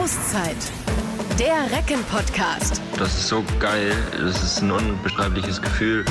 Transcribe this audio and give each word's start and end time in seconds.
Auszeit. 0.00 0.56
Der 1.38 1.76
Recken-Podcast. 1.76 2.80
Das 2.96 3.18
ist 3.18 3.28
so 3.28 3.44
geil. 3.58 3.92
Das 4.12 4.42
ist 4.42 4.62
ein 4.62 4.70
unbeschreibliches 4.70 5.60
Gefühl. 5.60 6.06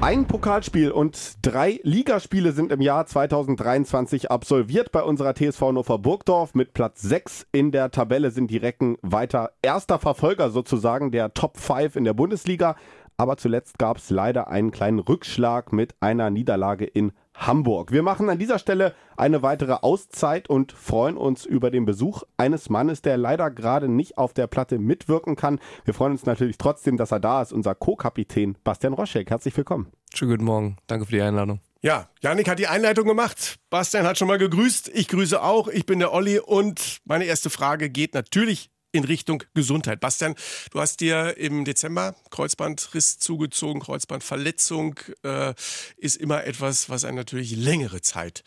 Ein 0.00 0.26
Pokalspiel 0.26 0.90
und 0.90 1.36
drei 1.42 1.78
Ligaspiele 1.84 2.50
sind 2.50 2.72
im 2.72 2.80
Jahr 2.80 3.06
2023 3.06 4.32
absolviert 4.32 4.90
bei 4.90 5.04
unserer 5.04 5.32
TSV 5.32 5.60
Hannover 5.60 5.98
Burgdorf. 5.98 6.56
Mit 6.56 6.74
Platz 6.74 7.00
6 7.02 7.46
in 7.52 7.70
der 7.70 7.92
Tabelle 7.92 8.32
sind 8.32 8.50
die 8.50 8.56
Recken 8.56 8.98
weiter 9.02 9.52
erster 9.62 10.00
Verfolger 10.00 10.50
sozusagen 10.50 11.12
der 11.12 11.32
Top 11.34 11.56
5 11.56 11.94
in 11.94 12.02
der 12.02 12.14
Bundesliga. 12.14 12.74
Aber 13.16 13.36
zuletzt 13.36 13.78
gab 13.78 13.98
es 13.98 14.10
leider 14.10 14.48
einen 14.48 14.72
kleinen 14.72 14.98
Rückschlag 14.98 15.72
mit 15.72 15.94
einer 16.00 16.30
Niederlage 16.30 16.84
in 16.84 17.12
Hamburg. 17.38 17.92
Wir 17.92 18.02
machen 18.02 18.28
an 18.28 18.38
dieser 18.38 18.58
Stelle 18.58 18.94
eine 19.16 19.42
weitere 19.42 19.72
Auszeit 19.72 20.50
und 20.50 20.72
freuen 20.72 21.16
uns 21.16 21.44
über 21.44 21.70
den 21.70 21.84
Besuch 21.84 22.22
eines 22.36 22.68
Mannes, 22.68 23.02
der 23.02 23.16
leider 23.16 23.50
gerade 23.50 23.88
nicht 23.88 24.18
auf 24.18 24.34
der 24.34 24.46
Platte 24.46 24.78
mitwirken 24.78 25.36
kann. 25.36 25.60
Wir 25.84 25.94
freuen 25.94 26.12
uns 26.12 26.26
natürlich 26.26 26.58
trotzdem, 26.58 26.96
dass 26.96 27.12
er 27.12 27.20
da 27.20 27.42
ist, 27.42 27.52
unser 27.52 27.74
Co-Kapitän 27.74 28.56
Bastian 28.64 28.92
Roschek. 28.92 29.30
Herzlich 29.30 29.56
willkommen. 29.56 29.90
Schönen 30.14 30.32
guten 30.32 30.44
Morgen. 30.44 30.76
Danke 30.86 31.06
für 31.06 31.12
die 31.12 31.22
Einladung. 31.22 31.60
Ja, 31.80 32.08
Janik 32.20 32.48
hat 32.48 32.58
die 32.58 32.66
Einleitung 32.66 33.06
gemacht. 33.06 33.60
Bastian 33.70 34.06
hat 34.06 34.18
schon 34.18 34.26
mal 34.26 34.38
gegrüßt. 34.38 34.90
Ich 34.92 35.06
grüße 35.08 35.40
auch. 35.40 35.68
Ich 35.68 35.86
bin 35.86 36.00
der 36.00 36.12
Olli 36.12 36.40
und 36.40 36.98
meine 37.04 37.24
erste 37.24 37.50
Frage 37.50 37.88
geht 37.88 38.14
natürlich 38.14 38.70
in 38.92 39.04
Richtung 39.04 39.42
Gesundheit. 39.54 40.00
Bastian, 40.00 40.34
du 40.70 40.80
hast 40.80 41.00
dir 41.00 41.36
im 41.36 41.64
Dezember 41.64 42.14
Kreuzbandriss 42.30 43.18
zugezogen, 43.18 43.80
Kreuzbandverletzung 43.80 44.98
äh, 45.22 45.54
ist 45.96 46.16
immer 46.16 46.44
etwas, 46.44 46.88
was 46.88 47.04
einen 47.04 47.16
natürlich 47.16 47.54
längere 47.54 48.00
Zeit 48.00 48.42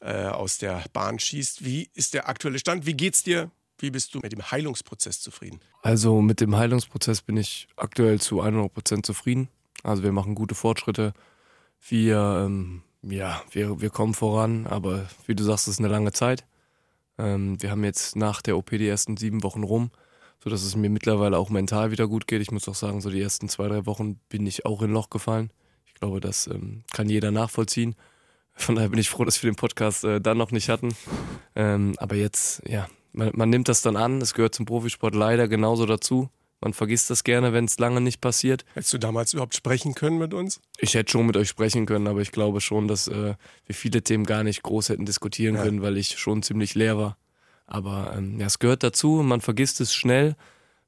äh, 0.00 0.26
aus 0.26 0.58
der 0.58 0.84
Bahn 0.92 1.18
schießt. 1.18 1.64
Wie 1.64 1.90
ist 1.94 2.14
der 2.14 2.28
aktuelle 2.28 2.58
Stand? 2.58 2.86
Wie 2.86 2.94
geht's 2.94 3.22
dir? 3.22 3.50
Wie 3.78 3.90
bist 3.90 4.14
du 4.14 4.20
mit 4.20 4.32
dem 4.32 4.50
Heilungsprozess 4.50 5.20
zufrieden? 5.20 5.60
Also 5.82 6.22
mit 6.22 6.40
dem 6.40 6.56
Heilungsprozess 6.56 7.22
bin 7.22 7.36
ich 7.36 7.68
aktuell 7.76 8.20
zu 8.20 8.40
100 8.40 8.72
Prozent 8.72 9.06
zufrieden. 9.06 9.48
Also 9.82 10.02
wir 10.02 10.12
machen 10.12 10.34
gute 10.34 10.54
Fortschritte. 10.54 11.12
Wir, 11.86 12.44
ähm, 12.46 12.82
ja, 13.02 13.42
wir, 13.50 13.80
wir 13.80 13.90
kommen 13.90 14.14
voran, 14.14 14.66
aber 14.66 15.06
wie 15.26 15.34
du 15.34 15.44
sagst, 15.44 15.68
es 15.68 15.74
ist 15.74 15.80
eine 15.80 15.88
lange 15.88 16.12
Zeit. 16.12 16.44
Ähm, 17.18 17.60
wir 17.62 17.70
haben 17.70 17.84
jetzt 17.84 18.16
nach 18.16 18.42
der 18.42 18.56
OP 18.56 18.70
die 18.70 18.88
ersten 18.88 19.16
sieben 19.16 19.42
Wochen 19.42 19.62
rum, 19.62 19.90
sodass 20.42 20.62
es 20.62 20.76
mir 20.76 20.90
mittlerweile 20.90 21.38
auch 21.38 21.50
mental 21.50 21.90
wieder 21.90 22.08
gut 22.08 22.26
geht. 22.26 22.42
Ich 22.42 22.50
muss 22.50 22.68
auch 22.68 22.74
sagen, 22.74 23.00
so 23.00 23.10
die 23.10 23.20
ersten 23.20 23.48
zwei, 23.48 23.68
drei 23.68 23.86
Wochen 23.86 24.16
bin 24.28 24.46
ich 24.46 24.66
auch 24.66 24.82
in 24.82 24.92
Loch 24.92 25.10
gefallen. 25.10 25.50
Ich 25.86 25.94
glaube, 25.94 26.20
das 26.20 26.46
ähm, 26.46 26.84
kann 26.92 27.08
jeder 27.08 27.30
nachvollziehen. 27.30 27.94
Von 28.54 28.76
daher 28.76 28.88
bin 28.88 29.00
ich 29.00 29.10
froh, 29.10 29.24
dass 29.24 29.42
wir 29.42 29.50
den 29.50 29.56
Podcast 29.56 30.04
äh, 30.04 30.20
dann 30.20 30.38
noch 30.38 30.50
nicht 30.50 30.68
hatten. 30.68 30.94
Ähm, 31.56 31.94
aber 31.98 32.16
jetzt, 32.16 32.62
ja, 32.66 32.88
man, 33.12 33.30
man 33.34 33.50
nimmt 33.50 33.68
das 33.68 33.82
dann 33.82 33.96
an. 33.96 34.20
Es 34.20 34.34
gehört 34.34 34.54
zum 34.54 34.66
Profisport 34.66 35.14
leider 35.14 35.48
genauso 35.48 35.86
dazu. 35.86 36.28
Man 36.64 36.72
vergisst 36.72 37.10
das 37.10 37.24
gerne, 37.24 37.52
wenn 37.52 37.66
es 37.66 37.78
lange 37.78 38.00
nicht 38.00 38.22
passiert. 38.22 38.64
Hättest 38.72 38.94
du 38.94 38.98
damals 38.98 39.34
überhaupt 39.34 39.54
sprechen 39.54 39.94
können 39.94 40.16
mit 40.16 40.32
uns? 40.32 40.62
Ich 40.78 40.94
hätte 40.94 41.12
schon 41.12 41.26
mit 41.26 41.36
euch 41.36 41.50
sprechen 41.50 41.84
können, 41.84 42.06
aber 42.06 42.22
ich 42.22 42.32
glaube 42.32 42.62
schon, 42.62 42.88
dass 42.88 43.06
äh, 43.06 43.34
wir 43.66 43.74
viele 43.74 44.00
Themen 44.00 44.24
gar 44.24 44.44
nicht 44.44 44.62
groß 44.62 44.88
hätten 44.88 45.04
diskutieren 45.04 45.56
ja. 45.56 45.62
können, 45.62 45.82
weil 45.82 45.98
ich 45.98 46.18
schon 46.18 46.42
ziemlich 46.42 46.74
leer 46.74 46.96
war. 46.96 47.18
Aber 47.66 48.14
ähm, 48.16 48.40
ja, 48.40 48.46
es 48.46 48.60
gehört 48.60 48.82
dazu, 48.82 49.22
man 49.22 49.42
vergisst 49.42 49.82
es 49.82 49.92
schnell. 49.92 50.36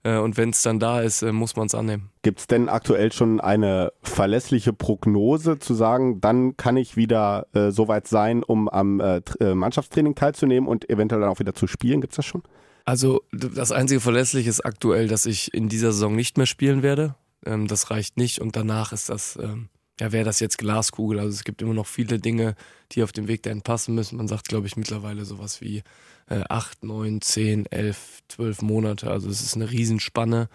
Äh, 0.02 0.16
und 0.16 0.38
wenn 0.38 0.48
es 0.48 0.62
dann 0.62 0.80
da 0.80 1.02
ist, 1.02 1.20
äh, 1.20 1.30
muss 1.30 1.56
man 1.56 1.66
es 1.66 1.74
annehmen. 1.74 2.08
Gibt 2.22 2.40
es 2.40 2.46
denn 2.46 2.70
aktuell 2.70 3.12
schon 3.12 3.38
eine 3.38 3.92
verlässliche 4.00 4.72
Prognose 4.72 5.58
zu 5.58 5.74
sagen, 5.74 6.22
dann 6.22 6.56
kann 6.56 6.78
ich 6.78 6.96
wieder 6.96 7.48
äh, 7.52 7.70
soweit 7.70 8.08
sein, 8.08 8.42
um 8.42 8.70
am 8.70 9.00
äh, 9.00 9.20
äh, 9.40 9.54
Mannschaftstraining 9.54 10.14
teilzunehmen 10.14 10.70
und 10.70 10.88
eventuell 10.88 11.20
dann 11.20 11.28
auch 11.30 11.38
wieder 11.38 11.54
zu 11.54 11.66
spielen? 11.66 12.00
Gibt 12.00 12.14
es 12.14 12.16
das 12.16 12.24
schon? 12.24 12.42
Also 12.86 13.24
das 13.32 13.72
einzige 13.72 14.00
Verlässliche 14.00 14.48
ist 14.48 14.64
aktuell, 14.64 15.08
dass 15.08 15.26
ich 15.26 15.52
in 15.52 15.68
dieser 15.68 15.90
Saison 15.92 16.14
nicht 16.14 16.38
mehr 16.38 16.46
spielen 16.46 16.82
werde. 16.84 17.16
Ähm, 17.44 17.66
das 17.66 17.90
reicht 17.90 18.16
nicht 18.16 18.40
und 18.40 18.54
danach 18.54 18.92
ist 18.92 19.08
das, 19.08 19.36
ähm, 19.42 19.68
ja, 20.00 20.12
wäre 20.12 20.24
das 20.24 20.38
jetzt 20.38 20.56
Glaskugel. 20.56 21.18
Also 21.18 21.30
es 21.30 21.42
gibt 21.42 21.62
immer 21.62 21.74
noch 21.74 21.88
viele 21.88 22.20
Dinge, 22.20 22.54
die 22.92 23.02
auf 23.02 23.10
dem 23.10 23.26
Weg 23.26 23.42
dahin 23.42 23.62
passen 23.62 23.96
müssen. 23.96 24.16
Man 24.16 24.28
sagt, 24.28 24.48
glaube 24.48 24.68
ich, 24.68 24.76
mittlerweile 24.76 25.24
sowas 25.24 25.60
wie 25.60 25.82
äh, 26.28 26.42
acht, 26.48 26.84
neun, 26.84 27.20
zehn, 27.20 27.66
elf, 27.66 28.22
zwölf 28.28 28.62
Monate. 28.62 29.10
Also 29.10 29.28
es 29.30 29.42
ist 29.42 29.56
eine 29.56 29.68
Riesenspanne 29.68 30.48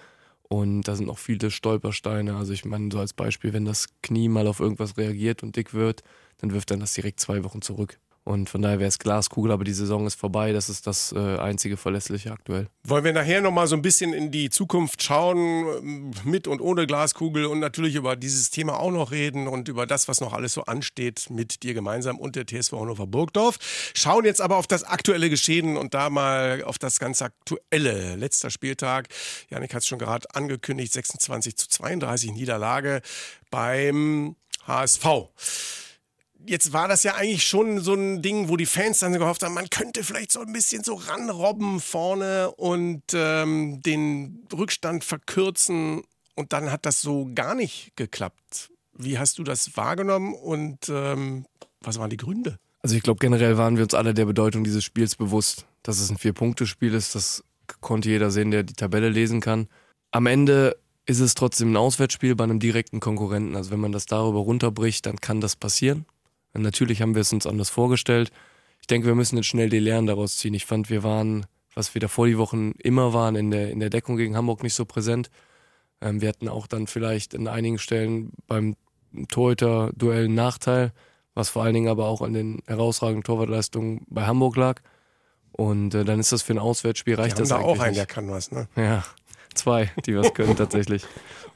und 0.43 0.83
da 0.83 0.95
sind 0.95 1.07
noch 1.07 1.17
viele 1.19 1.51
Stolpersteine. 1.51 2.37
Also 2.37 2.53
ich 2.53 2.63
meine, 2.63 2.89
so 2.93 2.99
als 2.99 3.11
Beispiel, 3.11 3.51
wenn 3.51 3.65
das 3.65 3.87
Knie 4.03 4.29
mal 4.29 4.47
auf 4.47 4.61
irgendwas 4.61 4.97
reagiert 4.97 5.43
und 5.43 5.57
dick 5.57 5.73
wird, 5.73 6.01
dann 6.37 6.53
wirft 6.53 6.71
dann 6.71 6.79
das 6.79 6.93
direkt 6.93 7.19
zwei 7.19 7.43
Wochen 7.43 7.61
zurück. 7.61 7.99
Und 8.23 8.49
von 8.51 8.61
daher 8.61 8.77
wäre 8.77 8.87
es 8.87 8.99
Glaskugel, 8.99 9.51
aber 9.51 9.63
die 9.63 9.73
Saison 9.73 10.05
ist 10.05 10.13
vorbei. 10.13 10.53
Das 10.53 10.69
ist 10.69 10.85
das 10.85 11.11
äh, 11.11 11.37
einzige 11.37 11.75
Verlässliche 11.75 12.31
aktuell. 12.31 12.67
Wollen 12.83 13.03
wir 13.03 13.13
nachher 13.13 13.41
nochmal 13.41 13.65
so 13.65 13.75
ein 13.75 13.81
bisschen 13.81 14.13
in 14.13 14.29
die 14.29 14.51
Zukunft 14.51 15.01
schauen, 15.01 16.13
mit 16.23 16.47
und 16.47 16.61
ohne 16.61 16.85
Glaskugel 16.85 17.45
und 17.45 17.59
natürlich 17.59 17.95
über 17.95 18.15
dieses 18.15 18.51
Thema 18.51 18.79
auch 18.79 18.91
noch 18.91 19.11
reden 19.11 19.47
und 19.47 19.67
über 19.69 19.87
das, 19.87 20.07
was 20.07 20.21
noch 20.21 20.33
alles 20.33 20.53
so 20.53 20.65
ansteht 20.65 21.31
mit 21.31 21.63
dir 21.63 21.73
gemeinsam 21.73 22.19
und 22.19 22.35
der 22.35 22.45
TSV 22.45 22.73
Hannover 22.73 23.07
Burgdorf. 23.07 23.57
Schauen 23.95 24.23
jetzt 24.25 24.39
aber 24.39 24.57
auf 24.57 24.67
das 24.67 24.83
aktuelle 24.83 25.31
Geschehen 25.31 25.75
und 25.75 25.95
da 25.95 26.11
mal 26.11 26.63
auf 26.63 26.77
das 26.77 26.99
ganz 26.99 27.23
aktuelle. 27.23 28.17
Letzter 28.17 28.51
Spieltag, 28.51 29.07
Janik 29.49 29.73
hat 29.73 29.81
es 29.81 29.87
schon 29.87 29.99
gerade 29.99 30.27
angekündigt, 30.35 30.93
26 30.93 31.57
zu 31.57 31.69
32 31.69 32.33
Niederlage 32.33 33.01
beim 33.49 34.35
HSV 34.67 35.05
jetzt 36.45 36.73
war 36.73 36.87
das 36.87 37.03
ja 37.03 37.15
eigentlich 37.15 37.45
schon 37.45 37.79
so 37.79 37.93
ein 37.93 38.21
Ding, 38.21 38.49
wo 38.49 38.57
die 38.57 38.65
Fans 38.65 38.99
dann 38.99 39.13
gehofft 39.13 39.43
haben, 39.43 39.53
man 39.53 39.69
könnte 39.69 40.03
vielleicht 40.03 40.31
so 40.31 40.41
ein 40.41 40.53
bisschen 40.53 40.83
so 40.83 40.95
ranrobben 40.95 41.79
vorne 41.79 42.51
und 42.51 43.03
ähm, 43.13 43.81
den 43.81 44.47
Rückstand 44.53 45.03
verkürzen. 45.03 46.03
Und 46.35 46.53
dann 46.53 46.71
hat 46.71 46.85
das 46.85 47.01
so 47.01 47.29
gar 47.35 47.55
nicht 47.55 47.91
geklappt. 47.95 48.71
Wie 48.93 49.17
hast 49.17 49.37
du 49.37 49.43
das 49.43 49.75
wahrgenommen 49.77 50.33
und 50.33 50.89
ähm, 50.89 51.45
was 51.81 51.99
waren 51.99 52.09
die 52.09 52.17
Gründe? 52.17 52.57
Also 52.83 52.95
ich 52.95 53.03
glaube, 53.03 53.19
generell 53.19 53.57
waren 53.57 53.77
wir 53.77 53.83
uns 53.83 53.93
alle 53.93 54.13
der 54.13 54.25
Bedeutung 54.25 54.63
dieses 54.63 54.83
Spiels 54.83 55.15
bewusst, 55.15 55.65
dass 55.83 55.99
es 55.99 56.09
ein 56.09 56.17
Vier-Punkte-Spiel 56.17 56.93
ist. 56.93 57.15
Das 57.15 57.43
konnte 57.79 58.09
jeder 58.09 58.31
sehen, 58.31 58.51
der 58.51 58.63
die 58.63 58.73
Tabelle 58.73 59.09
lesen 59.09 59.39
kann. 59.39 59.67
Am 60.11 60.25
Ende 60.25 60.77
ist 61.05 61.19
es 61.19 61.33
trotzdem 61.35 61.73
ein 61.73 61.77
Auswärtsspiel 61.77 62.35
bei 62.35 62.43
einem 62.43 62.59
direkten 62.59 62.99
Konkurrenten. 62.99 63.55
Also 63.55 63.71
wenn 63.71 63.79
man 63.79 63.91
das 63.91 64.05
darüber 64.05 64.39
runterbricht, 64.39 65.05
dann 65.05 65.17
kann 65.17 65.41
das 65.41 65.55
passieren. 65.55 66.05
Natürlich 66.53 67.01
haben 67.01 67.15
wir 67.15 67.21
es 67.21 67.33
uns 67.33 67.47
anders 67.47 67.69
vorgestellt. 67.69 68.31
Ich 68.81 68.87
denke, 68.87 69.07
wir 69.07 69.15
müssen 69.15 69.37
jetzt 69.37 69.47
schnell 69.47 69.69
die 69.69 69.79
Lehren 69.79 70.07
daraus 70.07 70.37
ziehen. 70.37 70.53
Ich 70.53 70.65
fand, 70.65 70.89
wir 70.89 71.03
waren, 71.03 71.45
was 71.75 71.93
wir 71.93 72.01
davor 72.01 72.27
die 72.27 72.37
Wochen 72.37 72.71
immer 72.79 73.13
waren, 73.13 73.35
in 73.35 73.51
der, 73.51 73.71
in 73.71 73.79
der 73.79 73.89
Deckung 73.89 74.17
gegen 74.17 74.35
Hamburg 74.35 74.63
nicht 74.63 74.73
so 74.73 74.85
präsent. 74.85 75.29
Ähm, 76.01 76.21
wir 76.21 76.29
hatten 76.29 76.49
auch 76.49 76.67
dann 76.67 76.87
vielleicht 76.87 77.33
in 77.33 77.47
einigen 77.47 77.77
Stellen 77.77 78.31
beim 78.47 78.75
Torhüter-Duell 79.29 80.25
einen 80.25 80.35
Nachteil, 80.35 80.93
was 81.33 81.49
vor 81.49 81.63
allen 81.63 81.73
Dingen 81.73 81.89
aber 81.89 82.07
auch 82.07 82.21
an 82.21 82.33
den 82.33 82.61
herausragenden 82.67 83.23
Torwartleistungen 83.23 84.05
bei 84.09 84.25
Hamburg 84.25 84.55
lag. 84.57 84.81
Und 85.51 85.93
äh, 85.93 86.03
dann 86.03 86.19
ist 86.19 86.31
das 86.31 86.41
für 86.41 86.53
ein 86.53 86.59
Auswärtsspiel 86.59 87.15
reicht 87.15 87.37
die 87.37 87.41
das 87.41 87.51
haben 87.51 87.61
da 87.61 87.67
auch 87.67 87.79
einen, 87.79 87.95
der 87.95 88.05
kann 88.05 88.29
was, 88.29 88.51
ne? 88.51 88.67
Ja, 88.75 89.03
zwei, 89.53 89.91
die 90.05 90.15
was 90.15 90.33
können 90.33 90.55
tatsächlich. 90.57 91.05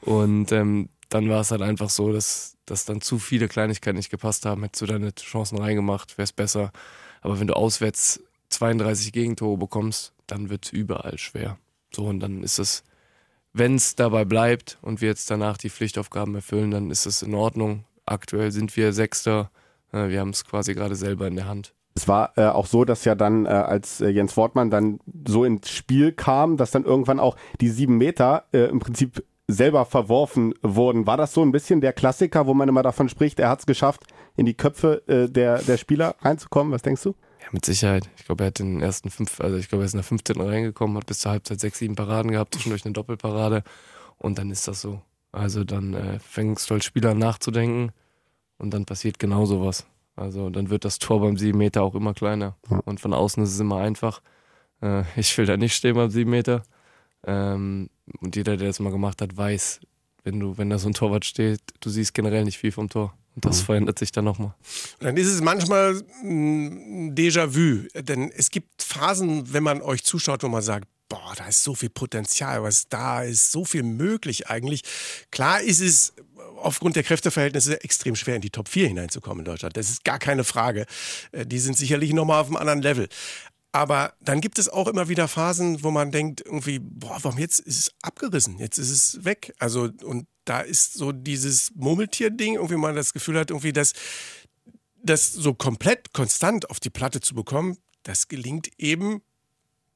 Und 0.02 0.52
ähm, 0.52 0.90
dann 1.08 1.28
war 1.28 1.40
es 1.40 1.50
halt 1.50 1.62
einfach 1.62 1.90
so, 1.90 2.12
dass, 2.12 2.56
dass 2.66 2.84
dann 2.84 3.00
zu 3.00 3.18
viele 3.18 3.48
Kleinigkeiten 3.48 3.96
nicht 3.96 4.10
gepasst 4.10 4.46
haben. 4.46 4.62
Hättest 4.62 4.82
du 4.82 4.86
deine 4.86 5.14
Chancen 5.14 5.58
reingemacht, 5.58 6.18
wäre 6.18 6.24
es 6.24 6.32
besser. 6.32 6.72
Aber 7.20 7.40
wenn 7.40 7.46
du 7.46 7.56
auswärts 7.56 8.20
32 8.50 9.12
Gegentore 9.12 9.56
bekommst, 9.56 10.12
dann 10.26 10.50
wird 10.50 10.66
es 10.66 10.72
überall 10.72 11.18
schwer. 11.18 11.58
So, 11.94 12.06
und 12.06 12.20
dann 12.20 12.42
ist 12.42 12.58
es, 12.58 12.84
wenn 13.52 13.76
es 13.76 13.94
dabei 13.94 14.24
bleibt 14.24 14.78
und 14.82 15.00
wir 15.00 15.08
jetzt 15.08 15.30
danach 15.30 15.56
die 15.56 15.70
Pflichtaufgaben 15.70 16.34
erfüllen, 16.34 16.70
dann 16.70 16.90
ist 16.90 17.06
es 17.06 17.22
in 17.22 17.34
Ordnung. 17.34 17.84
Aktuell 18.04 18.52
sind 18.52 18.76
wir 18.76 18.92
Sechster. 18.92 19.50
Äh, 19.92 20.08
wir 20.08 20.20
haben 20.20 20.30
es 20.30 20.44
quasi 20.44 20.74
gerade 20.74 20.96
selber 20.96 21.26
in 21.26 21.36
der 21.36 21.46
Hand. 21.46 21.72
Es 21.94 22.06
war 22.06 22.36
äh, 22.36 22.44
auch 22.44 22.66
so, 22.66 22.84
dass 22.84 23.06
ja 23.06 23.14
dann, 23.14 23.46
äh, 23.46 23.48
als 23.48 24.02
äh, 24.02 24.08
Jens 24.08 24.36
Wortmann 24.36 24.70
dann 24.70 25.00
so 25.26 25.44
ins 25.44 25.70
Spiel 25.70 26.12
kam, 26.12 26.58
dass 26.58 26.70
dann 26.70 26.84
irgendwann 26.84 27.18
auch 27.18 27.36
die 27.60 27.70
sieben 27.70 27.96
Meter 27.96 28.44
äh, 28.52 28.66
im 28.66 28.80
Prinzip 28.80 29.24
selber 29.48 29.84
verworfen 29.84 30.54
wurden. 30.62 31.06
War 31.06 31.16
das 31.16 31.32
so 31.32 31.42
ein 31.42 31.52
bisschen 31.52 31.80
der 31.80 31.92
Klassiker, 31.92 32.46
wo 32.46 32.54
man 32.54 32.68
immer 32.68 32.82
davon 32.82 33.08
spricht, 33.08 33.38
er 33.38 33.48
hat 33.48 33.60
es 33.60 33.66
geschafft, 33.66 34.02
in 34.36 34.46
die 34.46 34.54
Köpfe 34.54 35.02
äh, 35.06 35.28
der, 35.30 35.58
der 35.62 35.76
Spieler 35.76 36.16
reinzukommen? 36.20 36.72
Was 36.72 36.82
denkst 36.82 37.02
du? 37.02 37.14
Ja, 37.40 37.46
mit 37.52 37.64
Sicherheit. 37.64 38.08
Ich 38.16 38.24
glaube, 38.24 38.44
er 38.44 38.48
hat 38.48 38.58
den 38.58 38.82
ersten 38.82 39.10
fünf, 39.10 39.40
also 39.40 39.56
ich 39.56 39.68
glaube, 39.68 39.84
er 39.84 39.86
ist 39.86 39.94
in 39.94 39.98
der 39.98 40.04
15. 40.04 40.40
reingekommen, 40.40 40.96
hat 40.96 41.06
bis 41.06 41.20
zur 41.20 41.32
Halbzeit 41.32 41.60
sechs, 41.60 41.78
sieben 41.78 41.94
Paraden 41.94 42.32
gehabt, 42.32 42.54
zwischendurch 42.54 42.84
eine 42.84 42.92
Doppelparade 42.92 43.62
und 44.18 44.38
dann 44.38 44.50
ist 44.50 44.66
das 44.66 44.80
so. 44.80 45.00
Also 45.30 45.64
dann 45.64 45.94
äh, 45.94 46.18
fängst 46.18 46.68
du 46.70 46.74
als 46.74 46.84
Spieler 46.84 47.14
nachzudenken 47.14 47.92
und 48.58 48.72
dann 48.72 48.84
passiert 48.84 49.18
genau 49.18 49.44
sowas. 49.44 49.86
Also 50.16 50.48
dann 50.48 50.70
wird 50.70 50.84
das 50.84 50.98
Tor 50.98 51.20
beim 51.20 51.36
sieben 51.36 51.58
Meter 51.58 51.82
auch 51.82 51.94
immer 51.94 52.14
kleiner. 52.14 52.56
Und 52.86 53.00
von 53.00 53.12
außen 53.12 53.42
ist 53.42 53.52
es 53.52 53.60
immer 53.60 53.76
einfach. 53.76 54.22
Äh, 54.80 55.02
ich 55.16 55.36
will 55.36 55.44
da 55.44 55.58
nicht 55.58 55.74
stehen 55.74 55.94
beim 55.94 56.10
sieben 56.10 56.30
Meter. 56.30 56.62
Ähm, 57.26 57.90
und 58.20 58.36
jeder, 58.36 58.56
der 58.56 58.68
das 58.68 58.80
mal 58.80 58.92
gemacht 58.92 59.20
hat, 59.20 59.36
weiß, 59.36 59.80
wenn 60.24 60.40
du, 60.40 60.56
wenn 60.58 60.70
da 60.70 60.78
so 60.78 60.88
ein 60.88 60.94
Torwart 60.94 61.24
steht, 61.24 61.60
du 61.80 61.90
siehst 61.90 62.14
generell 62.14 62.44
nicht 62.44 62.58
viel 62.58 62.72
vom 62.72 62.88
Tor. 62.88 63.14
Und 63.34 63.44
das 63.44 63.60
mhm. 63.60 63.66
verändert 63.66 63.98
sich 63.98 64.12
dann 64.12 64.24
nochmal. 64.24 64.54
Dann 65.00 65.16
ist 65.16 65.26
es 65.26 65.42
manchmal 65.42 66.02
ein 66.22 67.14
Déjà-vu, 67.14 67.86
denn 67.94 68.30
es 68.34 68.50
gibt 68.50 68.82
Phasen, 68.82 69.52
wenn 69.52 69.62
man 69.62 69.82
euch 69.82 70.04
zuschaut, 70.04 70.42
wo 70.42 70.48
man 70.48 70.62
sagt, 70.62 70.88
boah, 71.08 71.34
da 71.36 71.46
ist 71.46 71.62
so 71.62 71.74
viel 71.74 71.90
Potenzial, 71.90 72.62
was 72.62 72.88
da 72.88 73.22
ist, 73.22 73.52
so 73.52 73.64
viel 73.64 73.82
möglich 73.82 74.48
eigentlich. 74.48 74.82
Klar 75.30 75.60
ist 75.60 75.80
es 75.80 76.14
aufgrund 76.56 76.96
der 76.96 77.02
Kräfteverhältnisse 77.02 77.82
extrem 77.84 78.16
schwer 78.16 78.36
in 78.36 78.40
die 78.40 78.50
Top 78.50 78.68
4 78.68 78.88
hineinzukommen 78.88 79.40
in 79.40 79.44
Deutschland. 79.44 79.76
Das 79.76 79.90
ist 79.90 80.04
gar 80.04 80.18
keine 80.18 80.42
Frage. 80.42 80.86
Äh, 81.32 81.46
die 81.46 81.58
sind 81.58 81.76
sicherlich 81.76 82.12
nochmal 82.12 82.40
auf 82.40 82.48
einem 82.48 82.56
anderen 82.56 82.82
Level. 82.82 83.08
Aber 83.76 84.14
dann 84.22 84.40
gibt 84.40 84.58
es 84.58 84.70
auch 84.70 84.88
immer 84.88 85.10
wieder 85.10 85.28
Phasen, 85.28 85.84
wo 85.84 85.90
man 85.90 86.10
denkt, 86.10 86.40
irgendwie, 86.40 86.78
boah, 86.78 87.18
warum 87.20 87.38
jetzt 87.38 87.60
ist 87.60 87.78
es 87.78 87.94
abgerissen? 88.00 88.58
Jetzt 88.58 88.78
ist 88.78 88.90
es 88.90 89.22
weg. 89.26 89.54
Also, 89.58 89.90
und 90.02 90.26
da 90.46 90.60
ist 90.60 90.94
so 90.94 91.12
dieses 91.12 91.74
Murmeltier-Ding, 91.74 92.54
irgendwie 92.54 92.76
man 92.76 92.96
das 92.96 93.12
Gefühl 93.12 93.38
hat, 93.38 93.50
irgendwie, 93.50 93.74
dass 93.74 93.92
das 94.96 95.30
so 95.30 95.52
komplett 95.52 96.14
konstant 96.14 96.70
auf 96.70 96.80
die 96.80 96.88
Platte 96.88 97.20
zu 97.20 97.34
bekommen, 97.34 97.76
das 98.02 98.28
gelingt 98.28 98.70
eben 98.78 99.20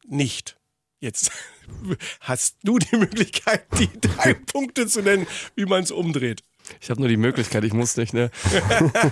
nicht. 0.07 0.59
Jetzt 0.99 1.31
hast 2.21 2.59
du 2.63 2.79
die 2.79 2.97
Möglichkeit, 2.99 3.65
die 3.79 3.89
drei 3.99 4.35
Punkte 4.53 4.89
zu 4.89 5.01
nennen, 5.01 5.27
wie 5.57 5.65
man 5.65 5.85
es 5.85 5.91
umdreht. 5.91 6.43
Ich 6.81 6.91
habe 6.91 7.01
nur 7.01 7.09
die 7.09 7.17
Möglichkeit, 7.17 7.65
ich 7.65 7.73
muss 7.73 7.97
nicht, 7.97 8.15
ne? 8.15 8.31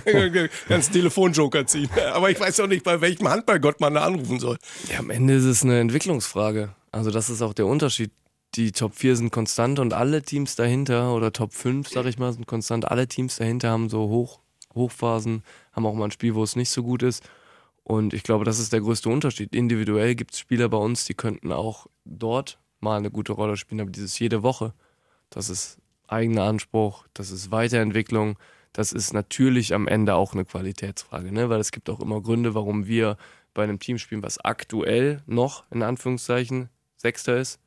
Ganz 0.67 0.89
Telefonjoker 0.89 1.65
ziehen. 1.65 1.89
Aber 2.13 2.29
ich 2.29 2.39
weiß 2.39 2.59
auch 2.61 2.67
nicht, 2.67 2.83
bei 2.83 3.01
welchem 3.01 3.29
Handballgott 3.29 3.79
man 3.79 3.93
da 3.93 4.01
anrufen 4.03 4.39
soll. 4.39 4.57
Ja, 4.91 4.99
am 4.99 5.09
Ende 5.09 5.33
ist 5.35 5.45
es 5.45 5.63
eine 5.63 5.79
Entwicklungsfrage. 5.79 6.75
Also 6.91 7.11
das 7.11 7.29
ist 7.29 7.41
auch 7.41 7.53
der 7.53 7.65
Unterschied. 7.65 8.11
Die 8.55 8.71
Top 8.71 8.95
4 8.95 9.15
sind 9.15 9.31
konstant 9.31 9.79
und 9.79 9.93
alle 9.93 10.23
Teams 10.23 10.55
dahinter, 10.55 11.13
oder 11.13 11.31
Top 11.31 11.53
5, 11.53 11.87
sag 11.87 12.05
ich 12.05 12.17
mal, 12.17 12.33
sind 12.33 12.47
konstant. 12.47 12.89
Alle 12.89 13.07
Teams 13.07 13.35
dahinter 13.35 13.69
haben 13.69 13.89
so 13.89 14.09
Hoch, 14.09 14.39
Hochphasen, 14.73 15.43
haben 15.71 15.85
auch 15.85 15.93
mal 15.93 16.05
ein 16.05 16.11
Spiel, 16.11 16.33
wo 16.33 16.43
es 16.43 16.55
nicht 16.55 16.71
so 16.71 16.81
gut 16.81 17.03
ist. 17.03 17.23
Und 17.83 18.13
ich 18.13 18.23
glaube, 18.23 18.45
das 18.45 18.59
ist 18.59 18.73
der 18.73 18.81
größte 18.81 19.09
Unterschied. 19.09 19.55
Individuell 19.55 20.15
gibt 20.15 20.33
es 20.33 20.39
Spieler 20.39 20.69
bei 20.69 20.77
uns, 20.77 21.05
die 21.05 21.13
könnten 21.13 21.51
auch 21.51 21.87
dort 22.05 22.59
mal 22.79 22.97
eine 22.97 23.11
gute 23.11 23.33
Rolle 23.33 23.57
spielen, 23.57 23.81
aber 23.81 23.91
dieses 23.91 24.17
jede 24.19 24.43
Woche, 24.43 24.73
das 25.29 25.49
ist 25.49 25.77
eigener 26.11 26.43
Anspruch, 26.43 27.05
das 27.13 27.31
ist 27.31 27.51
Weiterentwicklung, 27.51 28.37
das 28.73 28.91
ist 28.91 29.13
natürlich 29.13 29.73
am 29.73 29.87
Ende 29.87 30.15
auch 30.15 30.33
eine 30.33 30.45
Qualitätsfrage, 30.45 31.31
ne? 31.31 31.49
weil 31.49 31.59
es 31.59 31.71
gibt 31.71 31.89
auch 31.89 31.99
immer 31.99 32.21
Gründe, 32.21 32.55
warum 32.55 32.87
wir 32.87 33.17
bei 33.53 33.63
einem 33.63 33.79
Team 33.79 33.97
spielen, 33.97 34.23
was 34.23 34.37
aktuell 34.39 35.21
noch 35.25 35.63
in 35.71 35.81
Anführungszeichen 35.81 36.69
Sechster 36.97 37.37
ist, 37.37 37.59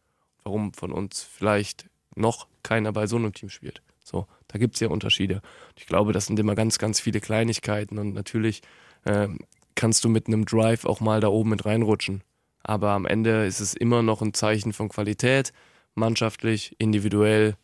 warum 0.44 0.73
von 0.73 0.93
uns 0.93 1.23
vielleicht 1.23 1.87
noch 2.15 2.47
keiner 2.62 2.93
bei 2.93 3.06
so 3.06 3.17
einem 3.17 3.33
Team 3.33 3.49
spielt. 3.49 3.83
So, 4.05 4.27
da 4.49 4.59
gibt 4.59 4.75
es 4.75 4.81
ja 4.81 4.89
Unterschiede. 4.89 5.43
Ich 5.77 5.87
glaube, 5.87 6.12
das 6.12 6.27
sind 6.27 6.39
immer 6.39 6.55
ganz, 6.55 6.79
ganz 6.79 7.00
viele 7.00 7.21
Kleinigkeiten 7.21 7.99
und 7.99 8.15
natürlich 8.15 8.62
äh, 9.05 9.29
kannst 9.75 10.05
du 10.05 10.09
mit 10.09 10.27
einem 10.27 10.44
Drive 10.44 10.85
auch 10.85 11.00
mal 11.00 11.21
da 11.21 11.29
oben 11.29 11.50
mit 11.50 11.65
reinrutschen. 11.65 12.23
Aber 12.62 12.91
am 12.91 13.06
Ende 13.06 13.47
ist 13.47 13.61
es 13.61 13.75
immer 13.75 14.03
noch 14.03 14.23
ein 14.23 14.35
Zeichen 14.35 14.73
von 14.73 14.89
Qualität, 14.89 15.53
mannschaftlich, 15.94 16.77
individuell, 16.79 17.56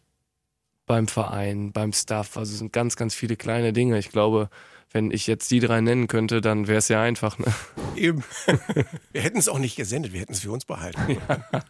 beim 0.88 1.06
Verein, 1.06 1.70
beim 1.72 1.92
Staff. 1.92 2.36
Also 2.36 2.52
es 2.52 2.58
sind 2.58 2.72
ganz, 2.72 2.96
ganz 2.96 3.14
viele 3.14 3.36
kleine 3.36 3.72
Dinge. 3.72 3.98
Ich 3.98 4.10
glaube, 4.10 4.50
wenn 4.90 5.10
ich 5.10 5.26
jetzt 5.26 5.50
die 5.50 5.60
drei 5.60 5.80
nennen 5.80 6.08
könnte, 6.08 6.40
dann 6.40 6.66
wäre 6.66 6.78
es 6.78 6.88
ja 6.88 7.02
einfach. 7.02 7.38
Ne? 7.38 7.46
Eben. 7.94 8.24
Wir 9.12 9.20
hätten 9.20 9.38
es 9.38 9.48
auch 9.48 9.58
nicht 9.58 9.76
gesendet, 9.76 10.12
wir 10.12 10.20
hätten 10.20 10.32
es 10.32 10.40
für 10.40 10.50
uns 10.50 10.64
behalten. 10.64 11.00
Ja. 11.28 11.60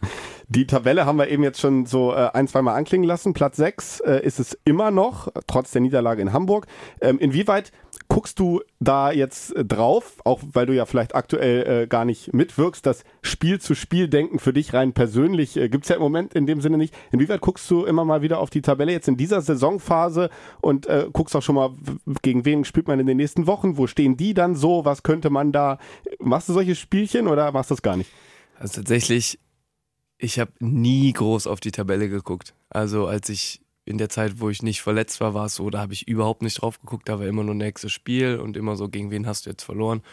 Die 0.47 0.67
Tabelle 0.67 1.05
haben 1.05 1.17
wir 1.17 1.27
eben 1.27 1.43
jetzt 1.43 1.59
schon 1.59 1.85
so 1.85 2.13
äh, 2.13 2.29
ein, 2.33 2.47
zwei 2.47 2.61
Mal 2.61 2.75
anklingen 2.75 3.07
lassen. 3.07 3.33
Platz 3.33 3.57
6 3.57 3.99
äh, 4.01 4.23
ist 4.23 4.39
es 4.39 4.57
immer 4.65 4.91
noch, 4.91 5.27
trotz 5.47 5.71
der 5.71 5.81
Niederlage 5.81 6.21
in 6.21 6.33
Hamburg. 6.33 6.67
Ähm, 7.01 7.19
inwieweit 7.19 7.71
guckst 8.09 8.39
du 8.39 8.61
da 8.79 9.11
jetzt 9.11 9.55
äh, 9.55 9.63
drauf, 9.63 10.17
auch 10.25 10.41
weil 10.53 10.65
du 10.65 10.73
ja 10.73 10.85
vielleicht 10.85 11.15
aktuell 11.15 11.83
äh, 11.83 11.87
gar 11.87 12.05
nicht 12.05 12.33
mitwirkst, 12.33 12.85
das 12.85 13.03
Spiel 13.21 13.61
zu 13.61 13.75
Spiel 13.75 14.09
denken 14.09 14.39
für 14.39 14.51
dich 14.51 14.73
rein 14.73 14.93
persönlich 14.93 15.55
äh, 15.55 15.69
gibt 15.69 15.85
es 15.85 15.89
ja 15.89 15.95
im 15.95 16.01
Moment 16.01 16.33
in 16.33 16.47
dem 16.47 16.59
Sinne 16.59 16.77
nicht. 16.77 16.93
Inwieweit 17.11 17.39
guckst 17.39 17.69
du 17.69 17.85
immer 17.85 18.03
mal 18.03 18.21
wieder 18.21 18.39
auf 18.39 18.49
die 18.49 18.61
Tabelle 18.61 18.91
jetzt 18.91 19.07
in 19.07 19.15
dieser 19.15 19.41
Saisonphase 19.41 20.29
und 20.59 20.87
äh, 20.87 21.07
guckst 21.13 21.35
auch 21.35 21.43
schon 21.43 21.55
mal, 21.55 21.71
gegen 22.21 22.45
wen 22.45 22.65
spielt 22.65 22.87
man 22.87 22.99
in 22.99 23.05
den 23.05 23.17
nächsten 23.17 23.47
Wochen, 23.47 23.77
wo 23.77 23.85
stehen 23.87 24.17
die 24.17 24.33
dann 24.33 24.55
so, 24.55 24.83
was 24.85 25.03
könnte 25.03 25.29
man 25.29 25.51
da, 25.51 25.77
machst 26.19 26.49
du 26.49 26.53
solche 26.53 26.75
Spielchen 26.75 27.27
oder 27.27 27.51
machst 27.51 27.69
du 27.69 27.75
das 27.75 27.83
gar 27.83 27.95
nicht? 27.95 28.09
Also 28.57 28.81
tatsächlich, 28.81 29.39
ich 30.17 30.39
habe 30.39 30.51
nie 30.59 31.13
groß 31.13 31.45
auf 31.45 31.59
die 31.59 31.71
Tabelle 31.71 32.09
geguckt. 32.09 32.55
Also 32.69 33.05
als 33.05 33.29
ich 33.29 33.61
in 33.89 33.97
der 33.97 34.09
Zeit, 34.09 34.39
wo 34.39 34.49
ich 34.49 34.61
nicht 34.61 34.81
verletzt 34.81 35.19
war, 35.19 35.33
war 35.33 35.47
es 35.47 35.55
so, 35.55 35.69
da 35.71 35.79
habe 35.79 35.93
ich 35.93 36.07
überhaupt 36.07 36.43
nicht 36.43 36.61
drauf 36.61 36.79
geguckt, 36.79 37.09
da 37.09 37.17
war 37.19 37.25
immer 37.25 37.43
nur 37.43 37.55
nächstes 37.55 37.91
Spiel 37.91 38.37
und 38.37 38.55
immer 38.55 38.75
so, 38.75 38.87
gegen 38.87 39.09
wen 39.09 39.25
hast 39.25 39.45
du 39.45 39.49
jetzt 39.49 39.63
verloren? 39.63 40.03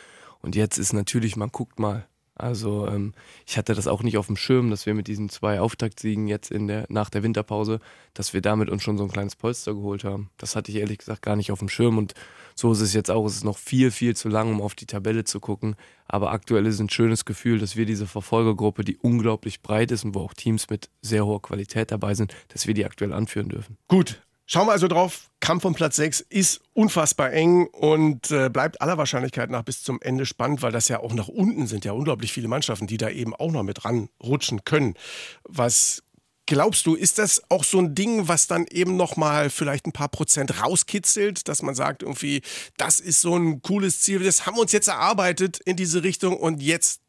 Und 0.40 0.56
jetzt 0.56 0.78
ist 0.78 0.94
natürlich, 0.94 1.37
man 1.37 1.50
guckt 1.50 1.78
mal. 1.78 2.08
Also 2.37 2.87
ähm, 2.87 3.15
ich 3.47 3.56
hatte 3.56 3.75
das 3.75 3.87
auch 3.87 4.03
nicht 4.03 4.19
auf 4.19 4.27
dem 4.27 4.37
Schirm, 4.37 4.71
dass 4.71 4.85
wir 4.85 4.94
mit 4.94 5.09
diesen 5.09 5.31
zwei 5.31 5.61
Auftaktsiegen 5.61 6.29
jetzt 6.29 6.50
in 6.50 6.69
der, 6.69 6.85
nach 6.91 7.09
der 7.09 7.23
Winterpause, 7.23 7.81
dass 8.12 8.35
wir 8.35 8.43
damit 8.43 8.69
uns 8.69 8.83
schon 8.83 8.99
so 8.99 9.05
ein 9.05 9.11
kleines 9.11 9.37
Polster 9.37 9.75
geholt 9.75 10.05
haben. 10.05 10.31
Das 10.37 10.55
hatte 10.55 10.71
ich 10.71 10.77
ehrlich 10.77 10.99
gesagt 10.99 11.23
gar 11.23 11.35
nicht 11.35 11.50
auf 11.50 11.61
dem 11.61 11.71
Schirm 11.71 11.97
und 11.97 12.15
so 12.55 12.73
ist 12.73 12.81
es 12.81 12.93
jetzt 12.93 13.11
auch. 13.11 13.25
Es 13.27 13.37
ist 13.37 13.44
noch 13.44 13.59
viel, 13.59 13.91
viel 13.91 14.15
zu 14.15 14.29
lang, 14.29 14.50
um 14.50 14.61
auf 14.61 14.75
die 14.75 14.87
Tabelle 14.87 15.25
zu 15.25 15.41
gucken. 15.41 15.77
Aber 16.09 16.31
aktuell 16.31 16.67
ist 16.67 16.81
ein 16.81 16.91
schönes 16.91 17.25
Gefühl, 17.25 17.59
dass 17.59 17.77
wir 17.77 17.87
diese 17.87 18.06
Verfolgergruppe, 18.06 18.85
die 18.85 18.97
unglaublich 18.97 19.62
breit 19.62 19.91
ist 19.91 20.05
und 20.05 20.15
wo 20.15 20.21
auch 20.21 20.35
Teams 20.35 20.69
mit 20.71 20.91
sehr 21.03 21.27
hoher 21.27 21.43
Qualität 21.43 21.91
dabei 21.91 22.15
sind, 22.15 22.35
dass 22.49 22.67
wir 22.67 22.75
die 22.75 22.85
aktuell 22.85 23.12
anführen 23.12 23.49
dürfen. 23.49 23.77
Gut, 23.88 24.23
Schauen 24.49 24.69
wir 24.69 24.73
also 24.73 24.87
drauf. 24.87 25.29
Kampf 25.41 25.65
um 25.65 25.75
Platz 25.75 25.97
6 25.97 26.21
ist 26.21 26.61
unfassbar 26.73 27.33
eng 27.33 27.67
und 27.67 28.31
äh, 28.31 28.49
bleibt 28.49 28.81
aller 28.81 28.97
Wahrscheinlichkeit 28.97 29.51
nach 29.51 29.63
bis 29.63 29.83
zum 29.83 30.01
Ende 30.01 30.25
spannend, 30.25 30.63
weil 30.63 30.71
das 30.71 30.87
ja 30.87 31.01
auch 31.01 31.13
nach 31.15 31.27
unten 31.27 31.67
sind 31.67 31.85
ja 31.85 31.93
unglaublich 31.93 32.33
viele 32.33 32.47
Mannschaften, 32.47 32.87
die 32.87 32.97
da 32.97 33.11
eben 33.11 33.35
auch 33.35 33.51
noch 33.51 33.65
mit 33.65 33.85
ranrutschen 33.85 34.65
können. 34.65 34.95
Was 35.43 36.05
glaubst 36.47 36.87
du, 36.87 36.95
ist 36.95 37.19
das 37.19 37.43
auch 37.51 37.65
so 37.65 37.81
ein 37.81 37.97
Ding, 37.97 38.29
was 38.29 38.47
dann 38.47 38.67
eben 38.71 38.97
noch 38.97 39.17
mal 39.17 39.51
vielleicht 39.51 39.87
ein 39.87 39.93
paar 39.93 40.09
Prozent 40.09 40.63
rauskitzelt, 40.63 41.49
dass 41.49 41.63
man 41.63 41.75
sagt 41.75 42.05
irgendwie, 42.05 42.43
das 42.77 43.01
ist 43.01 43.21
so 43.21 43.37
ein 43.37 43.63
cooles 43.63 44.01
Ziel, 44.01 44.23
das 44.23 44.47
haben 44.47 44.57
wir 44.57 44.63
uns 44.63 44.73
jetzt 44.73 44.89
erarbeitet 44.89 45.59
in 45.65 45.75
diese 45.75 46.05
Richtung 46.05 46.37
und 46.37 46.63
jetzt 46.63 47.01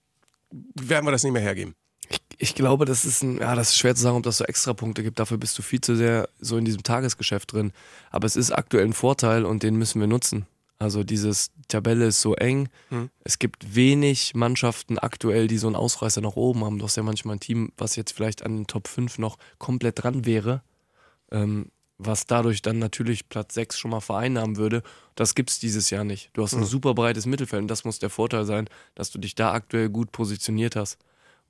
werden 0.49 1.05
wir 1.05 1.11
das 1.11 1.23
nicht 1.23 1.33
mehr 1.33 1.41
hergeben? 1.43 1.75
Ich, 2.37 2.55
glaube, 2.55 2.85
das 2.85 3.05
ist 3.05 3.23
ein, 3.23 3.39
ja, 3.39 3.55
das 3.55 3.69
ist 3.69 3.77
schwer 3.77 3.95
zu 3.95 4.03
sagen, 4.03 4.17
ob 4.17 4.23
das 4.23 4.37
so 4.37 4.45
extra 4.45 4.73
Punkte 4.73 5.03
gibt. 5.03 5.19
Dafür 5.19 5.37
bist 5.37 5.57
du 5.57 5.63
viel 5.63 5.81
zu 5.81 5.95
sehr 5.95 6.29
so 6.39 6.57
in 6.57 6.65
diesem 6.65 6.83
Tagesgeschäft 6.83 7.51
drin. 7.51 7.71
Aber 8.11 8.25
es 8.25 8.35
ist 8.35 8.51
aktuell 8.51 8.85
ein 8.85 8.93
Vorteil 8.93 9.45
und 9.45 9.63
den 9.63 9.75
müssen 9.75 9.99
wir 9.99 10.07
nutzen. 10.07 10.45
Also 10.79 11.03
dieses 11.03 11.51
die 11.53 11.67
Tabelle 11.67 12.05
ist 12.05 12.21
so 12.21 12.35
eng. 12.35 12.69
Hm. 12.89 13.09
Es 13.23 13.39
gibt 13.39 13.75
wenig 13.75 14.35
Mannschaften 14.35 14.99
aktuell, 14.99 15.47
die 15.47 15.57
so 15.57 15.67
einen 15.67 15.75
Ausreißer 15.75 16.21
nach 16.21 16.35
oben 16.35 16.63
haben. 16.63 16.77
Du 16.77 16.85
hast 16.85 16.95
ja 16.95 17.03
manchmal 17.03 17.37
ein 17.37 17.39
Team, 17.39 17.71
was 17.77 17.95
jetzt 17.95 18.11
vielleicht 18.11 18.43
an 18.43 18.55
den 18.55 18.67
Top 18.67 18.87
5 18.87 19.17
noch 19.17 19.37
komplett 19.57 20.03
dran 20.03 20.25
wäre. 20.25 20.61
Ähm, 21.31 21.71
was 21.97 22.27
dadurch 22.27 22.61
dann 22.61 22.77
natürlich 22.77 23.27
Platz 23.27 23.55
6 23.55 23.79
schon 23.79 23.89
mal 23.89 24.01
vereinnahmen 24.01 24.57
würde. 24.57 24.83
Das 25.15 25.33
gibt 25.33 25.49
es 25.49 25.57
dieses 25.57 25.89
Jahr 25.89 26.03
nicht. 26.03 26.29
Du 26.33 26.43
hast 26.43 26.53
ein 26.53 26.61
hm. 26.61 26.67
super 26.67 26.93
breites 26.93 27.25
Mittelfeld 27.25 27.63
und 27.63 27.67
das 27.67 27.83
muss 27.83 27.97
der 27.97 28.11
Vorteil 28.11 28.45
sein, 28.45 28.69
dass 28.93 29.09
du 29.09 29.17
dich 29.17 29.33
da 29.33 29.53
aktuell 29.53 29.89
gut 29.89 30.11
positioniert 30.11 30.75
hast 30.75 30.99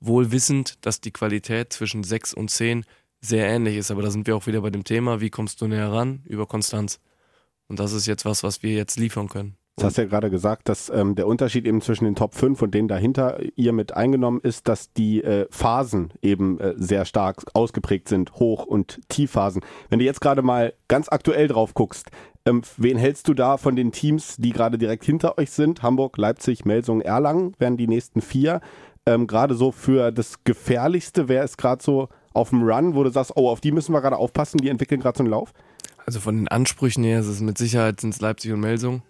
wohl 0.00 0.32
wissend, 0.32 0.84
dass 0.86 1.00
die 1.00 1.12
Qualität 1.12 1.72
zwischen 1.72 2.04
6 2.04 2.34
und 2.34 2.50
10 2.50 2.84
sehr 3.20 3.46
ähnlich 3.48 3.76
ist. 3.76 3.90
Aber 3.90 4.02
da 4.02 4.10
sind 4.10 4.26
wir 4.26 4.36
auch 4.36 4.46
wieder 4.46 4.60
bei 4.60 4.70
dem 4.70 4.84
Thema, 4.84 5.20
wie 5.20 5.30
kommst 5.30 5.60
du 5.60 5.66
näher 5.66 5.92
ran? 5.92 6.22
Über 6.24 6.46
Konstanz. 6.46 7.00
Und 7.68 7.78
das 7.78 7.92
ist 7.92 8.06
jetzt 8.06 8.24
was, 8.24 8.42
was 8.42 8.62
wir 8.62 8.72
jetzt 8.72 8.98
liefern 8.98 9.28
können. 9.28 9.56
Du 9.78 9.84
hast 9.84 9.96
ja 9.96 10.06
gerade 10.06 10.28
gesagt, 10.28 10.68
dass 10.68 10.90
ähm, 10.90 11.14
der 11.14 11.28
Unterschied 11.28 11.64
eben 11.64 11.80
zwischen 11.80 12.04
den 12.04 12.16
Top 12.16 12.34
5 12.34 12.62
und 12.62 12.74
denen 12.74 12.88
dahinter 12.88 13.38
ihr 13.54 13.72
mit 13.72 13.94
eingenommen 13.94 14.40
ist, 14.42 14.66
dass 14.66 14.92
die 14.92 15.22
äh, 15.22 15.46
Phasen 15.50 16.12
eben 16.20 16.58
äh, 16.58 16.74
sehr 16.76 17.04
stark 17.04 17.44
ausgeprägt 17.54 18.08
sind, 18.08 18.34
Hoch- 18.34 18.66
und 18.66 19.00
Tiefphasen. 19.08 19.62
Wenn 19.88 20.00
du 20.00 20.04
jetzt 20.04 20.20
gerade 20.20 20.42
mal 20.42 20.72
ganz 20.88 21.08
aktuell 21.08 21.46
drauf 21.46 21.74
guckst, 21.74 22.10
ähm, 22.44 22.62
wen 22.76 22.96
hältst 22.98 23.28
du 23.28 23.34
da 23.34 23.56
von 23.56 23.76
den 23.76 23.92
Teams, 23.92 24.36
die 24.36 24.50
gerade 24.50 24.78
direkt 24.78 25.04
hinter 25.04 25.38
euch 25.38 25.50
sind? 25.50 25.82
Hamburg, 25.82 26.18
Leipzig, 26.18 26.64
Melsungen, 26.64 27.02
Erlangen 27.02 27.52
wären 27.58 27.76
die 27.76 27.86
nächsten 27.86 28.20
vier 28.20 28.60
ähm, 29.08 29.26
gerade 29.26 29.54
so 29.54 29.72
für 29.72 30.12
das 30.12 30.44
Gefährlichste? 30.44 31.28
Wer 31.28 31.44
ist 31.44 31.58
gerade 31.58 31.82
so 31.82 32.08
auf 32.32 32.50
dem 32.50 32.62
Run, 32.62 32.94
wo 32.94 33.02
du 33.02 33.10
sagst, 33.10 33.32
oh, 33.34 33.48
auf 33.48 33.60
die 33.60 33.72
müssen 33.72 33.92
wir 33.92 34.00
gerade 34.00 34.16
aufpassen, 34.16 34.58
die 34.58 34.68
entwickeln 34.68 35.00
gerade 35.00 35.18
so 35.18 35.22
einen 35.22 35.30
Lauf? 35.30 35.52
Also 36.06 36.20
von 36.20 36.36
den 36.36 36.48
Ansprüchen 36.48 37.04
her 37.04 37.20
ist 37.20 37.26
es 37.26 37.40
mit 37.40 37.58
Sicherheit 37.58 38.00
sind 38.00 38.14
es 38.14 38.20
Leipzig 38.20 38.52
und 38.52 38.60
Melsung. 38.60 39.02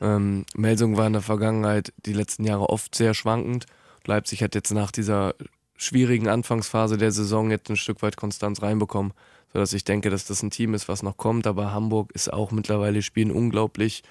Ähm, 0.00 0.44
Melsung 0.54 0.96
war 0.96 1.06
in 1.06 1.12
der 1.12 1.22
Vergangenheit 1.22 1.92
die 2.04 2.12
letzten 2.12 2.44
Jahre 2.44 2.68
oft 2.68 2.94
sehr 2.94 3.14
schwankend. 3.14 3.66
Leipzig 4.06 4.42
hat 4.42 4.54
jetzt 4.54 4.72
nach 4.72 4.90
dieser 4.90 5.34
schwierigen 5.76 6.28
Anfangsphase 6.28 6.96
der 6.96 7.10
Saison 7.10 7.50
jetzt 7.50 7.70
ein 7.70 7.76
Stück 7.76 8.02
weit 8.02 8.16
Konstanz 8.16 8.62
reinbekommen, 8.62 9.12
sodass 9.52 9.72
ich 9.72 9.84
denke, 9.84 10.10
dass 10.10 10.26
das 10.26 10.42
ein 10.42 10.50
Team 10.50 10.74
ist, 10.74 10.88
was 10.88 11.02
noch 11.02 11.16
kommt. 11.16 11.46
Aber 11.46 11.72
Hamburg 11.72 12.12
ist 12.12 12.32
auch 12.32 12.50
mittlerweile 12.50 13.02
spielen 13.02 13.30
unglaublich 13.30 14.02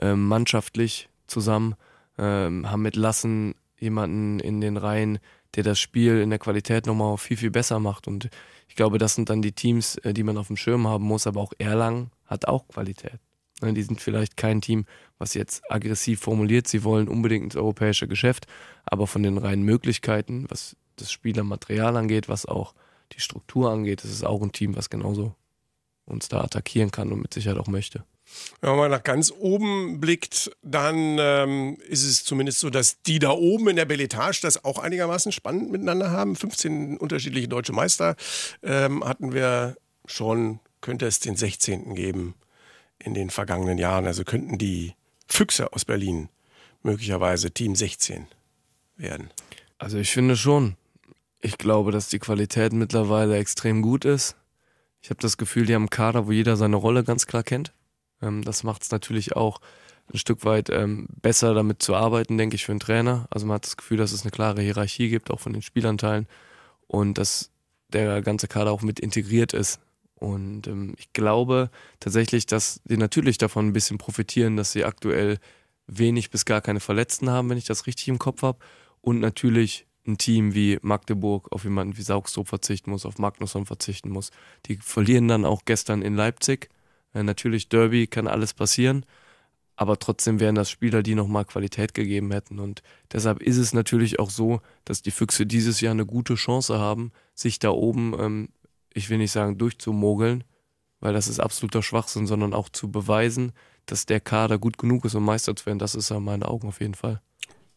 ähm, 0.00 0.26
mannschaftlich 0.26 1.08
zusammen, 1.26 1.74
ähm, 2.18 2.70
haben 2.70 2.82
mit 2.82 2.96
Lassen 2.96 3.54
jemanden 3.82 4.40
in 4.40 4.60
den 4.60 4.76
Reihen, 4.76 5.18
der 5.54 5.64
das 5.64 5.78
Spiel 5.78 6.20
in 6.20 6.30
der 6.30 6.38
Qualität 6.38 6.86
nochmal 6.86 7.18
viel, 7.18 7.36
viel 7.36 7.50
besser 7.50 7.78
macht. 7.78 8.08
Und 8.08 8.30
ich 8.68 8.76
glaube, 8.76 8.96
das 8.96 9.14
sind 9.14 9.28
dann 9.28 9.42
die 9.42 9.52
Teams, 9.52 9.96
äh, 9.98 10.14
die 10.14 10.22
man 10.22 10.38
auf 10.38 10.46
dem 10.46 10.56
Schirm 10.56 10.86
haben 10.86 11.04
muss. 11.04 11.26
Aber 11.26 11.40
auch 11.40 11.52
Erlangen 11.58 12.10
hat 12.26 12.48
auch 12.48 12.66
Qualität. 12.68 13.18
Ne, 13.60 13.74
die 13.74 13.82
sind 13.82 14.00
vielleicht 14.00 14.36
kein 14.36 14.60
Team, 14.60 14.86
was 15.18 15.34
jetzt 15.34 15.62
aggressiv 15.70 16.20
formuliert, 16.20 16.66
sie 16.66 16.82
wollen 16.82 17.08
unbedingt 17.08 17.44
ins 17.44 17.56
europäische 17.56 18.08
Geschäft, 18.08 18.46
aber 18.84 19.06
von 19.06 19.22
den 19.22 19.38
reinen 19.38 19.62
Möglichkeiten, 19.62 20.46
was 20.48 20.76
das 20.96 21.12
Spielermaterial 21.12 21.96
angeht, 21.96 22.28
was 22.28 22.44
auch 22.44 22.74
die 23.12 23.20
Struktur 23.20 23.70
angeht, 23.70 24.02
ist 24.02 24.10
es 24.10 24.24
auch 24.24 24.42
ein 24.42 24.52
Team, 24.52 24.74
was 24.74 24.90
genauso 24.90 25.36
uns 26.06 26.28
da 26.28 26.40
attackieren 26.40 26.90
kann 26.90 27.12
und 27.12 27.22
mit 27.22 27.32
Sicherheit 27.32 27.58
auch 27.58 27.68
möchte. 27.68 28.04
Wenn 28.60 28.76
man 28.76 28.90
nach 28.90 29.02
ganz 29.02 29.32
oben 29.36 30.00
blickt, 30.00 30.50
dann 30.62 31.16
ähm, 31.18 31.76
ist 31.88 32.04
es 32.04 32.24
zumindest 32.24 32.60
so, 32.60 32.70
dass 32.70 33.02
die 33.02 33.18
da 33.18 33.30
oben 33.30 33.68
in 33.68 33.76
der 33.76 33.84
Belletage 33.84 34.40
das 34.42 34.64
auch 34.64 34.78
einigermaßen 34.78 35.32
spannend 35.32 35.70
miteinander 35.70 36.10
haben. 36.10 36.36
15 36.36 36.96
unterschiedliche 36.96 37.48
deutsche 37.48 37.72
Meister 37.72 38.16
ähm, 38.62 39.04
hatten 39.04 39.32
wir 39.32 39.76
schon, 40.06 40.60
könnte 40.80 41.06
es 41.06 41.20
den 41.20 41.36
16. 41.36 41.94
geben 41.94 42.34
in 42.98 43.14
den 43.14 43.30
vergangenen 43.30 43.78
Jahren. 43.78 44.06
Also 44.06 44.24
könnten 44.24 44.58
die 44.58 44.94
Füchse 45.26 45.72
aus 45.72 45.84
Berlin 45.84 46.28
möglicherweise 46.82 47.50
Team 47.50 47.74
16 47.74 48.26
werden. 48.96 49.30
Also 49.78 49.98
ich 49.98 50.10
finde 50.10 50.36
schon. 50.36 50.76
Ich 51.40 51.58
glaube, 51.58 51.90
dass 51.90 52.08
die 52.08 52.20
Qualität 52.20 52.72
mittlerweile 52.72 53.36
extrem 53.36 53.82
gut 53.82 54.04
ist. 54.04 54.36
Ich 55.00 55.10
habe 55.10 55.20
das 55.20 55.36
Gefühl, 55.36 55.66
die 55.66 55.74
haben 55.74 55.82
einen 55.82 55.90
Kader, 55.90 56.28
wo 56.28 56.32
jeder 56.32 56.56
seine 56.56 56.76
Rolle 56.76 57.02
ganz 57.02 57.26
klar 57.26 57.42
kennt. 57.42 57.72
Ähm, 58.22 58.42
das 58.42 58.64
macht 58.64 58.82
es 58.82 58.90
natürlich 58.90 59.36
auch 59.36 59.60
ein 60.12 60.18
Stück 60.18 60.44
weit 60.44 60.70
ähm, 60.70 61.06
besser 61.20 61.54
damit 61.54 61.82
zu 61.82 61.94
arbeiten, 61.94 62.38
denke 62.38 62.56
ich, 62.56 62.64
für 62.64 62.72
einen 62.72 62.80
Trainer. 62.80 63.26
Also 63.30 63.46
man 63.46 63.56
hat 63.56 63.66
das 63.66 63.76
Gefühl, 63.76 63.98
dass 63.98 64.12
es 64.12 64.22
eine 64.22 64.30
klare 64.30 64.62
Hierarchie 64.62 65.08
gibt, 65.08 65.30
auch 65.30 65.40
von 65.40 65.52
den 65.52 65.62
Spielanteilen 65.62 66.26
und 66.86 67.18
dass 67.18 67.50
der 67.88 68.22
ganze 68.22 68.48
Kader 68.48 68.72
auch 68.72 68.82
mit 68.82 69.00
integriert 69.00 69.52
ist. 69.52 69.80
Und 70.16 70.66
ähm, 70.66 70.94
ich 70.98 71.12
glaube 71.12 71.70
tatsächlich, 72.00 72.46
dass 72.46 72.80
die 72.84 72.96
natürlich 72.96 73.38
davon 73.38 73.68
ein 73.68 73.72
bisschen 73.72 73.98
profitieren, 73.98 74.56
dass 74.56 74.72
sie 74.72 74.84
aktuell 74.84 75.38
wenig 75.86 76.30
bis 76.30 76.44
gar 76.44 76.60
keine 76.60 76.80
Verletzten 76.80 77.30
haben, 77.30 77.50
wenn 77.50 77.58
ich 77.58 77.64
das 77.64 77.86
richtig 77.86 78.08
im 78.08 78.18
Kopf 78.18 78.42
habe. 78.42 78.58
Und 79.00 79.18
natürlich 79.18 79.86
ein 80.06 80.18
Team 80.18 80.54
wie 80.54 80.78
Magdeburg 80.82 81.50
auf 81.52 81.64
jemanden 81.64 81.96
wie 81.96 82.02
Saugstrup 82.02 82.48
verzichten 82.48 82.90
muss, 82.90 83.06
auf 83.06 83.18
Magnusson 83.18 83.66
verzichten 83.66 84.10
muss. 84.10 84.30
Die 84.66 84.76
verlieren 84.76 85.28
dann 85.28 85.44
auch 85.44 85.64
gestern 85.64 86.02
in 86.02 86.14
Leipzig. 86.14 86.70
Äh, 87.14 87.22
natürlich 87.22 87.68
Derby 87.68 88.06
kann 88.06 88.26
alles 88.26 88.54
passieren, 88.54 89.04
aber 89.76 89.98
trotzdem 89.98 90.40
wären 90.40 90.54
das 90.54 90.70
Spieler, 90.70 91.02
die 91.02 91.14
nochmal 91.14 91.44
Qualität 91.44 91.94
gegeben 91.94 92.32
hätten. 92.32 92.58
Und 92.58 92.82
deshalb 93.12 93.42
ist 93.42 93.56
es 93.56 93.72
natürlich 93.72 94.18
auch 94.18 94.30
so, 94.30 94.60
dass 94.84 95.02
die 95.02 95.10
Füchse 95.10 95.46
dieses 95.46 95.80
Jahr 95.80 95.92
eine 95.92 96.06
gute 96.06 96.34
Chance 96.34 96.78
haben, 96.78 97.12
sich 97.34 97.58
da 97.58 97.70
oben, 97.70 98.14
ähm, 98.18 98.48
ich 98.94 99.10
will 99.10 99.18
nicht 99.18 99.32
sagen 99.32 99.58
durchzumogeln, 99.58 100.44
weil 101.00 101.12
das 101.12 101.28
ist 101.28 101.40
absoluter 101.40 101.82
Schwachsinn, 101.82 102.26
sondern 102.26 102.54
auch 102.54 102.68
zu 102.68 102.90
beweisen, 102.90 103.52
dass 103.86 104.06
der 104.06 104.20
Kader 104.20 104.58
gut 104.58 104.78
genug 104.78 105.04
ist, 105.04 105.14
um 105.14 105.24
Meister 105.24 105.56
zu 105.56 105.66
werden. 105.66 105.78
Das 105.78 105.94
ist 105.94 106.10
in 106.10 106.22
meinen 106.22 106.44
Augen 106.44 106.68
auf 106.68 106.80
jeden 106.80 106.94
Fall. 106.94 107.20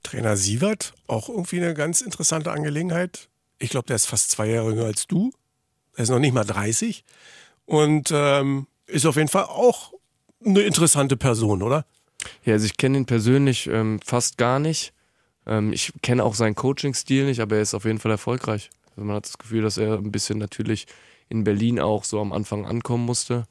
Trainer 0.03 0.37
Sievert, 0.37 0.93
auch 1.07 1.29
irgendwie 1.29 1.57
eine 1.57 1.73
ganz 1.73 2.01
interessante 2.01 2.51
Angelegenheit. 2.51 3.29
Ich 3.57 3.69
glaube, 3.69 3.87
der 3.87 3.95
ist 3.95 4.05
fast 4.05 4.29
zwei 4.29 4.47
Jahre 4.47 4.69
jünger 4.69 4.85
als 4.85 5.07
du. 5.07 5.31
Er 5.95 6.03
ist 6.03 6.09
noch 6.09 6.19
nicht 6.19 6.33
mal 6.33 6.43
30. 6.43 7.03
Und 7.65 8.11
ähm, 8.13 8.67
ist 8.87 9.05
auf 9.05 9.15
jeden 9.15 9.27
Fall 9.27 9.45
auch 9.45 9.93
eine 10.45 10.61
interessante 10.61 11.17
Person, 11.17 11.61
oder? 11.61 11.85
Ja, 12.43 12.53
also 12.53 12.65
ich 12.65 12.77
kenne 12.77 12.97
ihn 12.97 13.05
persönlich 13.05 13.67
ähm, 13.67 13.99
fast 14.03 14.37
gar 14.37 14.59
nicht. 14.59 14.93
Ähm, 15.45 15.73
ich 15.73 15.93
kenne 16.01 16.23
auch 16.23 16.35
seinen 16.35 16.55
Coaching-Stil 16.55 17.25
nicht, 17.25 17.39
aber 17.39 17.57
er 17.57 17.61
ist 17.61 17.73
auf 17.73 17.85
jeden 17.85 17.99
Fall 17.99 18.11
erfolgreich. 18.11 18.69
Also 18.91 19.05
man 19.05 19.15
hat 19.15 19.25
das 19.25 19.37
Gefühl, 19.37 19.61
dass 19.61 19.77
er 19.77 19.97
ein 19.97 20.11
bisschen 20.11 20.37
natürlich 20.37 20.87
in 21.29 21.43
Berlin 21.43 21.79
auch 21.79 22.03
so 22.03 22.19
am 22.19 22.31
Anfang 22.31 22.65
ankommen 22.65 23.05
musste. 23.05 23.45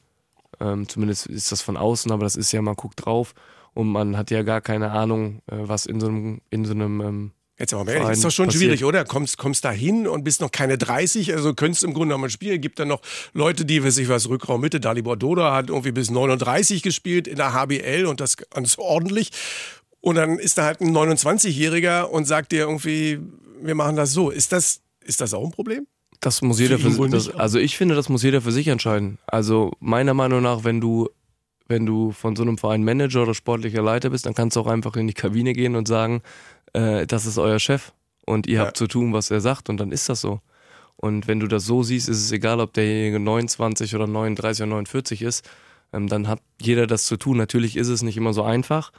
Ähm, 0.60 0.88
zumindest 0.88 1.26
ist 1.26 1.52
das 1.52 1.62
von 1.62 1.76
außen, 1.76 2.12
aber 2.12 2.24
das 2.24 2.36
ist 2.36 2.52
ja, 2.52 2.62
man 2.62 2.76
guckt 2.76 3.04
drauf 3.04 3.34
und 3.74 3.88
man 3.88 4.16
hat 4.16 4.30
ja 4.30 4.42
gar 4.42 4.60
keine 4.60 4.92
Ahnung, 4.92 5.40
äh, 5.46 5.56
was 5.56 5.86
in 5.86 6.00
so 6.00 6.06
einem, 6.06 6.40
in 6.50 6.64
so 6.64 6.72
einem 6.72 7.00
ähm, 7.00 7.32
Jetzt 7.58 7.72
aber 7.72 7.92
ehrlich, 7.92 8.10
ist 8.10 8.24
doch 8.24 8.30
schon 8.32 8.46
passiert. 8.46 8.62
schwierig, 8.62 8.84
oder? 8.84 9.04
Kommst, 9.04 9.38
kommst 9.38 9.64
da 9.64 9.70
hin 9.70 10.08
und 10.08 10.24
bist 10.24 10.40
noch 10.40 10.50
keine 10.50 10.76
30, 10.76 11.32
also 11.32 11.54
könntest 11.54 11.84
im 11.84 11.94
Grunde 11.94 12.14
noch 12.14 12.18
mal 12.18 12.30
spielen. 12.30 12.60
Gibt 12.60 12.80
dann 12.80 12.88
noch 12.88 13.00
Leute, 13.32 13.64
die, 13.64 13.84
weiß 13.84 13.98
ich 13.98 14.08
was, 14.08 14.28
Rückraum 14.28 14.60
Mitte, 14.60 14.80
Dalibor 14.80 15.16
Doda 15.16 15.54
hat 15.54 15.68
irgendwie 15.68 15.92
bis 15.92 16.10
39 16.10 16.82
gespielt 16.82 17.28
in 17.28 17.36
der 17.36 17.52
HBL 17.52 18.06
und 18.06 18.20
das 18.20 18.36
ganz 18.36 18.76
ordentlich. 18.76 19.30
Und 20.00 20.16
dann 20.16 20.38
ist 20.38 20.58
da 20.58 20.64
halt 20.64 20.80
ein 20.80 20.90
29-Jähriger 20.90 22.04
und 22.04 22.26
sagt 22.26 22.50
dir 22.50 22.60
irgendwie, 22.60 23.20
wir 23.62 23.74
machen 23.76 23.94
das 23.94 24.12
so. 24.12 24.30
Ist 24.30 24.50
das, 24.50 24.80
ist 25.04 25.20
das 25.20 25.32
auch 25.32 25.44
ein 25.44 25.52
Problem? 25.52 25.86
Das 26.20 26.42
muss 26.42 26.58
jeder 26.58 26.78
für, 26.78 26.90
für 26.90 27.08
das, 27.08 27.30
Also 27.34 27.58
ich 27.58 27.76
finde, 27.76 27.94
das 27.94 28.08
muss 28.08 28.22
jeder 28.22 28.40
für 28.40 28.52
sich 28.52 28.66
entscheiden. 28.68 29.18
Also 29.26 29.72
meiner 29.78 30.14
Meinung 30.14 30.42
nach, 30.42 30.64
wenn 30.64 30.80
du 30.80 31.08
wenn 31.66 31.86
du 31.86 32.12
von 32.12 32.36
so 32.36 32.42
einem 32.42 32.58
Verein 32.58 32.84
Manager 32.84 33.22
oder 33.22 33.34
sportlicher 33.34 33.82
Leiter 33.82 34.10
bist, 34.10 34.26
dann 34.26 34.34
kannst 34.34 34.56
du 34.56 34.60
auch 34.60 34.66
einfach 34.66 34.96
in 34.96 35.06
die 35.06 35.14
Kabine 35.14 35.52
gehen 35.52 35.76
und 35.76 35.88
sagen, 35.88 36.22
äh, 36.72 37.06
das 37.06 37.26
ist 37.26 37.38
euer 37.38 37.58
Chef 37.58 37.92
und 38.26 38.46
ihr 38.46 38.56
ja. 38.56 38.66
habt 38.66 38.76
zu 38.76 38.86
tun, 38.86 39.12
was 39.12 39.30
er 39.30 39.40
sagt 39.40 39.68
und 39.68 39.78
dann 39.78 39.92
ist 39.92 40.08
das 40.08 40.20
so. 40.20 40.40
Und 40.96 41.26
wenn 41.26 41.40
du 41.40 41.48
das 41.48 41.64
so 41.64 41.82
siehst, 41.82 42.08
ist 42.08 42.18
es 42.18 42.32
egal, 42.32 42.60
ob 42.60 42.72
derjenige 42.72 43.18
29 43.18 43.94
oder 43.94 44.06
39 44.06 44.62
oder 44.62 44.70
49 44.70 45.22
ist, 45.22 45.48
ähm, 45.92 46.08
dann 46.08 46.28
hat 46.28 46.40
jeder 46.60 46.86
das 46.86 47.06
zu 47.06 47.16
tun. 47.16 47.36
Natürlich 47.36 47.76
ist 47.76 47.88
es 47.88 48.02
nicht 48.02 48.16
immer 48.16 48.32
so 48.32 48.42
einfach. 48.42 48.92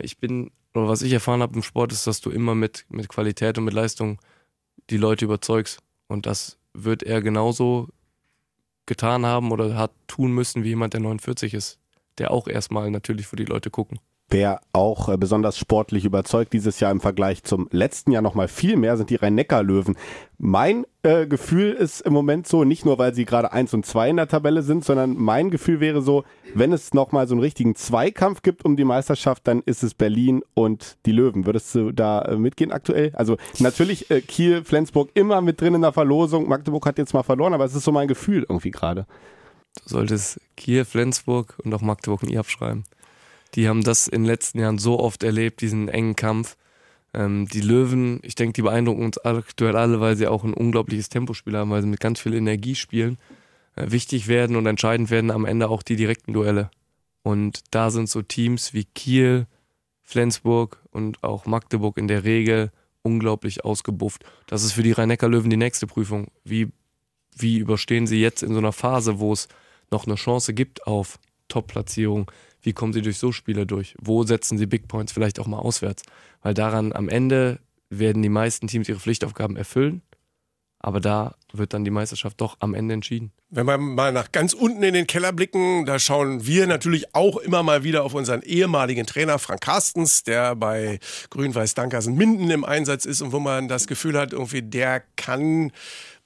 Ich 0.00 0.18
bin, 0.18 0.50
oder 0.74 0.88
was 0.88 1.02
ich 1.02 1.12
erfahren 1.12 1.42
habe 1.42 1.56
im 1.56 1.62
Sport, 1.62 1.92
ist, 1.92 2.06
dass 2.06 2.20
du 2.20 2.30
immer 2.30 2.54
mit, 2.54 2.84
mit 2.88 3.08
Qualität 3.08 3.58
und 3.58 3.64
mit 3.64 3.74
Leistung 3.74 4.18
die 4.90 4.96
Leute 4.96 5.24
überzeugst. 5.24 5.80
Und 6.06 6.26
das 6.26 6.58
wird 6.74 7.02
er 7.02 7.22
genauso 7.22 7.88
getan 8.86 9.26
haben 9.26 9.52
oder 9.52 9.76
hat 9.76 9.92
tun 10.06 10.32
müssen 10.32 10.64
wie 10.64 10.70
jemand, 10.70 10.94
der 10.94 11.00
49 11.00 11.54
ist, 11.54 11.78
der 12.18 12.30
auch 12.30 12.48
erstmal 12.48 12.90
natürlich 12.90 13.26
für 13.26 13.36
die 13.36 13.44
Leute 13.44 13.70
gucken. 13.70 13.98
Wer 14.30 14.60
auch 14.74 15.08
äh, 15.08 15.16
besonders 15.16 15.56
sportlich 15.56 16.04
überzeugt 16.04 16.52
dieses 16.52 16.80
Jahr 16.80 16.90
im 16.90 17.00
Vergleich 17.00 17.44
zum 17.44 17.66
letzten 17.72 18.12
Jahr 18.12 18.20
nochmal 18.20 18.48
viel 18.48 18.76
mehr 18.76 18.98
sind 18.98 19.08
die 19.08 19.14
Rhein-Neckar-Löwen. 19.14 19.96
Mein 20.36 20.84
äh, 21.02 21.26
Gefühl 21.26 21.72
ist 21.72 22.02
im 22.02 22.12
Moment 22.12 22.46
so, 22.46 22.64
nicht 22.64 22.84
nur 22.84 22.98
weil 22.98 23.14
sie 23.14 23.24
gerade 23.24 23.52
eins 23.52 23.72
und 23.72 23.86
zwei 23.86 24.10
in 24.10 24.16
der 24.16 24.28
Tabelle 24.28 24.60
sind, 24.60 24.84
sondern 24.84 25.16
mein 25.16 25.50
Gefühl 25.50 25.80
wäre 25.80 26.02
so, 26.02 26.24
wenn 26.54 26.74
es 26.74 26.92
nochmal 26.92 27.26
so 27.26 27.32
einen 27.32 27.40
richtigen 27.40 27.74
Zweikampf 27.74 28.42
gibt 28.42 28.66
um 28.66 28.76
die 28.76 28.84
Meisterschaft, 28.84 29.48
dann 29.48 29.62
ist 29.64 29.82
es 29.82 29.94
Berlin 29.94 30.42
und 30.52 30.98
die 31.06 31.12
Löwen. 31.12 31.46
Würdest 31.46 31.74
du 31.74 31.90
da 31.92 32.20
äh, 32.20 32.36
mitgehen 32.36 32.70
aktuell? 32.70 33.12
Also 33.14 33.38
natürlich 33.60 34.10
äh, 34.10 34.20
Kiel, 34.20 34.62
Flensburg 34.62 35.08
immer 35.14 35.40
mit 35.40 35.58
drin 35.58 35.74
in 35.74 35.80
der 35.80 35.92
Verlosung. 35.92 36.50
Magdeburg 36.50 36.84
hat 36.84 36.98
jetzt 36.98 37.14
mal 37.14 37.22
verloren, 37.22 37.54
aber 37.54 37.64
es 37.64 37.74
ist 37.74 37.84
so 37.84 37.92
mein 37.92 38.08
Gefühl 38.08 38.44
irgendwie 38.46 38.72
gerade. 38.72 39.06
Du 39.84 39.90
solltest 39.90 40.40
Kiel, 40.56 40.84
Flensburg 40.84 41.58
und 41.64 41.72
auch 41.74 41.80
Magdeburg 41.80 42.22
I 42.24 42.38
abschreiben. 42.38 42.84
Die 43.54 43.68
haben 43.68 43.82
das 43.82 44.08
in 44.08 44.22
den 44.22 44.26
letzten 44.26 44.58
Jahren 44.58 44.78
so 44.78 45.00
oft 45.00 45.22
erlebt, 45.22 45.60
diesen 45.60 45.88
engen 45.88 46.16
Kampf. 46.16 46.56
Ähm, 47.14 47.48
die 47.48 47.60
Löwen, 47.60 48.20
ich 48.22 48.34
denke, 48.34 48.52
die 48.52 48.62
beeindrucken 48.62 49.04
uns 49.04 49.18
aktuell 49.18 49.76
alle, 49.76 50.00
weil 50.00 50.16
sie 50.16 50.26
auch 50.26 50.44
ein 50.44 50.54
unglaubliches 50.54 51.08
Tempospiel 51.08 51.56
haben, 51.56 51.70
weil 51.70 51.82
sie 51.82 51.88
mit 51.88 52.00
ganz 52.00 52.20
viel 52.20 52.34
Energie 52.34 52.74
spielen. 52.74 53.18
Äh, 53.76 53.90
wichtig 53.90 54.28
werden 54.28 54.56
und 54.56 54.66
entscheidend 54.66 55.10
werden 55.10 55.30
am 55.30 55.44
Ende 55.44 55.68
auch 55.68 55.82
die 55.82 55.96
direkten 55.96 56.32
Duelle. 56.32 56.70
Und 57.22 57.62
da 57.70 57.90
sind 57.90 58.08
so 58.08 58.22
Teams 58.22 58.74
wie 58.74 58.84
Kiel, 58.84 59.46
Flensburg 60.02 60.82
und 60.90 61.22
auch 61.22 61.46
Magdeburg 61.46 61.98
in 61.98 62.08
der 62.08 62.24
Regel 62.24 62.70
unglaublich 63.02 63.64
ausgebufft. 63.64 64.24
Das 64.46 64.64
ist 64.64 64.72
für 64.72 64.82
die 64.82 64.92
Rhein-Neckar-Löwen 64.92 65.50
die 65.50 65.56
nächste 65.56 65.86
Prüfung. 65.86 66.28
Wie, 66.44 66.68
wie 67.36 67.58
überstehen 67.58 68.06
sie 68.06 68.20
jetzt 68.20 68.42
in 68.42 68.52
so 68.52 68.58
einer 68.58 68.72
Phase, 68.72 69.20
wo 69.20 69.32
es 69.32 69.48
noch 69.90 70.06
eine 70.06 70.16
Chance 70.16 70.54
gibt 70.54 70.86
auf 70.86 71.18
Top-Platzierung? 71.48 72.30
wie 72.62 72.72
kommen 72.72 72.92
sie 72.92 73.02
durch 73.02 73.18
so 73.18 73.32
Spiele 73.32 73.66
durch? 73.66 73.94
Wo 74.00 74.24
setzen 74.24 74.58
sie 74.58 74.66
Big 74.66 74.88
Points 74.88 75.12
vielleicht 75.12 75.40
auch 75.40 75.46
mal 75.46 75.58
auswärts? 75.58 76.02
Weil 76.42 76.54
daran 76.54 76.92
am 76.92 77.08
Ende 77.08 77.60
werden 77.90 78.22
die 78.22 78.28
meisten 78.28 78.66
Teams 78.66 78.88
ihre 78.88 79.00
Pflichtaufgaben 79.00 79.56
erfüllen. 79.56 80.02
Aber 80.80 81.00
da 81.00 81.34
wird 81.52 81.72
dann 81.72 81.84
die 81.84 81.90
Meisterschaft 81.90 82.40
doch 82.40 82.56
am 82.60 82.72
Ende 82.72 82.94
entschieden. 82.94 83.32
Wenn 83.50 83.66
wir 83.66 83.78
mal 83.78 84.12
nach 84.12 84.30
ganz 84.30 84.52
unten 84.52 84.82
in 84.82 84.94
den 84.94 85.08
Keller 85.08 85.32
blicken, 85.32 85.86
da 85.86 85.98
schauen 85.98 86.46
wir 86.46 86.66
natürlich 86.68 87.14
auch 87.14 87.38
immer 87.38 87.64
mal 87.64 87.82
wieder 87.82 88.04
auf 88.04 88.14
unseren 88.14 88.42
ehemaligen 88.42 89.06
Trainer 89.06 89.40
Frank 89.40 89.62
Carstens, 89.62 90.22
der 90.22 90.54
bei 90.54 91.00
Grün-Weiß 91.30 91.74
Dankersen 91.74 92.14
Minden 92.14 92.50
im 92.50 92.64
Einsatz 92.64 93.06
ist 93.06 93.22
und 93.22 93.32
wo 93.32 93.40
man 93.40 93.66
das 93.66 93.88
Gefühl 93.88 94.16
hat, 94.16 94.32
irgendwie 94.32 94.62
der 94.62 95.02
kann 95.16 95.72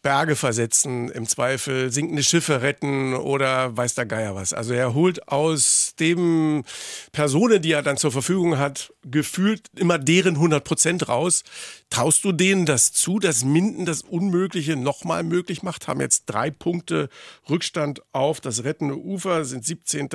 Berge 0.02 0.34
versetzen, 0.34 1.08
im 1.08 1.26
Zweifel 1.26 1.92
sinkende 1.92 2.24
Schiffe 2.24 2.60
retten 2.60 3.14
oder 3.14 3.76
weiß 3.76 3.94
der 3.94 4.06
Geier 4.06 4.34
was. 4.34 4.52
Also 4.52 4.74
er 4.74 4.94
holt 4.94 5.28
aus 5.28 5.94
dem 5.98 6.64
Personen, 7.12 7.62
die 7.62 7.70
er 7.70 7.82
dann 7.82 7.96
zur 7.96 8.10
Verfügung 8.10 8.58
hat, 8.58 8.92
gefühlt 9.04 9.70
immer 9.76 9.98
deren 9.98 10.34
100 10.34 10.64
Prozent 10.64 11.08
raus. 11.08 11.44
Traust 11.88 12.24
du 12.24 12.32
denen 12.32 12.66
das 12.66 12.92
zu, 12.92 13.20
dass 13.20 13.44
Minden 13.44 13.86
das 13.86 14.02
Unmögliche 14.02 14.76
nochmal 14.76 15.22
möglich 15.22 15.62
macht? 15.62 15.86
Haben 15.86 16.00
jetzt 16.00 16.24
drei 16.26 16.50
Punkte 16.50 17.08
Rückstand 17.48 18.02
auf 18.12 18.40
das 18.40 18.64
rettende 18.64 18.98
Ufer, 18.98 19.44
sind 19.44 19.64
17. 19.64 20.08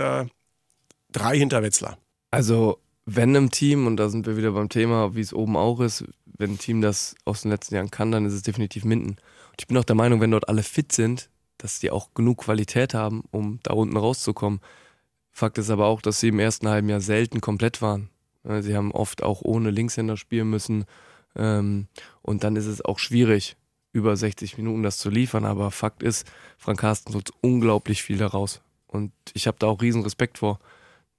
drei 1.12 1.38
hinter 1.38 1.64
Wetzlar. 1.64 1.98
Also 2.30 2.80
wenn 3.06 3.34
im 3.36 3.52
Team, 3.52 3.88
und 3.88 3.96
da 3.96 4.10
sind 4.10 4.26
wir 4.26 4.36
wieder 4.36 4.52
beim 4.52 4.68
Thema, 4.68 5.16
wie 5.16 5.22
es 5.22 5.34
oben 5.34 5.56
auch 5.56 5.80
ist, 5.80 6.04
wenn 6.26 6.52
ein 6.52 6.60
Team 6.60 6.82
das 6.82 7.16
aus 7.24 7.44
den 7.44 7.52
letzten 7.52 7.76
Jahren 7.76 7.90
kann, 7.90 8.12
dann 8.12 8.26
ist 8.26 8.34
es 8.34 8.42
definitiv 8.42 8.84
Minden 8.84 9.16
ich 9.60 9.68
bin 9.68 9.78
auch 9.78 9.84
der 9.84 9.96
Meinung, 9.96 10.22
wenn 10.22 10.32
dort 10.32 10.50
alle 10.50 10.64
fit 10.64 10.92
sind, 10.92 11.30
dass 11.58 11.80
die 11.80 11.92
auch 11.92 12.14
genug 12.14 12.40
Qualität 12.40 12.94
haben, 12.94 13.24
um 13.32 13.60
da 13.64 13.74
unten 13.74 13.98
rauszukommen. 13.98 14.60
Fakt 15.32 15.58
ist 15.58 15.70
aber 15.70 15.88
auch, 15.88 16.02
dass 16.02 16.20
sie 16.20 16.30
im 16.30 16.40
ersten 16.40 16.68
halben 16.68 16.90
Jahr 16.90 17.02
selten 17.02 17.42
komplett 17.42 17.82
waren. 17.82 18.10
Sie 18.60 18.76
haben 18.76 18.92
oft 18.92 19.24
auch 19.24 19.42
ohne 19.42 19.72
Linkshänder 19.72 20.18
spielen 20.18 20.50
müssen. 20.50 20.86
Ähm, 21.36 21.88
und 22.22 22.44
dann 22.44 22.56
ist 22.56 22.66
es 22.66 22.84
auch 22.84 22.98
schwierig, 22.98 23.58
über 23.92 24.16
60 24.16 24.58
Minuten 24.58 24.84
das 24.84 24.98
zu 24.98 25.10
liefern. 25.10 25.46
Aber 25.46 25.72
Fakt 25.72 26.02
ist, 26.02 26.26
Frank 26.58 26.80
Carsten 26.80 27.14
holt 27.14 27.32
unglaublich 27.42 28.04
viel 28.04 28.18
daraus. 28.18 28.62
Und 28.88 29.12
ich 29.34 29.48
habe 29.48 29.58
da 29.60 29.68
auch 29.68 29.82
riesen 29.82 30.04
Respekt 30.04 30.38
vor. 30.38 30.60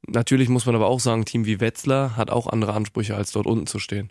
Natürlich 0.06 0.48
muss 0.48 0.64
man 0.64 0.74
aber 0.74 0.86
auch 0.86 1.00
sagen, 1.00 1.22
ein 1.22 1.26
Team 1.26 1.44
wie 1.44 1.60
Wetzlar 1.60 2.16
hat 2.16 2.30
auch 2.30 2.46
andere 2.46 2.72
Ansprüche, 2.72 3.14
als 3.14 3.32
dort 3.32 3.46
unten 3.46 3.66
zu 3.66 3.78
stehen. 3.78 4.10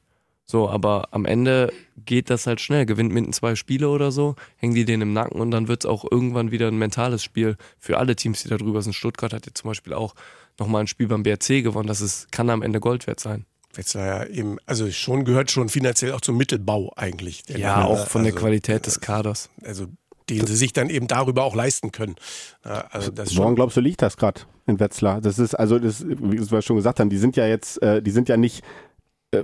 So, 0.49 0.69
aber 0.69 1.09
am 1.11 1.25
Ende 1.25 1.73
geht 2.05 2.29
das 2.29 2.47
halt 2.47 2.61
schnell. 2.61 2.85
Gewinnt 2.85 3.11
mitten 3.11 3.33
zwei 3.33 3.55
Spiele 3.55 3.89
oder 3.89 4.11
so, 4.11 4.35
hängen 4.55 4.75
die 4.75 4.85
den 4.85 5.01
im 5.01 5.11
Nacken 5.11 5.41
und 5.41 5.51
dann 5.51 5.67
wird 5.67 5.83
es 5.83 5.89
auch 5.89 6.05
irgendwann 6.09 6.51
wieder 6.51 6.69
ein 6.69 6.77
mentales 6.77 7.21
Spiel 7.21 7.57
für 7.77 7.97
alle 7.97 8.15
Teams, 8.15 8.43
die 8.43 8.49
da 8.49 8.57
drüber 8.57 8.81
sind. 8.81 8.93
Stuttgart 8.93 9.33
hat 9.33 9.45
jetzt 9.45 9.59
zum 9.59 9.69
Beispiel 9.69 9.93
auch 9.93 10.15
nochmal 10.57 10.81
ein 10.81 10.87
Spiel 10.87 11.07
beim 11.07 11.23
BRC 11.23 11.63
gewonnen. 11.63 11.87
Das 11.87 11.99
ist, 11.99 12.31
kann 12.31 12.49
am 12.49 12.61
Ende 12.61 12.79
Gold 12.79 13.07
wert 13.07 13.19
sein. 13.19 13.45
Wetzlar 13.73 14.05
ja 14.05 14.25
eben, 14.25 14.57
also 14.65 14.89
schon 14.89 15.25
gehört 15.25 15.51
schon 15.51 15.69
finanziell 15.69 16.13
auch 16.13 16.21
zum 16.21 16.37
Mittelbau 16.37 16.93
eigentlich. 16.95 17.43
Ja, 17.49 17.83
auch 17.83 18.07
von 18.07 18.21
also, 18.21 18.31
der 18.31 18.39
Qualität 18.39 18.87
des 18.87 19.01
Kaders. 19.01 19.49
Also 19.63 19.87
den 20.29 20.45
sie 20.45 20.55
sich 20.55 20.73
dann 20.73 20.89
eben 20.89 21.07
darüber 21.07 21.43
auch 21.43 21.55
leisten 21.55 21.91
können. 21.91 22.15
Also 22.63 23.11
das 23.11 23.35
Woran 23.37 23.55
glaubst 23.55 23.77
du, 23.77 23.81
liegt 23.81 24.01
das 24.01 24.17
gerade 24.17 24.41
in 24.65 24.79
Wetzlar? 24.79 25.21
Das 25.21 25.39
ist, 25.39 25.55
also 25.55 25.79
das, 25.79 26.05
wie 26.05 26.51
wir 26.51 26.61
schon 26.61 26.75
gesagt 26.75 26.99
haben, 26.99 27.09
die 27.09 27.17
sind 27.17 27.37
ja 27.37 27.47
jetzt, 27.47 27.81
äh, 27.81 28.01
die 28.01 28.11
sind 28.11 28.27
ja 28.27 28.35
nicht 28.35 28.61
äh, 28.61 28.63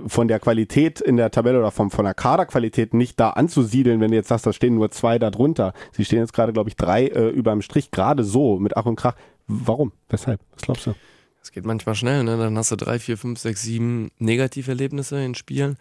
von 0.06 0.28
der 0.28 0.40
Qualität 0.40 1.00
in 1.00 1.16
der 1.16 1.30
Tabelle 1.30 1.58
oder 1.58 1.70
vom, 1.70 1.90
von 1.90 2.04
der 2.04 2.14
Kaderqualität 2.14 2.94
nicht 2.94 3.20
da 3.20 3.30
anzusiedeln, 3.30 4.00
wenn 4.00 4.10
du 4.10 4.16
jetzt 4.16 4.28
sagst, 4.28 4.46
da 4.46 4.52
stehen 4.52 4.74
nur 4.74 4.90
zwei 4.90 5.18
da 5.18 5.30
drunter. 5.30 5.74
Sie 5.92 6.04
stehen 6.04 6.20
jetzt 6.20 6.32
gerade, 6.32 6.52
glaube 6.52 6.70
ich, 6.70 6.76
drei 6.76 7.06
äh, 7.06 7.28
über 7.28 7.50
dem 7.50 7.60
Strich, 7.60 7.90
gerade 7.90 8.24
so, 8.24 8.58
mit 8.58 8.76
Ach 8.76 8.86
und 8.86 8.96
Krach. 8.96 9.14
Warum? 9.46 9.92
Weshalb? 10.08 10.40
Was 10.54 10.62
glaubst 10.62 10.86
du? 10.86 10.94
Es 11.42 11.52
geht 11.52 11.66
manchmal 11.66 11.94
schnell, 11.94 12.24
ne? 12.24 12.38
Dann 12.38 12.56
hast 12.56 12.70
du 12.70 12.76
drei, 12.76 12.98
vier, 12.98 13.18
fünf, 13.18 13.38
sechs, 13.38 13.60
sieben 13.60 14.10
Negativerlebnisse 14.18 15.22
in 15.22 15.34
Spielen 15.34 15.76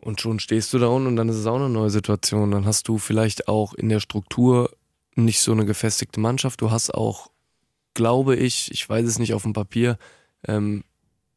und 0.00 0.22
schon 0.22 0.38
stehst 0.40 0.72
du 0.72 0.78
da 0.78 0.86
unten 0.86 1.08
und 1.08 1.16
dann 1.16 1.28
ist 1.28 1.36
es 1.36 1.46
auch 1.46 1.56
eine 1.56 1.68
neue 1.68 1.90
Situation. 1.90 2.50
Dann 2.50 2.64
hast 2.64 2.88
du 2.88 2.96
vielleicht 2.96 3.48
auch 3.48 3.74
in 3.74 3.90
der 3.90 4.00
Struktur 4.00 4.70
nicht 5.14 5.40
so 5.40 5.52
eine 5.52 5.66
gefestigte 5.66 6.20
Mannschaft. 6.20 6.62
Du 6.62 6.70
hast 6.70 6.94
auch, 6.94 7.30
glaube 7.92 8.36
ich, 8.36 8.70
ich 8.72 8.88
weiß 8.88 9.06
es 9.06 9.18
nicht 9.18 9.34
auf 9.34 9.42
dem 9.42 9.52
Papier, 9.52 9.98
ähm, 10.48 10.84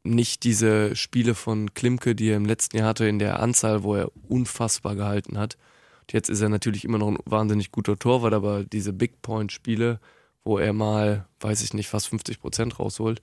nicht 0.04 0.44
diese 0.44 0.96
Spiele 0.96 1.36
von 1.36 1.74
Klimke, 1.74 2.16
die 2.16 2.30
er 2.30 2.38
im 2.38 2.46
letzten 2.46 2.78
Jahr 2.78 2.88
hatte, 2.88 3.08
in 3.08 3.20
der 3.20 3.40
Anzahl, 3.40 3.84
wo 3.84 3.96
er 3.96 4.12
unfassbar 4.28 4.96
gehalten 4.96 5.38
hat. 5.38 5.58
Und 6.02 6.14
jetzt 6.14 6.30
ist 6.30 6.42
er 6.42 6.50
natürlich 6.50 6.86
immer 6.86 6.98
noch 6.98 7.10
ein 7.10 7.18
wahnsinnig 7.26 7.72
guter 7.72 7.98
Torwart, 7.98 8.34
aber 8.34 8.64
diese 8.64 8.94
Big 8.94 9.22
Point-Spiele, 9.22 10.00
wo 10.44 10.58
er 10.58 10.74
mal, 10.74 11.28
weiß 11.42 11.62
ich 11.64 11.74
nicht, 11.74 11.90
fast 11.90 12.08
50 12.08 12.40
Prozent 12.40 12.80
rausholt, 12.80 13.22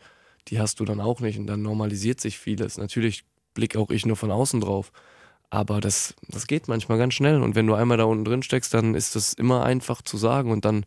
die 0.48 0.60
hast 0.60 0.78
du 0.80 0.84
dann 0.84 1.00
auch 1.00 1.20
nicht 1.20 1.38
und 1.38 1.46
dann 1.46 1.62
normalisiert 1.62 2.20
sich 2.20 2.38
vieles. 2.38 2.78
Natürlich 2.78 3.24
blicke 3.54 3.78
auch 3.78 3.90
ich 3.90 4.06
nur 4.06 4.16
von 4.16 4.30
außen 4.30 4.60
drauf. 4.60 4.92
Aber 5.50 5.80
das, 5.80 6.14
das 6.28 6.46
geht 6.46 6.68
manchmal 6.68 6.98
ganz 6.98 7.14
schnell. 7.14 7.40
Und 7.40 7.54
wenn 7.54 7.66
du 7.66 7.74
einmal 7.74 7.96
da 7.96 8.04
unten 8.04 8.24
drin 8.24 8.42
steckst, 8.42 8.74
dann 8.74 8.94
ist 8.94 9.16
das 9.16 9.32
immer 9.32 9.64
einfach 9.64 10.02
zu 10.02 10.16
sagen. 10.16 10.50
Und 10.50 10.64
dann 10.64 10.84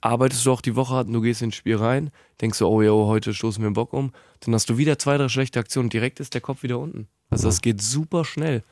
arbeitest 0.00 0.46
du 0.46 0.52
auch 0.52 0.60
die 0.60 0.76
Woche 0.76 1.00
und 1.00 1.12
du 1.12 1.20
gehst 1.20 1.42
ins 1.42 1.56
Spiel 1.56 1.76
rein, 1.76 2.10
denkst 2.40 2.58
du, 2.58 2.66
oh 2.66 2.82
ja, 2.82 2.90
heute 2.90 3.34
stoßen 3.34 3.62
wir 3.62 3.70
den 3.70 3.74
Bock 3.74 3.92
um. 3.92 4.12
Dann 4.40 4.54
hast 4.54 4.70
du 4.70 4.78
wieder 4.78 4.98
zwei, 4.98 5.16
drei 5.16 5.28
schlechte 5.28 5.58
Aktionen. 5.58 5.88
Direkt 5.88 6.20
ist 6.20 6.34
der 6.34 6.40
Kopf 6.40 6.62
wieder 6.62 6.78
unten. 6.78 7.08
Also 7.30 7.48
das 7.48 7.60
geht 7.60 7.82
super 7.82 8.24
schnell. 8.24 8.62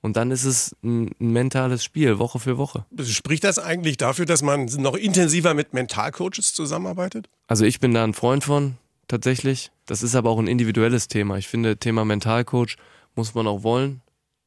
Und 0.00 0.16
dann 0.16 0.30
ist 0.30 0.44
es 0.44 0.76
ein, 0.82 1.10
ein 1.20 1.32
mentales 1.32 1.82
Spiel, 1.82 2.18
Woche 2.18 2.38
für 2.38 2.56
Woche. 2.56 2.86
Spricht 3.02 3.42
das 3.44 3.58
eigentlich 3.58 3.96
dafür, 3.96 4.26
dass 4.26 4.42
man 4.42 4.66
noch 4.66 4.94
intensiver 4.94 5.54
mit 5.54 5.74
Mentalcoaches 5.74 6.54
zusammenarbeitet? 6.54 7.28
Also 7.48 7.64
ich 7.64 7.80
bin 7.80 7.94
da 7.94 8.04
ein 8.04 8.14
Freund 8.14 8.44
von 8.44 8.76
tatsächlich. 9.08 9.72
Das 9.86 10.02
ist 10.02 10.14
aber 10.14 10.30
auch 10.30 10.38
ein 10.38 10.46
individuelles 10.46 11.08
Thema. 11.08 11.36
Ich 11.38 11.48
finde, 11.48 11.78
Thema 11.78 12.04
Mentalcoach 12.04 12.76
muss 13.16 13.34
man 13.34 13.48
auch 13.48 13.64
wollen, 13.64 14.02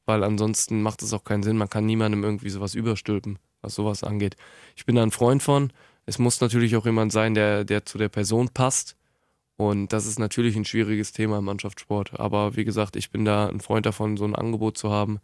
weil 0.05 0.23
ansonsten 0.23 0.81
macht 0.81 1.01
es 1.01 1.11
auch 1.11 1.25
keinen 1.25 1.43
Sinn. 1.43 1.57
Man 1.57 1.69
kann 1.69 1.85
niemandem 1.85 2.23
irgendwie 2.23 2.49
sowas 2.49 2.73
überstülpen, 2.73 3.37
was 3.61 3.75
sowas 3.75 4.03
angeht. 4.03 4.37
Ich 4.77 4.85
bin 4.85 4.95
da 4.95 5.03
ein 5.03 5.11
Freund 5.11 5.43
von. 5.43 5.73
Es 6.05 6.19
muss 6.19 6.41
natürlich 6.41 6.75
auch 6.75 6.85
jemand 6.85 7.11
sein, 7.11 7.33
der, 7.33 7.63
der 7.63 7.85
zu 7.85 7.97
der 7.97 8.09
Person 8.09 8.49
passt. 8.49 8.95
Und 9.57 9.93
das 9.93 10.07
ist 10.07 10.17
natürlich 10.17 10.55
ein 10.55 10.65
schwieriges 10.65 11.11
Thema 11.11 11.37
im 11.37 11.45
Mannschaftssport. 11.45 12.19
Aber 12.19 12.55
wie 12.55 12.65
gesagt, 12.65 12.95
ich 12.95 13.11
bin 13.11 13.25
da 13.25 13.47
ein 13.47 13.59
Freund 13.59 13.85
davon, 13.85 14.17
so 14.17 14.25
ein 14.25 14.35
Angebot 14.35 14.77
zu 14.77 14.89
haben. 14.89 15.19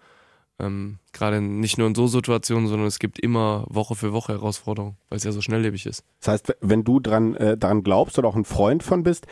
Ähm, 0.60 1.00
Gerade 1.12 1.42
nicht 1.42 1.78
nur 1.78 1.88
in 1.88 1.96
so 1.96 2.08
Situationen, 2.08 2.68
sondern 2.68 2.88
es 2.88 3.00
gibt 3.00 3.20
immer 3.20 3.66
Woche 3.68 3.96
für 3.96 4.14
Woche 4.14 4.34
Herausforderungen, 4.34 4.98
weil 5.10 5.18
es 5.18 5.24
ja 5.24 5.32
so 5.32 5.42
schnelllebig 5.42 5.86
ist. 5.86 6.04
Das 6.20 6.34
heißt, 6.34 6.58
wenn 6.62 6.84
du 6.84 7.00
dran, 7.00 7.36
äh, 7.36 7.58
daran 7.58 7.84
glaubst 7.84 8.18
oder 8.20 8.28
auch 8.28 8.36
ein 8.36 8.46
Freund 8.46 8.84
von 8.84 9.04
bist, 9.04 9.28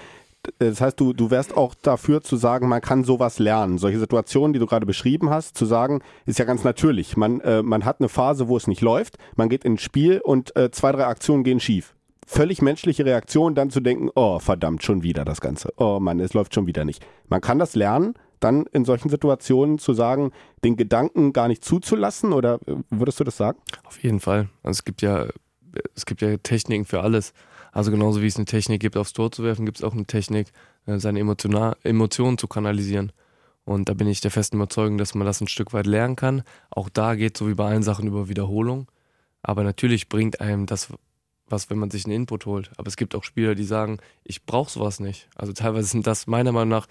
das 0.60 0.82
heißt, 0.82 1.00
du, 1.00 1.14
du 1.14 1.32
wärst 1.32 1.56
auch 1.56 1.76
dafür 1.76 2.22
zu 2.22 2.36
sagen, 2.36 2.68
man 2.68 2.82
kann 2.82 3.04
sowas 3.04 3.40
lernen. 3.40 3.78
Solche 3.78 4.00
Situationen, 4.00 4.54
die 4.54 4.60
du 4.60 4.66
gerade 4.66 4.86
beschrieben 4.86 5.30
hast, 5.30 5.58
zu 5.58 5.66
sagen, 5.66 6.02
ist 6.26 6.40
ja 6.40 6.46
ganz 6.46 6.64
natürlich. 6.64 7.18
Man, 7.18 7.40
äh, 7.42 7.62
man 7.62 7.86
hat 7.86 8.00
eine 8.00 8.10
Phase, 8.10 8.48
wo 8.48 8.58
es 8.58 8.68
nicht 8.68 8.82
läuft, 8.82 9.18
man 9.36 9.50
geht 9.50 9.66
ins 9.66 9.82
Spiel 9.82 10.22
und 10.24 10.56
äh, 10.56 10.72
zwei, 10.72 10.92
drei 10.92 11.06
Aktionen 11.06 11.44
gehen 11.44 11.60
schief. 11.60 11.96
Völlig 12.28 12.62
menschliche 12.62 13.06
Reaktion, 13.06 13.54
dann 13.54 13.70
zu 13.70 13.82
denken, 13.82 14.10
oh 14.16 14.40
verdammt, 14.40 14.84
schon 14.84 15.04
wieder 15.04 15.26
das 15.26 15.42
Ganze. 15.42 15.72
Oh 15.78 16.00
Mann, 16.00 16.20
es 16.20 16.34
läuft 16.34 16.56
schon 16.56 16.66
wieder 16.66 16.84
nicht. 16.84 17.06
Man 17.28 17.40
kann 17.40 17.60
das 17.60 17.76
lernen, 17.76 18.16
dann 18.40 18.66
in 18.72 18.84
solchen 18.84 19.10
Situationen 19.10 19.78
zu 19.78 19.94
sagen, 19.94 20.32
den 20.64 20.76
Gedanken 20.76 21.34
gar 21.34 21.48
nicht 21.48 21.64
zuzulassen 21.64 22.34
oder 22.34 22.60
äh, 22.66 22.76
würdest 22.90 23.20
du 23.20 23.24
das 23.24 23.38
sagen? 23.38 23.60
Auf 23.84 24.02
jeden 24.02 24.20
Fall. 24.20 24.50
Also 24.64 24.80
es 24.80 24.86
gibt 24.86 25.02
ja, 25.02 25.28
es 25.96 26.06
gibt 26.06 26.22
ja 26.22 26.38
Techniken 26.38 26.86
für 26.86 27.02
alles. 27.02 27.34
Also 27.76 27.92
genauso 27.92 28.22
wie 28.22 28.28
es 28.28 28.38
eine 28.38 28.46
Technik 28.46 28.80
gibt, 28.80 28.96
aufs 28.96 29.12
Tor 29.12 29.34
zu 29.34 29.44
werfen, 29.44 29.66
gibt 29.66 29.80
es 29.80 29.84
auch 29.84 29.92
eine 29.92 30.06
Technik, 30.06 30.54
äh, 30.86 30.98
seine 30.98 31.20
Emotionen 31.20 32.38
zu 32.38 32.48
kanalisieren. 32.48 33.12
Und 33.66 33.90
da 33.90 33.94
bin 33.94 34.08
ich 34.08 34.22
der 34.22 34.32
festen 34.32 34.56
Überzeugung, 34.56 34.98
dass 34.98 35.14
man 35.14 35.28
das 35.28 35.42
ein 35.42 35.50
Stück 35.50 35.74
weit 35.74 35.86
lernen 35.86 36.16
kann. 36.16 36.44
Auch 36.70 36.88
da 36.88 37.16
geht 37.16 37.36
so 37.36 37.50
wie 37.50 37.54
bei 37.54 37.68
allen 37.68 37.84
Sachen 37.84 38.08
über 38.08 38.30
Wiederholung. 38.30 38.90
Aber 39.42 39.64
natürlich 39.64 40.08
bringt 40.08 40.40
einem 40.40 40.68
das 40.68 40.88
was, 41.48 41.70
wenn 41.70 41.78
man 41.78 41.92
sich 41.92 42.06
einen 42.06 42.16
Input 42.16 42.46
holt. 42.46 42.72
Aber 42.78 42.88
es 42.88 42.96
gibt 42.96 43.14
auch 43.14 43.26
Spieler, 43.26 43.56
die 43.56 43.66
sagen, 43.66 44.00
ich 44.24 44.46
brauche 44.46 44.72
sowas 44.72 45.02
nicht. 45.02 45.28
Also 45.36 45.52
teilweise 45.52 45.90
sind 45.90 46.08
das 46.08 46.28
meiner 46.28 46.54
Meinung 46.54 46.70
nach 46.70 46.88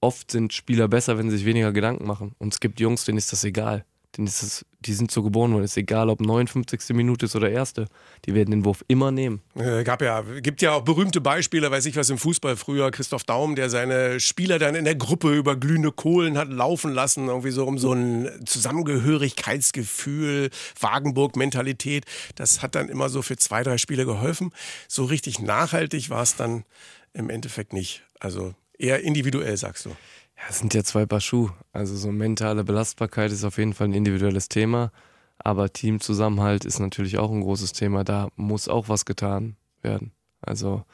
oft 0.00 0.30
sind 0.30 0.52
Spieler 0.52 0.86
besser, 0.86 1.16
wenn 1.16 1.30
sie 1.30 1.38
sich 1.38 1.46
weniger 1.46 1.72
Gedanken 1.72 2.06
machen. 2.06 2.34
Und 2.38 2.52
es 2.52 2.60
gibt 2.60 2.78
Jungs, 2.78 3.06
denen 3.06 3.18
ist 3.18 3.32
das 3.32 3.42
egal. 3.42 3.86
Denen 4.16 4.28
ist 4.28 4.64
die 4.86 4.94
sind 4.94 5.10
so 5.10 5.22
geboren 5.22 5.52
worden. 5.52 5.64
Ist 5.64 5.76
egal, 5.76 6.08
ob 6.08 6.20
59. 6.20 6.90
Minute 6.90 7.26
ist 7.26 7.34
oder 7.36 7.50
erste. 7.50 7.86
Die 8.24 8.34
werden 8.34 8.52
den 8.52 8.64
Wurf 8.64 8.84
immer 8.88 9.10
nehmen. 9.10 9.42
Äh, 9.54 9.84
gab 9.84 10.00
ja, 10.00 10.22
gibt 10.22 10.62
ja 10.62 10.72
auch 10.72 10.80
berühmte 10.82 11.20
Beispiele, 11.20 11.70
weiß 11.70 11.84
ich 11.86 11.96
was 11.96 12.10
im 12.10 12.18
Fußball 12.18 12.56
früher. 12.56 12.90
Christoph 12.90 13.22
Daum, 13.24 13.56
der 13.56 13.70
seine 13.70 14.20
Spieler 14.20 14.58
dann 14.58 14.74
in 14.74 14.84
der 14.84 14.94
Gruppe 14.94 15.34
über 15.34 15.56
glühende 15.56 15.92
Kohlen 15.92 16.38
hat 16.38 16.48
laufen 16.48 16.92
lassen, 16.92 17.28
irgendwie 17.28 17.50
so 17.50 17.66
um 17.66 17.78
so 17.78 17.92
ein 17.92 18.28
Zusammengehörigkeitsgefühl, 18.44 20.50
Wagenburg-Mentalität. 20.80 22.04
Das 22.36 22.62
hat 22.62 22.74
dann 22.74 22.88
immer 22.88 23.08
so 23.08 23.22
für 23.22 23.36
zwei, 23.36 23.62
drei 23.62 23.78
Spiele 23.78 24.06
geholfen. 24.06 24.52
So 24.88 25.04
richtig 25.04 25.40
nachhaltig 25.40 26.10
war 26.10 26.22
es 26.22 26.36
dann 26.36 26.64
im 27.12 27.30
Endeffekt 27.30 27.72
nicht. 27.72 28.02
Also 28.20 28.54
eher 28.78 29.02
individuell, 29.02 29.56
sagst 29.56 29.86
du. 29.86 29.96
Ja, 30.36 30.42
es 30.50 30.58
sind 30.58 30.74
ja 30.74 30.84
zwei 30.84 31.06
Paar 31.06 31.20
Schuhe. 31.20 31.52
Also 31.72 31.96
so 31.96 32.12
mentale 32.12 32.64
Belastbarkeit 32.64 33.32
ist 33.32 33.44
auf 33.44 33.58
jeden 33.58 33.72
Fall 33.74 33.88
ein 33.88 33.94
individuelles 33.94 34.48
Thema. 34.48 34.92
Aber 35.38 35.72
Teamzusammenhalt 35.72 36.64
ist 36.64 36.78
natürlich 36.78 37.18
auch 37.18 37.30
ein 37.30 37.40
großes 37.42 37.72
Thema. 37.72 38.04
Da 38.04 38.28
muss 38.36 38.68
auch 38.68 38.88
was 38.88 39.04
getan 39.04 39.56
werden. 39.82 40.12
Also 40.40 40.84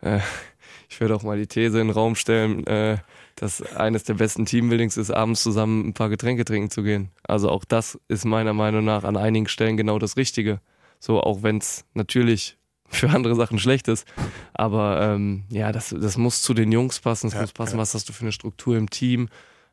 äh, 0.00 0.20
ich 0.88 1.00
würde 1.00 1.14
auch 1.14 1.22
mal 1.22 1.38
die 1.38 1.46
These 1.46 1.80
in 1.80 1.88
den 1.88 1.94
Raum 1.94 2.14
stellen, 2.14 2.66
äh, 2.66 2.98
dass 3.36 3.62
eines 3.76 4.04
der 4.04 4.14
besten 4.14 4.46
Teambuildings 4.46 4.96
ist, 4.96 5.10
abends 5.10 5.42
zusammen 5.42 5.88
ein 5.88 5.94
paar 5.94 6.08
Getränke 6.08 6.44
trinken 6.44 6.70
zu 6.70 6.82
gehen. 6.82 7.10
Also 7.22 7.50
auch 7.50 7.64
das 7.64 7.98
ist 8.08 8.24
meiner 8.24 8.54
Meinung 8.54 8.84
nach 8.84 9.04
an 9.04 9.16
einigen 9.16 9.48
Stellen 9.48 9.76
genau 9.76 9.98
das 9.98 10.16
Richtige. 10.16 10.60
So, 10.98 11.20
auch 11.20 11.42
wenn 11.42 11.58
es 11.58 11.84
natürlich 11.92 12.56
für 12.88 13.10
andere 13.10 13.34
Sachen 13.34 13.58
schlecht 13.58 13.88
ist. 13.88 14.06
Aber 14.54 15.00
ähm, 15.02 15.44
ja, 15.50 15.72
das, 15.72 15.94
das 15.98 16.16
muss 16.16 16.42
zu 16.42 16.54
den 16.54 16.72
Jungs 16.72 17.00
passen, 17.00 17.28
es 17.28 17.34
ja, 17.34 17.40
muss 17.40 17.52
passen, 17.52 17.76
ja. 17.76 17.82
was 17.82 17.94
hast 17.94 18.08
du 18.08 18.12
für 18.12 18.22
eine 18.22 18.32
Struktur 18.32 18.76
im 18.76 18.90
Team. 18.90 19.28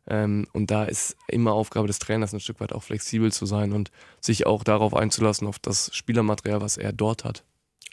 Ähm, 0.07 0.47
und 0.51 0.69
da 0.71 0.83
ist 0.83 1.15
immer 1.27 1.53
Aufgabe 1.53 1.87
des 1.87 1.99
Trainers, 1.99 2.33
ein 2.33 2.39
Stück 2.39 2.59
weit 2.59 2.73
auch 2.73 2.83
flexibel 2.83 3.31
zu 3.31 3.45
sein 3.45 3.71
und 3.71 3.91
sich 4.19 4.45
auch 4.45 4.63
darauf 4.63 4.93
einzulassen, 4.93 5.47
auf 5.47 5.59
das 5.59 5.95
Spielermaterial, 5.95 6.61
was 6.61 6.77
er 6.77 6.91
dort 6.91 7.23
hat. 7.23 7.43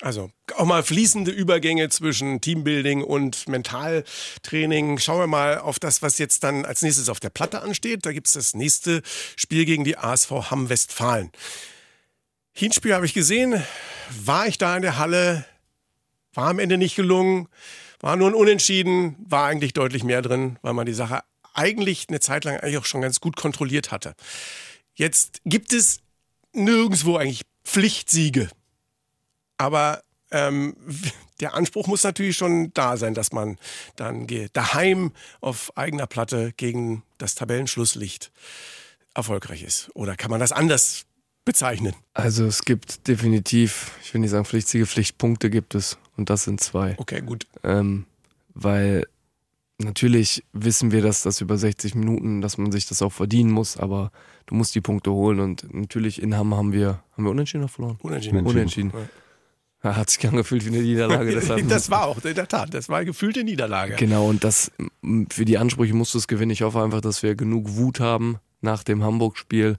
Also 0.01 0.31
auch 0.57 0.65
mal 0.65 0.83
fließende 0.83 1.31
Übergänge 1.31 1.91
zwischen 1.91 2.41
Teambuilding 2.41 3.05
und 3.05 3.49
Mentaltraining. 3.49 4.99
Schauen 4.99 5.19
wir 5.19 5.27
mal 5.27 5.59
auf 5.59 5.79
das, 5.79 6.01
was 6.01 6.17
jetzt 6.17 6.43
dann 6.43 6.65
als 6.65 6.81
nächstes 6.81 7.11
auf 7.11 7.21
der 7.21 7.29
Platte 7.29 7.61
ansteht. 7.61 8.07
Da 8.07 8.13
gibt 8.13 8.27
es 8.27 8.33
das 8.33 8.55
nächste 8.55 9.03
Spiel 9.37 9.67
gegen 9.67 9.85
die 9.85 9.99
ASV 9.99 10.31
Hamm 10.51 10.71
Westfalen. 10.71 11.31
Hinspiel 12.61 12.95
habe 12.95 13.07
ich 13.07 13.15
gesehen, 13.15 13.63
war 14.23 14.47
ich 14.47 14.59
da 14.59 14.77
in 14.77 14.83
der 14.83 14.99
Halle, 14.99 15.47
war 16.35 16.49
am 16.49 16.59
Ende 16.59 16.77
nicht 16.77 16.95
gelungen, 16.95 17.49
war 18.01 18.17
nur 18.17 18.29
ein 18.29 18.35
Unentschieden, 18.35 19.17
war 19.19 19.47
eigentlich 19.47 19.73
deutlich 19.73 20.05
mehr 20.05 20.21
drin, 20.21 20.59
weil 20.61 20.75
man 20.75 20.85
die 20.85 20.93
Sache 20.93 21.23
eigentlich 21.55 22.07
eine 22.11 22.21
Zeit 22.21 22.45
lang 22.45 22.59
eigentlich 22.59 22.77
auch 22.77 22.85
schon 22.85 23.01
ganz 23.01 23.19
gut 23.21 23.37
kontrolliert 23.37 23.93
hatte. 23.93 24.15
Jetzt 24.95 25.41
gibt 25.47 25.73
es 25.73 26.01
nirgendwo 26.53 27.17
eigentlich 27.17 27.47
Pflichtsiege. 27.65 28.51
Aber 29.57 30.03
ähm, 30.31 30.77
der 31.41 31.55
Anspruch 31.55 31.87
muss 31.87 32.03
natürlich 32.03 32.37
schon 32.37 32.75
da 32.75 32.99
sein, 32.99 33.15
dass 33.15 33.33
man 33.33 33.59
dann 33.97 34.27
daheim 34.53 35.13
auf 35.41 35.75
eigener 35.79 36.07
Platte 36.07 36.53
gegen 36.59 37.05
das 37.17 37.37
Tabellenschlusslicht 37.37 38.31
erfolgreich 39.15 39.63
ist. 39.63 39.91
Oder 39.95 40.15
kann 40.15 40.31
man 40.31 40.41
das 40.41 40.53
anders 40.53 41.07
bezeichnen? 41.51 41.95
Also 42.15 42.45
es 42.47 42.65
gibt 42.65 43.09
definitiv, 43.09 43.99
ich 44.05 44.15
will 44.15 44.21
nicht 44.21 44.31
sagen 44.31 44.45
pflichtige 44.45 44.87
Pflichtpunkte 44.87 45.51
gibt 45.51 45.75
es 45.75 45.99
und 46.17 46.31
das 46.31 46.45
sind 46.45 46.61
zwei. 46.61 46.95
Okay, 46.99 47.23
gut. 47.23 47.49
Ähm, 47.65 48.07
weil 48.55 49.05
natürlich 49.79 50.45
wissen 50.53 50.93
wir, 50.93 51.03
dass 51.03 51.23
das 51.23 51.41
über 51.41 51.59
60 51.59 51.97
Minuten, 51.97 52.41
dass 52.41 52.57
man 52.57 52.71
sich 52.71 52.87
das 52.87 53.03
auch 53.03 53.11
verdienen 53.11 53.51
muss, 53.51 53.77
aber 53.77 54.13
du 54.47 54.55
musst 54.55 54.77
die 54.77 54.81
Punkte 54.81 55.11
holen 55.11 55.41
und 55.41 55.75
natürlich 55.75 56.23
in 56.23 56.37
Hamm 56.37 56.55
haben 56.55 56.73
wir, 56.73 57.03
haben 57.17 57.25
wir 57.25 57.33
unentschieden 57.33 57.63
noch 57.63 57.71
verloren? 57.71 57.99
Unentschieden. 58.01 58.47
Unentschieden. 58.47 58.93
Ja, 59.83 59.97
hat 59.97 60.11
sich 60.11 60.25
angefühlt 60.29 60.65
wie 60.65 60.69
eine 60.69 60.83
Niederlage. 60.83 61.35
Das 61.67 61.91
war 61.91 62.07
auch 62.07 62.23
in 62.25 62.35
der 62.35 62.47
Tat, 62.47 62.75
das 62.75 62.89
war 62.89 63.05
gefühlte 63.05 63.43
Niederlage. 63.43 63.97
Genau, 63.97 64.29
und 64.29 64.45
das 64.45 64.71
für 65.31 65.45
die 65.45 65.59
Ansprüche 65.59 65.95
musst 65.95 66.15
du 66.15 66.19
es 66.19 66.29
gewinnen. 66.29 66.53
Ich 66.53 66.63
hoffe 66.63 66.81
einfach, 66.81 67.01
dass 67.01 67.25
wir 67.25 67.35
genug 67.35 67.77
Wut 67.77 67.99
haben 67.99 68.39
nach 68.61 68.85
dem 68.85 69.03
Hamburg-Spiel, 69.03 69.79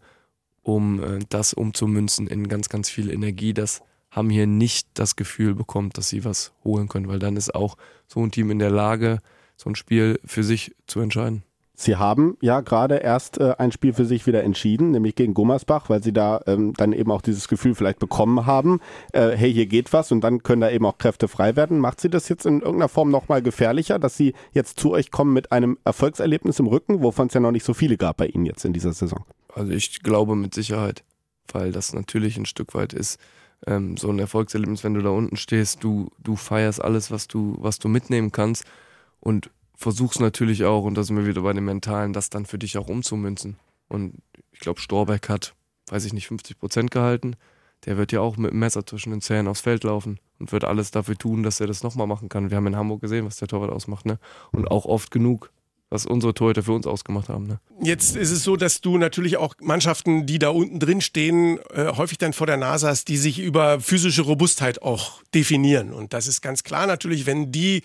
um 0.63 1.03
äh, 1.03 1.19
das 1.29 1.53
umzumünzen 1.53 2.27
in 2.27 2.47
ganz, 2.47 2.69
ganz 2.69 2.89
viel 2.89 3.09
Energie, 3.11 3.53
dass 3.53 3.81
Hamm 4.11 4.29
hier 4.29 4.47
nicht 4.47 4.87
das 4.93 5.15
Gefühl 5.15 5.55
bekommt, 5.55 5.97
dass 5.97 6.09
sie 6.09 6.25
was 6.25 6.53
holen 6.63 6.89
können, 6.89 7.07
weil 7.07 7.19
dann 7.19 7.37
ist 7.37 7.55
auch 7.55 7.77
so 8.07 8.21
ein 8.21 8.31
Team 8.31 8.51
in 8.51 8.59
der 8.59 8.71
Lage, 8.71 9.19
so 9.55 9.69
ein 9.69 9.75
Spiel 9.75 10.19
für 10.25 10.43
sich 10.43 10.75
zu 10.85 10.99
entscheiden. 10.99 11.43
Sie 11.73 11.95
haben 11.95 12.37
ja 12.41 12.61
gerade 12.61 12.97
erst 12.97 13.39
äh, 13.39 13.55
ein 13.57 13.71
Spiel 13.71 13.93
für 13.93 14.05
sich 14.05 14.27
wieder 14.27 14.43
entschieden, 14.43 14.91
nämlich 14.91 15.15
gegen 15.15 15.33
Gummersbach, 15.33 15.89
weil 15.89 16.03
Sie 16.03 16.13
da 16.13 16.41
ähm, 16.45 16.73
dann 16.77 16.93
eben 16.93 17.09
auch 17.09 17.23
dieses 17.23 17.47
Gefühl 17.47 17.73
vielleicht 17.73 17.97
bekommen 17.97 18.45
haben, 18.45 18.81
äh, 19.13 19.29
hey, 19.29 19.51
hier 19.51 19.65
geht 19.65 19.91
was 19.91 20.11
und 20.11 20.21
dann 20.21 20.43
können 20.43 20.61
da 20.61 20.69
eben 20.69 20.85
auch 20.85 20.99
Kräfte 20.99 21.27
frei 21.27 21.55
werden. 21.55 21.79
Macht 21.79 21.99
Sie 21.99 22.09
das 22.09 22.29
jetzt 22.29 22.45
in 22.45 22.59
irgendeiner 22.59 22.89
Form 22.89 23.09
nochmal 23.09 23.41
gefährlicher, 23.41 23.97
dass 23.97 24.15
Sie 24.15 24.33
jetzt 24.51 24.79
zu 24.79 24.91
euch 24.91 25.09
kommen 25.09 25.33
mit 25.33 25.51
einem 25.51 25.79
Erfolgserlebnis 25.83 26.59
im 26.59 26.67
Rücken, 26.67 27.01
wovon 27.01 27.27
es 27.27 27.33
ja 27.33 27.39
noch 27.39 27.51
nicht 27.51 27.65
so 27.65 27.73
viele 27.73 27.97
gab 27.97 28.17
bei 28.17 28.27
Ihnen 28.27 28.45
jetzt 28.45 28.63
in 28.63 28.73
dieser 28.73 28.93
Saison? 28.93 29.25
Also 29.53 29.71
ich 29.71 30.01
glaube 30.01 30.35
mit 30.35 30.53
Sicherheit, 30.53 31.03
weil 31.51 31.71
das 31.71 31.93
natürlich 31.93 32.37
ein 32.37 32.45
Stück 32.45 32.73
weit 32.73 32.93
ist, 32.93 33.19
ähm, 33.67 33.97
so 33.97 34.09
ein 34.09 34.19
Erfolgserlebnis, 34.19 34.83
wenn 34.83 34.93
du 34.93 35.01
da 35.01 35.09
unten 35.09 35.37
stehst, 35.37 35.83
du, 35.83 36.09
du 36.19 36.35
feierst 36.35 36.81
alles, 36.81 37.11
was 37.11 37.27
du, 37.27 37.57
was 37.59 37.79
du 37.79 37.87
mitnehmen 37.87 38.31
kannst 38.31 38.65
und 39.19 39.49
versuchst 39.75 40.19
natürlich 40.19 40.63
auch, 40.65 40.83
und 40.83 40.95
da 40.95 41.03
sind 41.03 41.17
wir 41.17 41.25
wieder 41.25 41.41
bei 41.41 41.53
dem 41.53 41.65
Mentalen, 41.65 42.13
das 42.13 42.29
dann 42.29 42.45
für 42.45 42.57
dich 42.57 42.77
auch 42.77 42.87
umzumünzen. 42.87 43.57
Und 43.87 44.21
ich 44.51 44.59
glaube, 44.59 44.79
Storbeck 44.79 45.27
hat, 45.29 45.55
weiß 45.89 46.05
ich 46.05 46.13
nicht, 46.13 46.27
50 46.27 46.59
Prozent 46.59 46.91
gehalten. 46.91 47.35
Der 47.85 47.97
wird 47.97 48.11
ja 48.11 48.21
auch 48.21 48.37
mit 48.37 48.51
dem 48.51 48.59
Messer 48.59 48.85
zwischen 48.85 49.09
den 49.09 49.21
Zähnen 49.21 49.47
aufs 49.47 49.61
Feld 49.61 49.83
laufen 49.83 50.19
und 50.39 50.51
wird 50.51 50.65
alles 50.65 50.91
dafür 50.91 51.17
tun, 51.17 51.41
dass 51.41 51.59
er 51.59 51.65
das 51.65 51.81
nochmal 51.81 52.05
machen 52.05 52.29
kann. 52.29 52.51
Wir 52.51 52.57
haben 52.57 52.67
in 52.67 52.75
Hamburg 52.75 53.01
gesehen, 53.01 53.25
was 53.25 53.37
der 53.37 53.47
Torwart 53.47 53.71
ausmacht, 53.71 54.05
ne? 54.05 54.19
Und 54.51 54.69
auch 54.69 54.85
oft 54.85 55.09
genug 55.09 55.51
was 55.91 56.05
unsere 56.05 56.33
Torhüter 56.33 56.63
für 56.63 56.71
uns 56.71 56.87
ausgemacht 56.87 57.27
haben. 57.27 57.45
Ne? 57.45 57.59
Jetzt 57.81 58.15
ist 58.15 58.31
es 58.31 58.43
so, 58.43 58.55
dass 58.55 58.79
du 58.79 58.97
natürlich 58.97 59.35
auch 59.35 59.55
Mannschaften, 59.59 60.25
die 60.25 60.39
da 60.39 60.49
unten 60.49 60.79
drin 60.79 61.01
stehen, 61.01 61.59
äh, 61.73 61.91
häufig 61.97 62.17
dann 62.17 62.31
vor 62.31 62.47
der 62.47 62.55
Nase 62.55 62.87
hast, 62.87 63.09
die 63.09 63.17
sich 63.17 63.39
über 63.39 63.81
physische 63.81 64.21
Robustheit 64.21 64.81
auch 64.81 65.21
definieren. 65.35 65.91
Und 65.91 66.13
das 66.13 66.27
ist 66.27 66.41
ganz 66.41 66.63
klar 66.63 66.87
natürlich, 66.87 67.25
wenn 67.25 67.51
die 67.51 67.83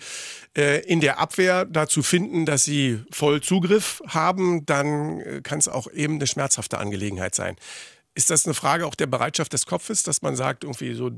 äh, 0.57 0.79
in 0.85 1.01
der 1.01 1.19
Abwehr 1.19 1.65
dazu 1.65 2.01
finden, 2.01 2.45
dass 2.45 2.63
sie 2.63 3.01
voll 3.11 3.41
Zugriff 3.41 4.01
haben, 4.07 4.65
dann 4.65 5.19
äh, 5.19 5.41
kann 5.43 5.59
es 5.59 5.67
auch 5.67 5.91
eben 5.91 6.15
eine 6.15 6.27
schmerzhafte 6.27 6.77
Angelegenheit 6.77 7.35
sein. 7.35 7.57
Ist 8.15 8.29
das 8.29 8.45
eine 8.45 8.53
Frage 8.53 8.87
auch 8.87 8.95
der 8.95 9.07
Bereitschaft 9.07 9.51
des 9.51 9.65
Kopfes, 9.65 10.03
dass 10.03 10.21
man 10.21 10.37
sagt, 10.37 10.63
irgendwie 10.63 10.93
so, 10.93 11.11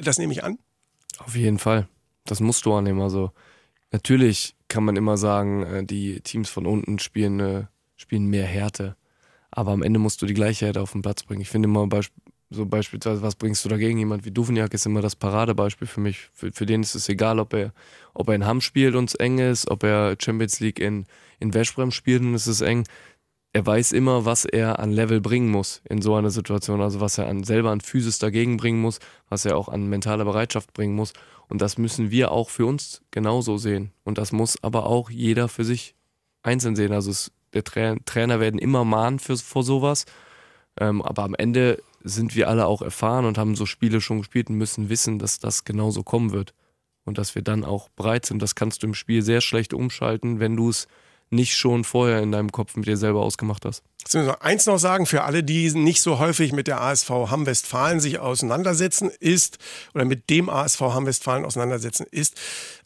das 0.00 0.18
nehme 0.18 0.32
ich 0.32 0.42
an? 0.42 0.58
Auf 1.18 1.36
jeden 1.36 1.60
Fall. 1.60 1.86
Das 2.24 2.40
musst 2.40 2.66
du 2.66 2.74
annehmen. 2.74 3.00
Also 3.00 3.30
natürlich 3.92 4.56
kann 4.72 4.84
man 4.84 4.96
immer 4.96 5.18
sagen, 5.18 5.62
äh, 5.64 5.84
die 5.84 6.20
Teams 6.22 6.48
von 6.48 6.66
unten 6.66 6.98
spielen, 6.98 7.40
äh, 7.40 7.64
spielen 7.96 8.26
mehr 8.26 8.46
Härte. 8.46 8.96
Aber 9.50 9.72
am 9.72 9.82
Ende 9.82 9.98
musst 9.98 10.22
du 10.22 10.26
die 10.26 10.34
gleiche 10.34 10.64
Härte 10.64 10.80
auf 10.80 10.92
den 10.92 11.02
Platz 11.02 11.22
bringen. 11.24 11.42
Ich 11.42 11.50
finde 11.50 11.68
immer 11.68 11.86
so 12.48 12.64
beispielsweise, 12.64 13.20
was 13.20 13.34
bringst 13.34 13.64
du 13.64 13.68
dagegen? 13.68 13.98
Jemand 13.98 14.24
wie 14.24 14.30
Duvniak 14.30 14.72
ist 14.72 14.86
immer 14.86 15.02
das 15.02 15.14
Paradebeispiel 15.14 15.86
für 15.86 16.00
mich. 16.00 16.30
Für, 16.32 16.52
für 16.52 16.64
den 16.64 16.82
ist 16.82 16.94
es 16.94 17.10
egal, 17.10 17.38
ob 17.38 17.52
er, 17.52 17.74
ob 18.14 18.28
er 18.28 18.34
in 18.34 18.46
Hamm 18.46 18.62
spielt 18.62 18.94
und 18.94 19.10
es 19.10 19.14
eng 19.14 19.38
ist, 19.38 19.70
ob 19.70 19.82
er 19.82 20.16
Champions 20.18 20.60
League 20.60 20.78
in, 20.78 21.04
in 21.38 21.52
Westbrem 21.52 21.90
spielt 21.90 22.22
und 22.22 22.34
es 22.34 22.46
ist 22.46 22.62
eng. 22.62 22.84
Er 23.54 23.66
weiß 23.66 23.92
immer, 23.92 24.24
was 24.24 24.46
er 24.46 24.78
an 24.78 24.92
Level 24.92 25.20
bringen 25.20 25.50
muss 25.50 25.82
in 25.88 26.00
so 26.00 26.14
einer 26.14 26.30
Situation. 26.30 26.80
Also 26.80 27.00
was 27.00 27.18
er 27.18 27.28
an, 27.28 27.44
selber 27.44 27.70
an 27.70 27.82
Physis 27.82 28.18
dagegen 28.18 28.56
bringen 28.56 28.80
muss, 28.80 28.98
was 29.28 29.44
er 29.44 29.58
auch 29.58 29.68
an 29.68 29.88
mentaler 29.88 30.24
Bereitschaft 30.24 30.72
bringen 30.72 30.94
muss. 30.94 31.12
Und 31.48 31.60
das 31.60 31.76
müssen 31.76 32.10
wir 32.10 32.32
auch 32.32 32.48
für 32.48 32.64
uns 32.64 33.02
genauso 33.10 33.58
sehen. 33.58 33.92
Und 34.04 34.16
das 34.16 34.32
muss 34.32 34.62
aber 34.62 34.86
auch 34.86 35.10
jeder 35.10 35.48
für 35.48 35.64
sich 35.64 35.94
einzeln 36.42 36.76
sehen. 36.76 36.92
Also 36.92 37.10
es, 37.10 37.30
der 37.52 37.62
Tra 37.62 37.96
Trainer 38.06 38.40
werden 38.40 38.58
immer 38.58 38.86
mahnen 38.86 39.18
für, 39.18 39.36
vor 39.36 39.62
sowas. 39.62 40.06
Ähm, 40.80 41.02
aber 41.02 41.24
am 41.24 41.34
Ende 41.34 41.82
sind 42.02 42.34
wir 42.34 42.48
alle 42.48 42.66
auch 42.66 42.80
erfahren 42.80 43.26
und 43.26 43.36
haben 43.36 43.54
so 43.54 43.66
Spiele 43.66 44.00
schon 44.00 44.18
gespielt 44.18 44.48
und 44.48 44.56
müssen 44.56 44.88
wissen, 44.88 45.18
dass 45.18 45.40
das 45.40 45.64
genauso 45.64 46.02
kommen 46.02 46.32
wird. 46.32 46.54
Und 47.04 47.18
dass 47.18 47.34
wir 47.34 47.42
dann 47.42 47.64
auch 47.64 47.90
bereit 47.90 48.24
sind. 48.24 48.40
Das 48.40 48.54
kannst 48.54 48.82
du 48.82 48.86
im 48.86 48.94
Spiel 48.94 49.20
sehr 49.20 49.42
schlecht 49.42 49.74
umschalten, 49.74 50.40
wenn 50.40 50.56
du 50.56 50.70
es 50.70 50.88
nicht 51.32 51.56
schon 51.56 51.84
vorher 51.84 52.20
in 52.20 52.30
deinem 52.30 52.52
Kopf 52.52 52.76
mit 52.76 52.86
dir 52.86 52.96
selber 52.96 53.20
ausgemacht 53.20 53.64
hast. 53.64 53.82
Jetzt 54.00 54.14
müssen 54.14 54.26
wir 54.26 54.42
eins 54.42 54.66
noch 54.66 54.78
sagen, 54.78 55.06
für 55.06 55.24
alle, 55.24 55.42
die 55.42 55.70
nicht 55.72 56.02
so 56.02 56.18
häufig 56.18 56.52
mit 56.52 56.66
der 56.66 56.80
ASV 56.80 57.08
Hamm-Westfalen 57.08 58.00
sich 58.00 58.18
auseinandersetzen, 58.18 59.10
ist, 59.20 59.58
oder 59.94 60.04
mit 60.04 60.28
dem 60.28 60.50
ASV 60.50 60.80
Hamm-Westfalen 60.80 61.44
auseinandersetzen, 61.44 62.06
ist, 62.10 62.38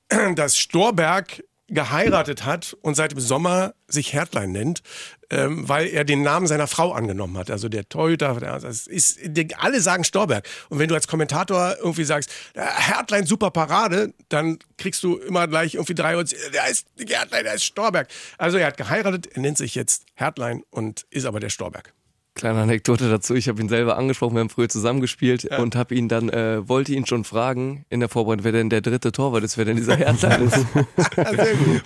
dass 0.35 0.56
Storberg 0.56 1.42
geheiratet 1.68 2.44
hat 2.44 2.76
und 2.83 2.94
seit 2.94 3.12
dem 3.12 3.20
Sommer 3.20 3.74
sich 3.88 4.12
Hertlein 4.12 4.52
nennt, 4.52 4.83
ähm, 5.31 5.68
weil 5.68 5.88
er 5.88 6.05
den 6.05 6.22
Namen 6.22 6.46
seiner 6.46 6.66
Frau 6.66 6.92
angenommen 6.92 7.37
hat. 7.37 7.50
Also 7.50 7.68
der 7.68 7.88
Torhüter, 7.88 8.35
das 8.35 8.87
ist, 8.87 9.18
alle 9.59 9.81
sagen 9.81 10.05
Storberg. 10.05 10.46
Und 10.68 10.79
wenn 10.79 10.88
du 10.88 10.94
als 10.94 11.09
Kommentator 11.09 11.76
irgendwie 11.79 12.05
sagst, 12.05 12.31
Hertlein 12.55 13.26
super 13.26 13.50
Parade, 13.50 14.14
dann 14.29 14.59
kriegst 14.79 15.02
du 15.02 15.16
immer 15.16 15.48
gleich 15.48 15.74
irgendwie 15.74 15.94
drei 15.94 16.16
und 16.16 16.33
der 16.55 16.68
ist 16.68 16.87
Hertlein, 16.98 17.44
der 17.44 17.55
ist 17.55 17.64
Storberg. 17.64 18.09
Also 18.38 18.59
er 18.59 18.68
hat 18.68 18.76
geheiratet, 18.76 19.26
er 19.35 19.42
nennt 19.42 19.59
sich 19.59 19.74
jetzt 19.74 20.05
Hertlein 20.14 20.62
und 20.70 21.07
ist 21.11 21.26
aber 21.26 21.40
der 21.40 21.50
Storberg. 21.50 21.95
Kleine 22.37 22.61
Anekdote 22.61 23.09
dazu, 23.09 23.35
ich 23.35 23.49
habe 23.49 23.62
ihn 23.62 23.70
selber 23.70 23.96
angesprochen, 23.96 24.35
wir 24.35 24.40
haben 24.40 24.51
früher 24.51 24.68
zusammengespielt 24.68 25.44
ja. 25.44 25.59
und 25.59 25.75
habe 25.75 25.94
ihn 25.94 26.07
dann, 26.07 26.29
äh, 26.29 26.68
wollte 26.68 26.92
ihn 26.92 27.07
schon 27.07 27.25
fragen 27.25 27.87
in 27.88 28.01
der 28.01 28.11
Vorbereitung, 28.11 28.44
wer 28.44 28.53
denn 28.53 28.68
der 28.68 28.83
dritte 28.83 29.11
Torwart 29.11 29.42
ist, 29.42 29.57
wer 29.57 29.64
denn 29.64 29.77
dieser 29.77 29.96
Hertlein 29.96 30.42
ist. 30.46 30.66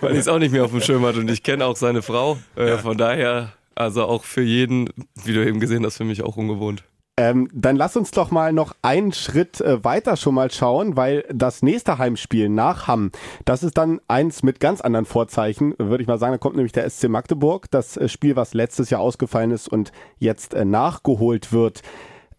Weil 0.01 0.15
ich 0.15 0.19
es 0.19 0.29
auch 0.29 0.41
nicht 0.41 0.51
mehr 0.51 0.65
auf 0.65 0.73
dem 0.73 0.81
Schirm 0.81 1.07
hatte 1.07 1.21
und 1.21 1.31
ich 1.31 1.45
kenne 1.45 1.65
auch 1.65 1.77
seine 1.77 2.03
Frau. 2.03 2.37
Äh, 2.57 2.71
ja. 2.71 2.79
Von 2.79 2.99
daher, 2.99 3.53
also 3.77 4.03
auch 4.03 4.25
für 4.25 4.43
jeden, 4.43 4.91
wie 5.25 5.35
du 5.35 5.47
eben 5.47 5.61
gesehen 5.61 5.87
hast, 5.87 5.99
für 5.99 6.05
mich 6.05 6.25
auch 6.25 6.37
ungewohnt. 6.37 6.83
Ähm, 7.21 7.51
dann 7.53 7.77
lass 7.77 7.99
uns 7.99 8.13
doch 8.13 8.31
mal 8.31 8.55
noch 8.55 8.75
einen 8.81 9.13
Schritt 9.13 9.61
äh, 9.61 9.85
weiter 9.85 10.17
schon 10.17 10.35
mal 10.35 10.51
schauen, 10.51 10.97
weil 10.97 11.27
das 11.31 11.61
nächste 11.61 11.99
Heimspiel 11.99 12.49
nach 12.49 12.89
Hamm, 12.89 13.11
das 13.45 13.63
ist 13.63 13.77
dann 13.77 14.01
eins 14.09 14.43
mit 14.43 14.59
ganz 14.59 14.81
anderen 14.81 15.05
Vorzeichen, 15.05 15.75
würde 15.77 16.01
ich 16.01 16.09
mal 16.09 16.19
sagen. 16.19 16.33
Da 16.33 16.39
kommt 16.39 16.57
nämlich 16.57 16.73
der 16.73 16.89
SC 16.89 17.11
Magdeburg, 17.11 17.71
das 17.71 17.99
äh, 17.99 18.09
Spiel, 18.09 18.37
was 18.37 18.55
letztes 18.55 18.89
Jahr 18.89 19.03
ausgefallen 19.03 19.51
ist 19.51 19.69
und 19.69 19.93
jetzt 20.19 20.55
äh, 20.55 20.65
nachgeholt 20.65 21.53
wird. 21.53 21.83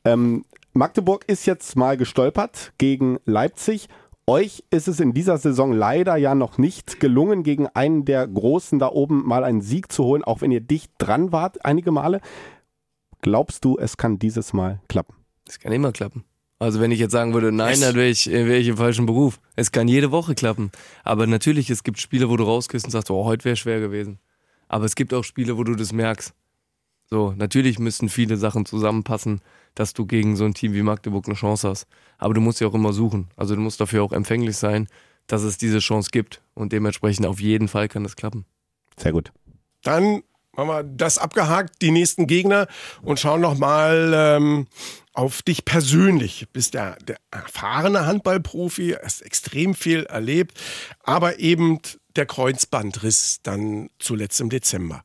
Ähm, 0.04 0.46
Magdeburg 0.74 1.26
ist 1.28 1.46
jetzt 1.46 1.76
mal 1.76 1.96
gestolpert 1.96 2.74
gegen 2.80 3.20
Leipzig. 3.26 3.88
Euch 4.26 4.63
ist 4.72 4.88
es 4.88 5.00
in 5.00 5.13
dieser 5.13 5.38
Saison 5.38 5.74
leider 5.74 6.15
ja 6.15 6.34
noch 6.34 6.58
nicht 6.58 7.00
gelungen, 7.00 7.44
gegen 7.44 7.67
einen 7.67 8.04
der 8.04 8.28
Großen 8.28 8.80
da 8.80 8.88
oben 8.88 9.28
mal 9.28 9.44
einen 9.44 9.62
Sieg 9.62 9.91
zu 9.91 10.06
holen, 10.06 10.24
auch 10.24 10.41
wenn 10.41 10.50
ihr 10.50 10.62
dicht 10.62 10.91
dran 10.98 11.32
wart 11.32 11.63
einige 11.65 11.91
Male. 11.91 12.20
Glaubst 13.21 13.63
du, 13.65 13.77
es 13.77 13.97
kann 13.97 14.19
dieses 14.19 14.53
Mal 14.53 14.81
klappen? 14.88 15.15
Es 15.47 15.60
kann 15.60 15.71
immer 15.71 15.91
klappen. 15.91 16.23
Also 16.60 16.79
wenn 16.79 16.91
ich 16.91 16.99
jetzt 16.99 17.12
sagen 17.12 17.34
würde, 17.34 17.51
nein, 17.51 17.81
dann 17.81 17.95
wäre 17.95 18.10
ich, 18.10 18.27
wär 18.27 18.60
ich 18.60 18.67
im 18.67 18.77
falschen 18.77 19.07
Beruf. 19.07 19.39
Es 19.55 19.71
kann 19.71 19.88
jede 19.88 20.12
Woche 20.12 20.36
klappen. 20.36 20.71
Aber 21.03 21.25
natürlich, 21.25 21.69
es 21.71 21.84
gibt 21.84 21.99
Spiele, 21.99 22.29
wo 22.29 22.38
du 22.38 22.43
rausgehst 22.43 22.86
und 22.86 22.91
sagst, 22.91 23.10
oh, 23.10 23.25
heute 23.25 23.45
wäre 23.45 23.55
schwer 23.55 23.79
gewesen. 23.79 24.19
Aber 24.67 24.86
es 24.86 24.95
gibt 24.95 25.13
auch 25.13 25.23
Spiele, 25.23 25.57
wo 25.57 25.63
du 25.63 25.75
das 25.75 25.91
merkst. 25.91 26.34
So, 27.10 27.34
natürlich 27.36 27.79
müssen 27.79 28.10
viele 28.10 28.38
Sachen 28.38 28.65
zusammenpassen, 28.65 29.41
dass 29.75 29.93
du 29.93 30.05
gegen 30.05 30.36
so 30.36 30.45
ein 30.45 30.53
Team 30.53 30.73
wie 30.73 30.84
Magdeburg 30.84 31.25
eine 31.25 31.36
Chance 31.36 31.67
hast. 31.67 31.88
Aber 32.19 32.34
du 32.34 32.41
musst 32.41 32.62
ja 32.62 32.67
auch 32.67 32.73
immer 32.73 32.93
suchen. 32.93 33.29
Also 33.36 33.55
du 33.55 33.62
musst 33.62 33.81
dafür 33.81 34.03
auch 34.03 34.12
empfänglich 34.12 34.55
sein, 34.55 34.88
dass 35.27 35.41
es 35.41 35.57
diese 35.57 35.79
Chance 35.79 36.10
gibt. 36.12 36.41
Und 36.53 36.73
dementsprechend 36.73 37.25
auf 37.25 37.41
jeden 37.41 37.67
Fall 37.67 37.88
kann 37.88 38.05
es 38.05 38.15
klappen. 38.15 38.45
Sehr 38.97 39.12
gut. 39.12 39.31
Dann 39.84 40.21
haben 40.55 40.67
wir 40.67 40.83
das 40.83 41.17
abgehakt, 41.17 41.81
die 41.81 41.91
nächsten 41.91 42.27
Gegner 42.27 42.67
und 43.01 43.19
schauen 43.19 43.41
nochmal 43.41 44.11
ähm, 44.13 44.67
auf 45.13 45.41
dich 45.41 45.65
persönlich. 45.65 46.47
Bist 46.51 46.73
der, 46.73 46.97
der 46.97 47.17
erfahrene 47.31 48.05
Handballprofi, 48.05 48.97
hast 49.01 49.21
extrem 49.21 49.73
viel 49.73 50.03
erlebt, 50.03 50.59
aber 51.03 51.39
eben 51.39 51.79
der 52.15 52.25
Kreuzbandriss 52.25 53.39
dann 53.43 53.89
zuletzt 53.99 54.41
im 54.41 54.49
Dezember. 54.49 55.03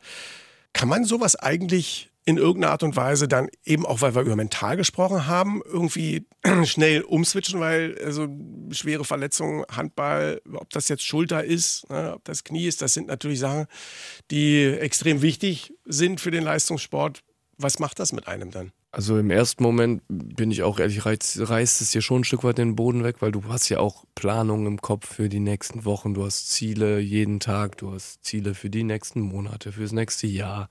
Kann 0.72 0.88
man 0.88 1.04
sowas 1.04 1.36
eigentlich 1.36 2.10
in 2.26 2.38
irgendeiner 2.38 2.72
Art 2.72 2.82
und 2.82 2.96
Weise 2.96 3.28
dann 3.28 3.48
eben 3.64 3.86
auch, 3.86 4.02
weil 4.02 4.16
wir 4.16 4.22
über 4.22 4.34
mental 4.34 4.76
gesprochen 4.76 5.28
haben, 5.28 5.62
irgendwie 5.64 6.26
schnell 6.64 7.02
umswitchen, 7.02 7.60
weil 7.60 7.96
also 8.04 8.26
schwere 8.72 9.04
Verletzungen, 9.04 9.64
Handball, 9.70 10.42
ob 10.52 10.68
das 10.70 10.88
jetzt 10.88 11.04
Schulter 11.04 11.44
ist, 11.44 11.88
ne, 11.88 12.14
ob 12.16 12.24
das 12.24 12.42
Knie 12.42 12.66
ist, 12.66 12.82
das 12.82 12.94
sind 12.94 13.06
natürlich 13.06 13.38
Sachen, 13.38 13.66
die 14.32 14.64
extrem 14.64 15.22
wichtig 15.22 15.72
sind 15.84 16.20
für 16.20 16.32
den 16.32 16.42
Leistungssport. 16.42 17.22
Was 17.58 17.78
macht 17.78 18.00
das 18.00 18.12
mit 18.12 18.26
einem 18.26 18.50
dann? 18.50 18.72
Also 18.90 19.18
im 19.18 19.30
ersten 19.30 19.62
Moment 19.62 20.02
bin 20.08 20.50
ich 20.50 20.64
auch 20.64 20.80
ehrlich, 20.80 21.06
reißt, 21.06 21.48
reißt 21.48 21.80
es 21.80 21.92
dir 21.92 22.02
schon 22.02 22.22
ein 22.22 22.24
Stück 22.24 22.42
weit 22.42 22.58
den 22.58 22.74
Boden 22.74 23.04
weg, 23.04 23.16
weil 23.20 23.30
du 23.30 23.44
hast 23.44 23.68
ja 23.68 23.78
auch 23.78 24.04
Planungen 24.16 24.66
im 24.66 24.80
Kopf 24.80 25.14
für 25.14 25.28
die 25.28 25.38
nächsten 25.38 25.84
Wochen, 25.84 26.12
du 26.12 26.24
hast 26.24 26.48
Ziele 26.48 26.98
jeden 26.98 27.38
Tag, 27.38 27.76
du 27.78 27.92
hast 27.92 28.24
Ziele 28.24 28.54
für 28.54 28.68
die 28.68 28.84
nächsten 28.84 29.20
Monate, 29.20 29.70
fürs 29.70 29.92
nächste 29.92 30.26
Jahr. 30.26 30.68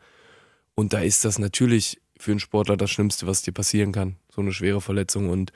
Und 0.75 0.93
da 0.93 0.99
ist 0.99 1.25
das 1.25 1.39
natürlich 1.39 2.01
für 2.17 2.31
einen 2.31 2.39
Sportler 2.39 2.77
das 2.77 2.91
Schlimmste, 2.91 3.27
was 3.27 3.41
dir 3.41 3.51
passieren 3.51 3.91
kann, 3.91 4.17
so 4.33 4.41
eine 4.41 4.53
schwere 4.53 4.81
Verletzung. 4.81 5.29
Und 5.29 5.51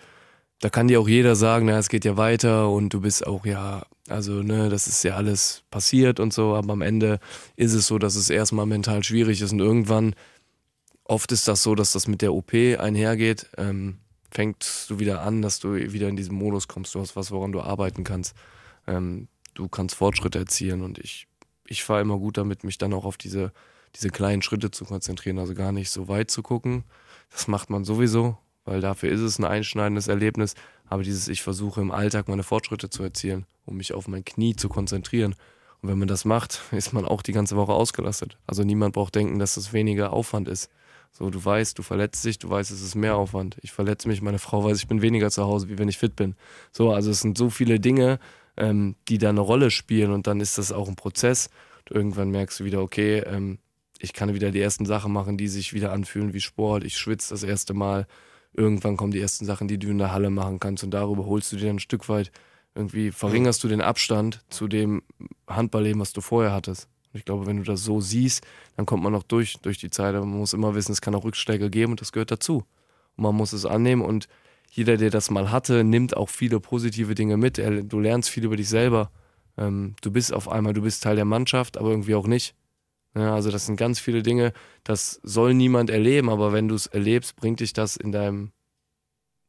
da 0.59 0.69
kann 0.69 0.87
dir 0.87 0.99
auch 0.99 1.07
jeder 1.07 1.35
sagen, 1.35 1.67
na, 1.67 1.77
es 1.77 1.89
geht 1.89 2.05
ja 2.05 2.17
weiter 2.17 2.69
und 2.69 2.93
du 2.93 3.01
bist 3.01 3.25
auch, 3.25 3.45
ja, 3.45 3.85
also, 4.07 4.43
ne, 4.43 4.69
das 4.69 4.87
ist 4.87 5.03
ja 5.03 5.15
alles 5.15 5.63
passiert 5.69 6.19
und 6.19 6.33
so, 6.33 6.55
aber 6.55 6.73
am 6.73 6.81
Ende 6.81 7.19
ist 7.55 7.73
es 7.73 7.87
so, 7.87 7.99
dass 7.99 8.15
es 8.15 8.29
erstmal 8.29 8.65
mental 8.65 9.03
schwierig 9.03 9.41
ist 9.41 9.51
und 9.51 9.59
irgendwann 9.59 10.15
Oft 11.09 11.31
ist 11.31 11.47
das 11.47 11.63
so, 11.63 11.73
dass 11.73 11.93
das 11.93 12.07
mit 12.07 12.21
der 12.21 12.35
OP 12.35 12.53
einhergeht. 12.53 13.49
Ähm, 13.57 13.97
fängst 14.29 14.91
du 14.91 14.99
wieder 14.99 15.23
an, 15.23 15.41
dass 15.41 15.59
du 15.59 15.73
wieder 15.73 16.07
in 16.07 16.15
diesen 16.15 16.35
Modus 16.35 16.67
kommst. 16.67 16.93
Du 16.93 16.99
hast 16.99 17.15
was, 17.15 17.31
woran 17.31 17.51
du 17.51 17.61
arbeiten 17.61 18.03
kannst. 18.03 18.35
Ähm, 18.85 19.27
du 19.55 19.67
kannst 19.67 19.95
Fortschritte 19.95 20.37
erzielen 20.37 20.83
und 20.83 20.99
ich, 20.99 21.27
ich 21.65 21.83
fahre 21.83 22.01
immer 22.01 22.19
gut 22.19 22.37
damit, 22.37 22.63
mich 22.63 22.77
dann 22.77 22.93
auch 22.93 23.05
auf 23.05 23.17
diese, 23.17 23.51
diese 23.95 24.09
kleinen 24.09 24.41
Schritte 24.41 24.71
zu 24.71 24.85
konzentrieren, 24.85 25.39
also 25.39 25.53
gar 25.53 25.71
nicht 25.71 25.89
so 25.89 26.07
weit 26.07 26.31
zu 26.31 26.43
gucken. 26.43 26.83
Das 27.31 27.47
macht 27.47 27.69
man 27.69 27.83
sowieso, 27.83 28.37
weil 28.65 28.81
dafür 28.81 29.09
ist 29.09 29.21
es 29.21 29.39
ein 29.39 29.45
einschneidendes 29.45 30.07
Erlebnis. 30.07 30.55
Aber 30.87 31.03
dieses, 31.03 31.27
ich 31.27 31.41
versuche 31.41 31.81
im 31.81 31.91
Alltag 31.91 32.27
meine 32.27 32.43
Fortschritte 32.43 32.89
zu 32.89 33.03
erzielen, 33.03 33.45
um 33.65 33.77
mich 33.77 33.93
auf 33.93 34.07
mein 34.07 34.25
Knie 34.25 34.55
zu 34.55 34.69
konzentrieren. 34.69 35.35
Und 35.81 35.89
wenn 35.89 35.99
man 35.99 36.07
das 36.07 36.25
macht, 36.25 36.61
ist 36.71 36.93
man 36.93 37.05
auch 37.05 37.21
die 37.21 37.33
ganze 37.33 37.55
Woche 37.55 37.73
ausgelastet. 37.73 38.37
Also 38.47 38.63
niemand 38.63 38.93
braucht 38.93 39.15
denken, 39.15 39.39
dass 39.39 39.55
das 39.55 39.73
weniger 39.73 40.13
Aufwand 40.13 40.47
ist. 40.47 40.69
So, 41.11 41.29
du 41.29 41.43
weißt, 41.43 41.77
du 41.77 41.81
verletzt 41.81 42.23
dich, 42.23 42.37
du 42.37 42.49
weißt, 42.49 42.69
es 42.69 42.81
ist 42.81 42.95
mehr 42.95 43.15
Aufwand. 43.15 43.57
Ich 43.61 43.71
verletze 43.71 44.07
mich, 44.07 44.21
meine 44.21 44.39
Frau 44.39 44.63
weiß, 44.63 44.77
ich 44.77 44.87
bin 44.87 45.01
weniger 45.01 45.31
zu 45.31 45.43
Hause, 45.43 45.67
wie 45.69 45.79
wenn 45.79 45.89
ich 45.89 45.97
fit 45.97 46.15
bin. 46.15 46.35
So, 46.71 46.91
also 46.91 47.09
es 47.09 47.21
sind 47.21 47.37
so 47.37 47.49
viele 47.49 47.79
Dinge, 47.79 48.19
ähm, 48.57 48.95
die 49.07 49.17
da 49.17 49.29
eine 49.29 49.39
Rolle 49.39 49.71
spielen 49.71 50.11
und 50.11 50.27
dann 50.27 50.39
ist 50.39 50.57
das 50.57 50.71
auch 50.71 50.87
ein 50.87 50.95
Prozess. 50.95 51.49
Und 51.79 51.95
irgendwann 51.95 52.29
merkst 52.29 52.59
du 52.59 52.63
wieder, 52.63 52.81
okay, 52.81 53.19
ähm, 53.19 53.57
ich 53.99 54.13
kann 54.13 54.33
wieder 54.33 54.49
die 54.51 54.61
ersten 54.61 54.85
Sachen 54.85 55.13
machen, 55.13 55.37
die 55.37 55.47
sich 55.47 55.73
wieder 55.73 55.91
anfühlen 55.91 56.33
wie 56.33 56.41
Sport. 56.41 56.83
Ich 56.83 56.97
schwitze 56.97 57.33
das 57.33 57.43
erste 57.43 57.73
Mal. 57.73 58.07
Irgendwann 58.53 58.97
kommen 58.97 59.11
die 59.11 59.19
ersten 59.19 59.45
Sachen, 59.45 59.67
die 59.67 59.77
du 59.77 59.89
in 59.89 59.99
der 59.99 60.11
Halle 60.11 60.31
machen 60.31 60.59
kannst 60.59 60.83
und 60.83 60.91
darüber 60.91 61.25
holst 61.25 61.51
du 61.51 61.57
dir 61.57 61.69
ein 61.69 61.79
Stück 61.79 62.09
weit 62.09 62.31
irgendwie 62.75 63.11
verringerst 63.11 63.63
du 63.63 63.67
den 63.67 63.81
Abstand 63.81 64.41
zu 64.49 64.67
dem 64.67 65.01
Handballleben, 65.47 65.99
was 65.99 66.13
du 66.13 66.21
vorher 66.21 66.53
hattest. 66.53 66.87
Und 67.11 67.17
ich 67.17 67.25
glaube, 67.25 67.45
wenn 67.45 67.57
du 67.57 67.63
das 67.63 67.83
so 67.83 67.99
siehst, 67.99 68.45
dann 68.77 68.85
kommt 68.85 69.03
man 69.03 69.11
noch 69.11 69.23
durch, 69.23 69.57
durch 69.61 69.79
die 69.79 69.89
Zeit. 69.89 70.15
Aber 70.15 70.25
man 70.25 70.39
muss 70.39 70.53
immer 70.53 70.75
wissen, 70.75 70.91
es 70.91 71.01
kann 71.01 71.15
auch 71.15 71.23
Rücksteiger 71.23 71.69
geben 71.69 71.93
und 71.93 72.01
das 72.01 72.11
gehört 72.11 72.31
dazu. 72.31 72.63
Und 73.17 73.23
man 73.23 73.35
muss 73.35 73.53
es 73.53 73.65
annehmen 73.65 74.01
und 74.01 74.27
jeder, 74.71 74.97
der 74.97 75.09
das 75.09 75.31
mal 75.31 75.51
hatte, 75.51 75.83
nimmt 75.83 76.15
auch 76.15 76.29
viele 76.29 76.59
positive 76.59 77.15
Dinge 77.15 77.37
mit. 77.37 77.57
Du 77.57 77.99
lernst 77.99 78.29
viel 78.29 78.45
über 78.45 78.55
dich 78.55 78.69
selber. 78.69 79.11
Ähm, 79.57 79.95
du 80.01 80.11
bist 80.11 80.31
auf 80.31 80.47
einmal, 80.47 80.73
du 80.73 80.83
bist 80.83 81.01
Teil 81.03 81.15
der 81.15 81.25
Mannschaft, 81.25 81.77
aber 81.77 81.89
irgendwie 81.89 82.13
auch 82.13 82.27
nicht. 82.27 82.55
Ja, 83.15 83.33
also 83.33 83.49
das 83.51 83.65
sind 83.65 83.75
ganz 83.75 83.99
viele 83.99 84.21
Dinge, 84.21 84.53
das 84.83 85.19
soll 85.23 85.53
niemand 85.53 85.89
erleben, 85.89 86.29
aber 86.29 86.53
wenn 86.53 86.67
du 86.67 86.75
es 86.75 86.87
erlebst, 86.87 87.35
bringt 87.35 87.59
dich 87.59 87.73
das 87.73 87.97
in 87.97 88.11
deinem 88.11 88.51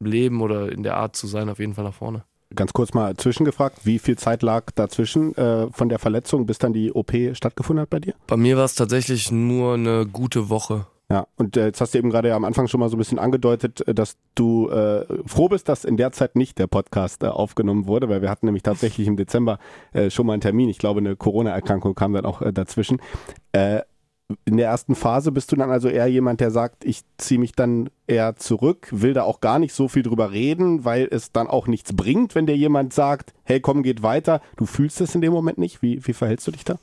Leben 0.01 0.41
oder 0.41 0.73
in 0.73 0.83
der 0.83 0.97
Art 0.97 1.15
zu 1.15 1.27
sein 1.27 1.49
auf 1.49 1.59
jeden 1.59 1.75
Fall 1.75 1.85
nach 1.85 1.95
vorne. 1.95 2.25
Ganz 2.57 2.73
kurz 2.73 2.95
mal 2.95 3.17
zwischengefragt, 3.17 3.87
wie 3.87 4.01
viel 4.01 4.19
Zeit 4.19 4.43
lag 4.43 4.73
dazwischen 4.75 5.37
äh, 5.37 5.69
von 5.71 5.89
der 5.89 6.01
Verletzung, 6.01 6.47
bis 6.47 6.59
dann 6.59 6.73
die 6.73 6.93
OP 6.93 7.13
stattgefunden 7.35 7.83
hat 7.83 7.91
bei 7.91 8.01
dir? 8.01 8.15
Bei 8.27 8.37
mir 8.37 8.57
war 8.57 8.65
es 8.65 8.75
tatsächlich 8.75 9.31
nur 9.31 9.75
eine 9.75 10.07
gute 10.07 10.49
Woche. 10.49 10.87
Ja, 11.11 11.27
und 11.37 11.57
äh, 11.57 11.67
jetzt 11.67 11.81
hast 11.81 11.93
du 11.93 11.99
eben 11.99 12.11
gerade 12.11 12.33
am 12.33 12.45
Anfang 12.45 12.69
schon 12.69 12.79
mal 12.79 12.89
so 12.89 12.97
ein 12.97 12.99
bisschen 12.99 13.19
angedeutet, 13.19 13.87
äh, 13.87 13.95
dass 13.95 14.17
du 14.37 14.69
äh, 14.69 15.05
froh 15.27 15.49
bist, 15.49 15.69
dass 15.69 15.85
in 15.85 15.97
der 15.97 16.13
Zeit 16.13 16.37
nicht 16.37 16.59
der 16.59 16.69
Podcast 16.69 17.25
äh, 17.25 17.27
aufgenommen 17.27 17.89
wurde, 17.89 18.09
weil 18.09 18.23
wir 18.23 18.31
hatten 18.31 18.47
nämlich 18.47 18.63
tatsächlich 18.63 19.09
im 19.09 19.17
Dezember 19.17 19.59
äh, 19.93 20.09
schon 20.11 20.27
mal 20.27 20.35
einen 20.35 20.41
Termin. 20.41 20.69
Ich 20.69 20.79
glaube, 20.79 21.01
eine 21.01 21.17
Corona-Erkrankung 21.17 21.97
kam 21.97 22.13
dann 22.13 22.25
auch 22.25 22.43
äh, 22.43 22.53
dazwischen. 22.53 23.01
Äh, 23.51 23.81
in 24.45 24.57
der 24.57 24.69
ersten 24.69 24.95
Phase 24.95 25.33
bist 25.33 25.51
du 25.51 25.57
dann 25.57 25.73
also 25.73 25.89
eher 25.89 26.07
jemand, 26.07 26.41
der 26.41 26.53
sagt, 26.53 26.85
ich 26.85 27.03
ziehe 27.19 27.41
mich 27.41 27.53
dann 27.53 27.91
eher 28.07 28.37
zurück, 28.37 28.87
will 28.93 29.13
da 29.13 29.25
auch 29.25 29.41
gar 29.41 29.59
nicht 29.59 29.75
so 29.75 29.89
viel 29.89 30.05
drüber 30.05 30.31
reden, 30.31 30.85
weil 30.85 31.09
es 31.11 31.33
dann 31.33 31.49
auch 31.49 31.67
nichts 31.67 31.93
bringt, 31.93 32.37
wenn 32.37 32.47
dir 32.47 32.57
jemand 32.57 32.93
sagt, 32.93 33.35
hey, 33.43 33.59
komm, 33.59 33.83
geht 33.83 34.05
weiter. 34.05 34.41
Du 34.57 34.67
fühlst 34.67 35.01
es 35.01 35.17
in 35.17 35.21
dem 35.21 35.33
Moment 35.33 35.59
nicht. 35.59 35.83
Wie, 35.83 36.07
wie 36.07 36.13
verhältst 36.13 36.47
du 36.47 36.53
dich 36.53 36.63
da? 36.63 36.79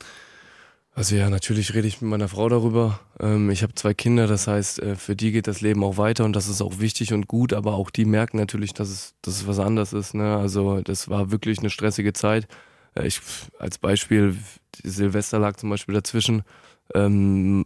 Also 0.97 1.15
ja, 1.15 1.29
natürlich 1.29 1.75
rede 1.75 1.87
ich 1.87 2.01
mit 2.01 2.09
meiner 2.09 2.27
Frau 2.27 2.49
darüber. 2.49 2.99
Ähm, 3.19 3.51
ich 3.51 3.61
habe 3.61 3.75
zwei 3.75 3.93
Kinder, 3.93 4.25
das 4.25 4.47
heißt, 4.47 4.79
äh, 4.79 4.95
für 4.95 5.15
die 5.15 5.31
geht 5.31 5.45
das 5.45 5.61
Leben 5.61 5.83
auch 5.83 5.97
weiter 5.97 6.25
und 6.25 6.35
das 6.35 6.47
ist 6.47 6.59
auch 6.59 6.79
wichtig 6.79 7.13
und 7.13 7.27
gut, 7.27 7.53
aber 7.53 7.75
auch 7.75 7.91
die 7.91 8.03
merken 8.03 8.37
natürlich, 8.37 8.73
dass 8.73 8.89
es, 8.89 9.13
dass 9.21 9.35
es 9.35 9.45
was 9.45 9.59
anderes 9.59 9.93
ist. 9.93 10.15
Ne? 10.15 10.35
Also 10.35 10.81
das 10.81 11.07
war 11.07 11.29
wirklich 11.29 11.59
eine 11.59 11.69
stressige 11.69 12.13
Zeit. 12.13 12.47
Äh, 12.95 13.05
ich, 13.05 13.21
als 13.59 13.77
Beispiel, 13.77 14.37
Silvester 14.83 15.37
lag 15.37 15.57
zum 15.57 15.69
Beispiel 15.69 15.93
dazwischen. 15.93 16.41
Ähm, 16.95 17.65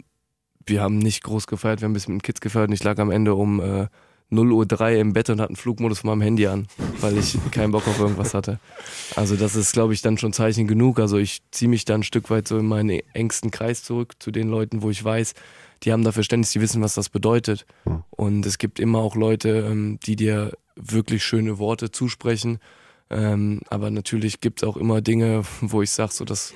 wir 0.66 0.82
haben 0.82 0.98
nicht 0.98 1.24
groß 1.24 1.48
gefeiert, 1.48 1.80
wir 1.80 1.86
haben 1.86 1.92
ein 1.92 1.94
bisschen 1.94 2.16
mit 2.16 2.24
den 2.24 2.26
Kids 2.26 2.42
gefeiert 2.42 2.68
und 2.68 2.74
ich 2.74 2.84
lag 2.84 3.00
am 3.00 3.12
Ende 3.12 3.34
um 3.34 3.88
äh, 4.32 4.36
0 4.36 4.52
Uhr 4.52 4.66
3 4.66 5.00
im 5.00 5.14
Bett 5.14 5.30
und 5.30 5.40
hatte 5.40 5.50
einen 5.50 5.56
Flugmodus 5.56 6.00
von 6.00 6.10
meinem 6.10 6.22
Handy 6.22 6.48
an, 6.48 6.68
weil 7.00 7.18
ich 7.18 7.38
keinen 7.52 7.72
Bock 7.72 7.88
auf 7.88 8.00
irgendwas 8.00 8.34
hatte. 8.34 8.60
Also 9.16 9.36
das 9.36 9.56
ist, 9.56 9.74
glaube 9.74 9.94
ich, 9.94 10.02
dann 10.02 10.18
schon 10.18 10.34
Zeichen 10.34 10.68
genug. 10.68 11.00
Also 11.00 11.18
ich 11.18 11.42
ziehe 11.52 11.70
mich 11.70 11.86
dann 11.86 12.02
ein 12.02 12.04
Stück 12.04 12.30
weit 12.30 12.48
so 12.48 12.58
in 12.58 12.66
meinen 12.68 13.02
engsten 13.14 13.52
Kreis 13.52 13.84
zurück 13.84 14.14
zu 14.20 14.32
den 14.32 14.50
Leuten, 14.50 14.82
wo 14.82 14.90
ich 14.90 15.04
weiß, 15.04 15.34
die 15.84 15.92
haben 15.92 16.04
da 16.04 16.12
Verständnis, 16.12 16.52
die 16.52 16.62
wissen, 16.62 16.82
was 16.82 16.94
das 16.94 17.10
bedeutet. 17.10 17.66
Und 18.12 18.46
es 18.46 18.58
gibt 18.58 18.80
immer 18.80 19.00
auch 19.00 19.16
Leute, 19.16 19.68
ähm, 19.70 20.00
die 20.06 20.16
dir 20.16 20.54
wirklich 20.76 21.24
schöne 21.24 21.58
Worte 21.58 21.92
zusprechen. 21.92 22.60
Ähm, 23.10 23.62
aber 23.70 23.92
natürlich 23.92 24.40
gibt 24.42 24.62
es 24.62 24.68
auch 24.68 24.78
immer 24.78 25.02
Dinge, 25.02 25.44
wo 25.62 25.82
ich 25.82 25.92
sage, 25.92 26.14
so 26.14 26.24
das 26.26 26.54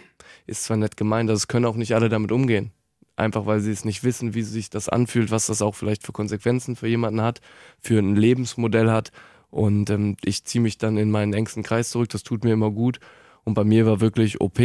ist 0.47 0.63
zwar 0.63 0.77
nett 0.77 0.95
gemeint, 0.95 1.29
das 1.29 1.47
können 1.47 1.65
auch 1.65 1.75
nicht 1.75 1.95
alle 1.95 2.09
damit 2.09 2.31
umgehen. 2.31 2.71
Einfach 3.17 3.45
weil 3.45 3.61
sie 3.61 3.71
es 3.71 3.85
nicht 3.85 4.03
wissen, 4.03 4.33
wie 4.33 4.41
sich 4.41 4.69
das 4.69 4.89
anfühlt, 4.89 5.31
was 5.31 5.47
das 5.47 5.61
auch 5.61 5.75
vielleicht 5.75 6.03
für 6.03 6.11
Konsequenzen 6.11 6.75
für 6.75 6.87
jemanden 6.87 7.21
hat, 7.21 7.39
für 7.79 7.97
ein 7.99 8.15
Lebensmodell 8.15 8.91
hat. 8.91 9.11
Und 9.51 9.89
ähm, 9.89 10.17
ich 10.23 10.43
ziehe 10.43 10.61
mich 10.61 10.77
dann 10.77 10.97
in 10.97 11.11
meinen 11.11 11.33
engsten 11.33 11.63
Kreis 11.63 11.89
zurück, 11.89 12.09
das 12.09 12.23
tut 12.23 12.43
mir 12.43 12.53
immer 12.53 12.71
gut. 12.71 12.99
Und 13.45 13.53
bei 13.53 13.63
mir 13.63 13.85
war 13.85 14.01
wirklich 14.01 14.41
OP, 14.41 14.59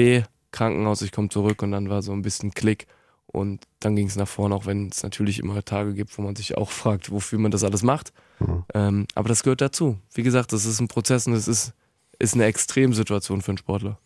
Krankenhaus, 0.50 1.02
ich 1.02 1.12
komme 1.12 1.28
zurück 1.28 1.62
und 1.62 1.70
dann 1.70 1.90
war 1.90 2.02
so 2.02 2.12
ein 2.12 2.22
bisschen 2.22 2.50
Klick. 2.52 2.86
Und 3.26 3.62
dann 3.78 3.94
ging 3.94 4.08
es 4.08 4.16
nach 4.16 4.26
vorne, 4.26 4.56
auch 4.56 4.66
wenn 4.66 4.88
es 4.88 5.04
natürlich 5.04 5.38
immer 5.38 5.64
Tage 5.64 5.94
gibt, 5.94 6.18
wo 6.18 6.22
man 6.22 6.34
sich 6.34 6.56
auch 6.56 6.70
fragt, 6.70 7.12
wofür 7.12 7.38
man 7.38 7.52
das 7.52 7.62
alles 7.62 7.84
macht. 7.84 8.12
Mhm. 8.40 8.64
Ähm, 8.74 9.06
aber 9.14 9.28
das 9.28 9.44
gehört 9.44 9.60
dazu. 9.60 9.96
Wie 10.12 10.24
gesagt, 10.24 10.52
das 10.52 10.64
ist 10.64 10.80
ein 10.80 10.88
Prozess 10.88 11.28
und 11.28 11.34
es 11.34 11.46
ist, 11.46 11.72
ist 12.18 12.34
eine 12.34 12.46
Extremsituation 12.46 13.42
für 13.42 13.52
einen 13.52 13.58
Sportler 13.58 14.00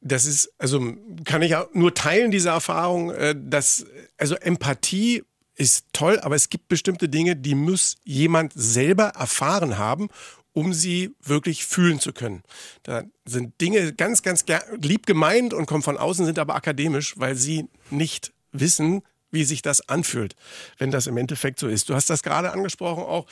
das 0.00 0.24
ist, 0.24 0.52
also 0.58 0.94
kann 1.24 1.42
ich 1.42 1.54
nur 1.72 1.94
teilen, 1.94 2.30
diese 2.30 2.50
Erfahrung, 2.50 3.10
äh, 3.10 3.34
dass, 3.38 3.86
also 4.16 4.34
Empathie 4.36 5.22
ist 5.56 5.86
toll, 5.92 6.18
aber 6.20 6.36
es 6.36 6.48
gibt 6.48 6.68
bestimmte 6.68 7.08
Dinge, 7.08 7.36
die 7.36 7.54
muss 7.54 7.96
jemand 8.04 8.52
selber 8.54 9.08
erfahren 9.08 9.76
haben, 9.76 10.08
um 10.52 10.72
sie 10.72 11.14
wirklich 11.22 11.66
fühlen 11.66 12.00
zu 12.00 12.12
können. 12.12 12.42
Da 12.82 13.04
sind 13.26 13.60
Dinge 13.60 13.92
ganz, 13.92 14.22
ganz 14.22 14.44
lieb 14.80 15.06
gemeint 15.06 15.52
und 15.54 15.66
kommen 15.66 15.82
von 15.82 15.98
außen, 15.98 16.24
sind 16.24 16.38
aber 16.38 16.54
akademisch, 16.54 17.14
weil 17.18 17.36
sie 17.36 17.66
nicht 17.90 18.32
wissen, 18.52 19.02
wie 19.30 19.44
sich 19.44 19.62
das 19.62 19.88
anfühlt, 19.88 20.34
wenn 20.78 20.90
das 20.90 21.06
im 21.06 21.16
Endeffekt 21.16 21.60
so 21.60 21.68
ist. 21.68 21.88
Du 21.88 21.94
hast 21.94 22.10
das 22.10 22.22
gerade 22.22 22.52
angesprochen 22.52 23.04
auch. 23.04 23.26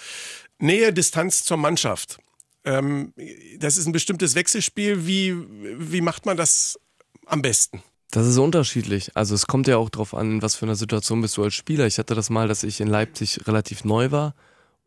Nähe, 0.58 0.92
Distanz 0.92 1.44
zur 1.44 1.56
Mannschaft. 1.56 2.18
Ähm, 2.64 3.12
das 3.58 3.76
ist 3.76 3.86
ein 3.86 3.92
bestimmtes 3.92 4.34
Wechselspiel. 4.34 5.06
Wie, 5.06 5.34
wie 5.78 6.00
macht 6.00 6.26
man 6.26 6.36
das 6.36 6.78
am 7.26 7.42
besten? 7.42 7.82
Das 8.10 8.26
ist 8.26 8.38
unterschiedlich. 8.38 9.10
Also 9.14 9.34
es 9.34 9.46
kommt 9.46 9.68
ja 9.68 9.76
auch 9.76 9.90
darauf 9.90 10.14
an, 10.14 10.40
was 10.40 10.54
für 10.54 10.64
einer 10.64 10.76
Situation 10.76 11.20
bist 11.20 11.36
du 11.36 11.44
als 11.44 11.54
Spieler. 11.54 11.86
Ich 11.86 11.98
hatte 11.98 12.14
das 12.14 12.30
mal, 12.30 12.48
dass 12.48 12.62
ich 12.62 12.80
in 12.80 12.88
Leipzig 12.88 13.46
relativ 13.46 13.84
neu 13.84 14.10
war 14.10 14.34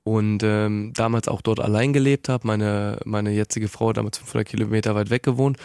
und 0.03 0.41
ähm, 0.43 0.91
damals 0.95 1.27
auch 1.27 1.41
dort 1.41 1.59
allein 1.59 1.93
gelebt 1.93 2.29
habe. 2.29 2.47
Meine, 2.47 2.99
meine 3.05 3.31
jetzige 3.31 3.67
Frau 3.67 3.89
hat 3.89 3.97
damals 3.97 4.17
500 4.17 4.47
Kilometer 4.47 4.95
weit 4.95 5.11
weg 5.11 5.23
gewohnt. 5.23 5.57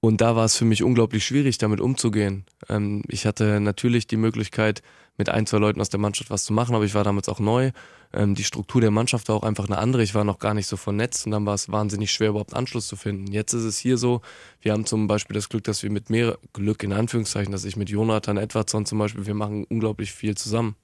Und 0.00 0.20
da 0.20 0.36
war 0.36 0.44
es 0.44 0.58
für 0.58 0.66
mich 0.66 0.82
unglaublich 0.82 1.24
schwierig, 1.24 1.56
damit 1.56 1.80
umzugehen. 1.80 2.44
Ähm, 2.68 3.02
ich 3.08 3.24
hatte 3.24 3.60
natürlich 3.60 4.06
die 4.06 4.18
Möglichkeit, 4.18 4.82
mit 5.16 5.28
ein, 5.28 5.46
zwei 5.46 5.58
Leuten 5.58 5.80
aus 5.80 5.90
der 5.90 6.00
Mannschaft 6.00 6.30
was 6.30 6.44
zu 6.44 6.52
machen, 6.52 6.74
aber 6.74 6.84
ich 6.84 6.94
war 6.94 7.04
damals 7.04 7.28
auch 7.28 7.38
neu. 7.38 7.70
Ähm, 8.12 8.34
die 8.34 8.44
Struktur 8.44 8.80
der 8.80 8.90
Mannschaft 8.90 9.28
war 9.28 9.36
auch 9.36 9.42
einfach 9.42 9.66
eine 9.66 9.78
andere. 9.78 10.02
Ich 10.02 10.14
war 10.14 10.24
noch 10.24 10.38
gar 10.38 10.54
nicht 10.54 10.66
so 10.66 10.76
vernetzt 10.76 11.26
und 11.26 11.32
dann 11.32 11.46
war 11.46 11.54
es 11.54 11.70
wahnsinnig 11.70 12.10
schwer, 12.10 12.30
überhaupt 12.30 12.54
Anschluss 12.54 12.88
zu 12.88 12.96
finden. 12.96 13.30
Jetzt 13.32 13.52
ist 13.52 13.64
es 13.64 13.78
hier 13.78 13.96
so, 13.96 14.22
wir 14.60 14.72
haben 14.72 14.86
zum 14.86 15.06
Beispiel 15.06 15.34
das 15.34 15.48
Glück, 15.48 15.64
dass 15.64 15.82
wir 15.82 15.90
mit 15.90 16.10
mehr 16.10 16.38
Glück 16.52 16.82
in 16.82 16.92
Anführungszeichen, 16.92 17.52
dass 17.52 17.64
ich 17.64 17.76
mit 17.76 17.90
Jonathan 17.90 18.36
Edwardson 18.36 18.86
zum 18.86 18.98
Beispiel, 18.98 19.26
wir 19.26 19.34
machen 19.34 19.64
unglaublich 19.64 20.12
viel 20.12 20.36
zusammen. 20.36 20.76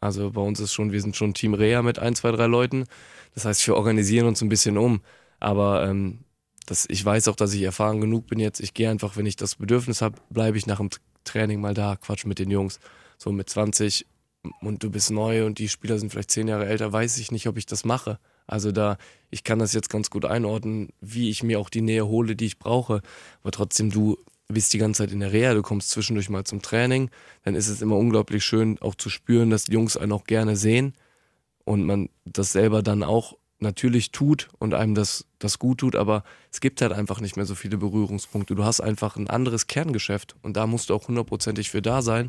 Also 0.00 0.30
bei 0.32 0.40
uns 0.40 0.60
ist 0.60 0.74
schon, 0.74 0.92
wir 0.92 1.00
sind 1.00 1.16
schon 1.16 1.32
Team 1.32 1.54
Rea 1.54 1.82
mit 1.82 1.98
ein, 1.98 2.14
zwei, 2.14 2.30
drei 2.30 2.46
Leuten. 2.46 2.84
Das 3.34 3.46
heißt, 3.46 3.66
wir 3.66 3.74
organisieren 3.74 4.26
uns 4.26 4.42
ein 4.42 4.50
bisschen 4.50 4.76
um. 4.76 5.00
Aber 5.40 5.88
ähm, 5.88 6.20
das, 6.66 6.86
ich 6.88 7.04
weiß 7.04 7.28
auch, 7.28 7.36
dass 7.36 7.54
ich 7.54 7.62
erfahren 7.62 8.00
genug 8.00 8.26
bin 8.26 8.38
jetzt. 8.38 8.60
Ich 8.60 8.74
gehe 8.74 8.90
einfach, 8.90 9.16
wenn 9.16 9.26
ich 9.26 9.36
das 9.36 9.56
Bedürfnis 9.56 10.02
habe, 10.02 10.16
bleibe 10.30 10.58
ich 10.58 10.66
nach 10.66 10.78
dem 10.78 10.90
Training 11.24 11.60
mal 11.60 11.74
da, 11.74 11.96
quatsch 11.96 12.26
mit 12.26 12.38
den 12.38 12.50
Jungs. 12.50 12.80
So 13.24 13.32
mit 13.32 13.48
20 13.48 14.04
und 14.60 14.82
du 14.82 14.90
bist 14.90 15.10
neu 15.10 15.46
und 15.46 15.58
die 15.58 15.70
Spieler 15.70 15.98
sind 15.98 16.10
vielleicht 16.10 16.30
zehn 16.30 16.46
Jahre 16.46 16.66
älter, 16.66 16.92
weiß 16.92 17.16
ich 17.16 17.32
nicht, 17.32 17.46
ob 17.48 17.56
ich 17.56 17.64
das 17.64 17.86
mache. 17.86 18.18
Also 18.46 18.70
da, 18.70 18.98
ich 19.30 19.44
kann 19.44 19.58
das 19.58 19.72
jetzt 19.72 19.88
ganz 19.88 20.10
gut 20.10 20.26
einordnen, 20.26 20.90
wie 21.00 21.30
ich 21.30 21.42
mir 21.42 21.58
auch 21.58 21.70
die 21.70 21.80
Nähe 21.80 22.06
hole, 22.06 22.36
die 22.36 22.44
ich 22.44 22.58
brauche. 22.58 23.00
Aber 23.40 23.50
trotzdem, 23.50 23.90
du 23.90 24.18
bist 24.48 24.74
die 24.74 24.78
ganze 24.78 25.04
Zeit 25.04 25.12
in 25.12 25.20
der 25.20 25.32
Reha, 25.32 25.54
du 25.54 25.62
kommst 25.62 25.88
zwischendurch 25.88 26.28
mal 26.28 26.44
zum 26.44 26.60
Training, 26.60 27.08
dann 27.44 27.54
ist 27.54 27.68
es 27.68 27.80
immer 27.80 27.96
unglaublich 27.96 28.44
schön, 28.44 28.78
auch 28.82 28.94
zu 28.94 29.08
spüren, 29.08 29.48
dass 29.48 29.64
die 29.64 29.72
Jungs 29.72 29.96
einen 29.96 30.12
auch 30.12 30.24
gerne 30.24 30.54
sehen 30.54 30.92
und 31.64 31.86
man 31.86 32.10
das 32.26 32.52
selber 32.52 32.82
dann 32.82 33.02
auch 33.02 33.38
natürlich 33.58 34.12
tut 34.12 34.50
und 34.58 34.74
einem 34.74 34.94
das, 34.94 35.24
das 35.38 35.58
gut 35.58 35.78
tut, 35.78 35.96
aber 35.96 36.24
es 36.52 36.60
gibt 36.60 36.82
halt 36.82 36.92
einfach 36.92 37.22
nicht 37.22 37.36
mehr 37.36 37.46
so 37.46 37.54
viele 37.54 37.78
Berührungspunkte. 37.78 38.54
Du 38.54 38.64
hast 38.64 38.82
einfach 38.82 39.16
ein 39.16 39.30
anderes 39.30 39.66
Kerngeschäft 39.66 40.36
und 40.42 40.58
da 40.58 40.66
musst 40.66 40.90
du 40.90 40.94
auch 40.94 41.08
hundertprozentig 41.08 41.70
für 41.70 41.80
da 41.80 42.02
sein. 42.02 42.28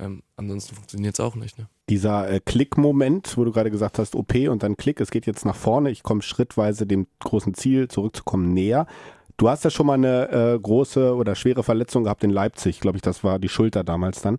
Ähm, 0.00 0.22
ansonsten 0.36 0.74
funktioniert 0.74 1.14
es 1.14 1.20
auch 1.20 1.34
nicht. 1.34 1.58
Ne? 1.58 1.68
Dieser 1.88 2.28
äh, 2.30 2.40
Klick-Moment, 2.40 3.36
wo 3.36 3.44
du 3.44 3.52
gerade 3.52 3.70
gesagt 3.70 3.98
hast, 3.98 4.16
OP 4.16 4.34
und 4.34 4.62
dann 4.62 4.76
Klick, 4.76 5.00
es 5.00 5.10
geht 5.10 5.26
jetzt 5.26 5.44
nach 5.44 5.56
vorne, 5.56 5.90
ich 5.90 6.02
komme 6.02 6.22
schrittweise 6.22 6.86
dem 6.86 7.06
großen 7.20 7.54
Ziel 7.54 7.88
zurückzukommen 7.88 8.54
näher. 8.54 8.86
Du 9.36 9.48
hast 9.48 9.64
ja 9.64 9.70
schon 9.70 9.86
mal 9.86 9.94
eine 9.94 10.30
äh, 10.30 10.58
große 10.58 11.14
oder 11.14 11.34
schwere 11.34 11.62
Verletzung 11.62 12.04
gehabt 12.04 12.24
in 12.24 12.30
Leipzig, 12.30 12.80
glaube 12.80 12.96
ich, 12.96 13.02
das 13.02 13.24
war 13.24 13.38
die 13.38 13.48
Schulter 13.48 13.84
damals 13.84 14.22
dann. 14.22 14.38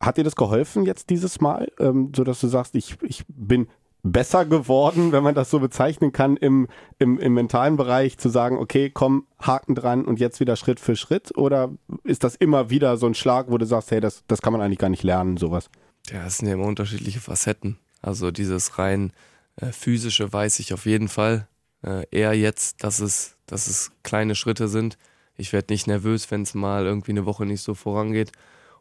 Hat 0.00 0.18
dir 0.18 0.24
das 0.24 0.36
geholfen 0.36 0.84
jetzt 0.84 1.10
dieses 1.10 1.40
Mal, 1.40 1.70
ähm, 1.78 2.12
sodass 2.14 2.40
du 2.40 2.48
sagst, 2.48 2.74
ich, 2.74 2.96
ich 3.02 3.24
bin 3.28 3.68
besser 4.04 4.44
geworden, 4.44 5.12
wenn 5.12 5.24
man 5.24 5.34
das 5.34 5.50
so 5.50 5.58
bezeichnen 5.58 6.12
kann, 6.12 6.36
im, 6.36 6.68
im, 6.98 7.18
im 7.18 7.32
mentalen 7.34 7.76
Bereich 7.76 8.18
zu 8.18 8.28
sagen, 8.28 8.58
okay, 8.58 8.90
komm, 8.90 9.26
Haken 9.40 9.74
dran 9.74 10.04
und 10.04 10.20
jetzt 10.20 10.40
wieder 10.40 10.56
Schritt 10.56 10.78
für 10.78 10.94
Schritt? 10.94 11.36
Oder 11.36 11.72
ist 12.04 12.22
das 12.22 12.36
immer 12.36 12.68
wieder 12.68 12.98
so 12.98 13.06
ein 13.06 13.14
Schlag, 13.14 13.50
wo 13.50 13.56
du 13.58 13.64
sagst, 13.64 13.90
hey, 13.90 14.00
das, 14.00 14.22
das 14.28 14.42
kann 14.42 14.52
man 14.52 14.60
eigentlich 14.60 14.78
gar 14.78 14.90
nicht 14.90 15.02
lernen, 15.02 15.38
sowas? 15.38 15.70
Ja, 16.10 16.26
es 16.26 16.36
sind 16.36 16.48
ja 16.48 16.54
immer 16.54 16.66
unterschiedliche 16.66 17.18
Facetten. 17.18 17.78
Also 18.02 18.30
dieses 18.30 18.78
rein 18.78 19.12
äh, 19.56 19.72
physische 19.72 20.30
weiß 20.30 20.58
ich 20.58 20.74
auf 20.74 20.84
jeden 20.84 21.08
Fall. 21.08 21.48
Äh, 21.82 22.06
eher 22.10 22.34
jetzt, 22.34 22.84
dass 22.84 23.00
es, 23.00 23.36
dass 23.46 23.66
es 23.68 23.90
kleine 24.02 24.34
Schritte 24.34 24.68
sind. 24.68 24.98
Ich 25.36 25.54
werde 25.54 25.72
nicht 25.72 25.86
nervös, 25.86 26.30
wenn 26.30 26.42
es 26.42 26.52
mal 26.52 26.84
irgendwie 26.84 27.12
eine 27.12 27.24
Woche 27.24 27.46
nicht 27.46 27.62
so 27.62 27.74
vorangeht. 27.74 28.32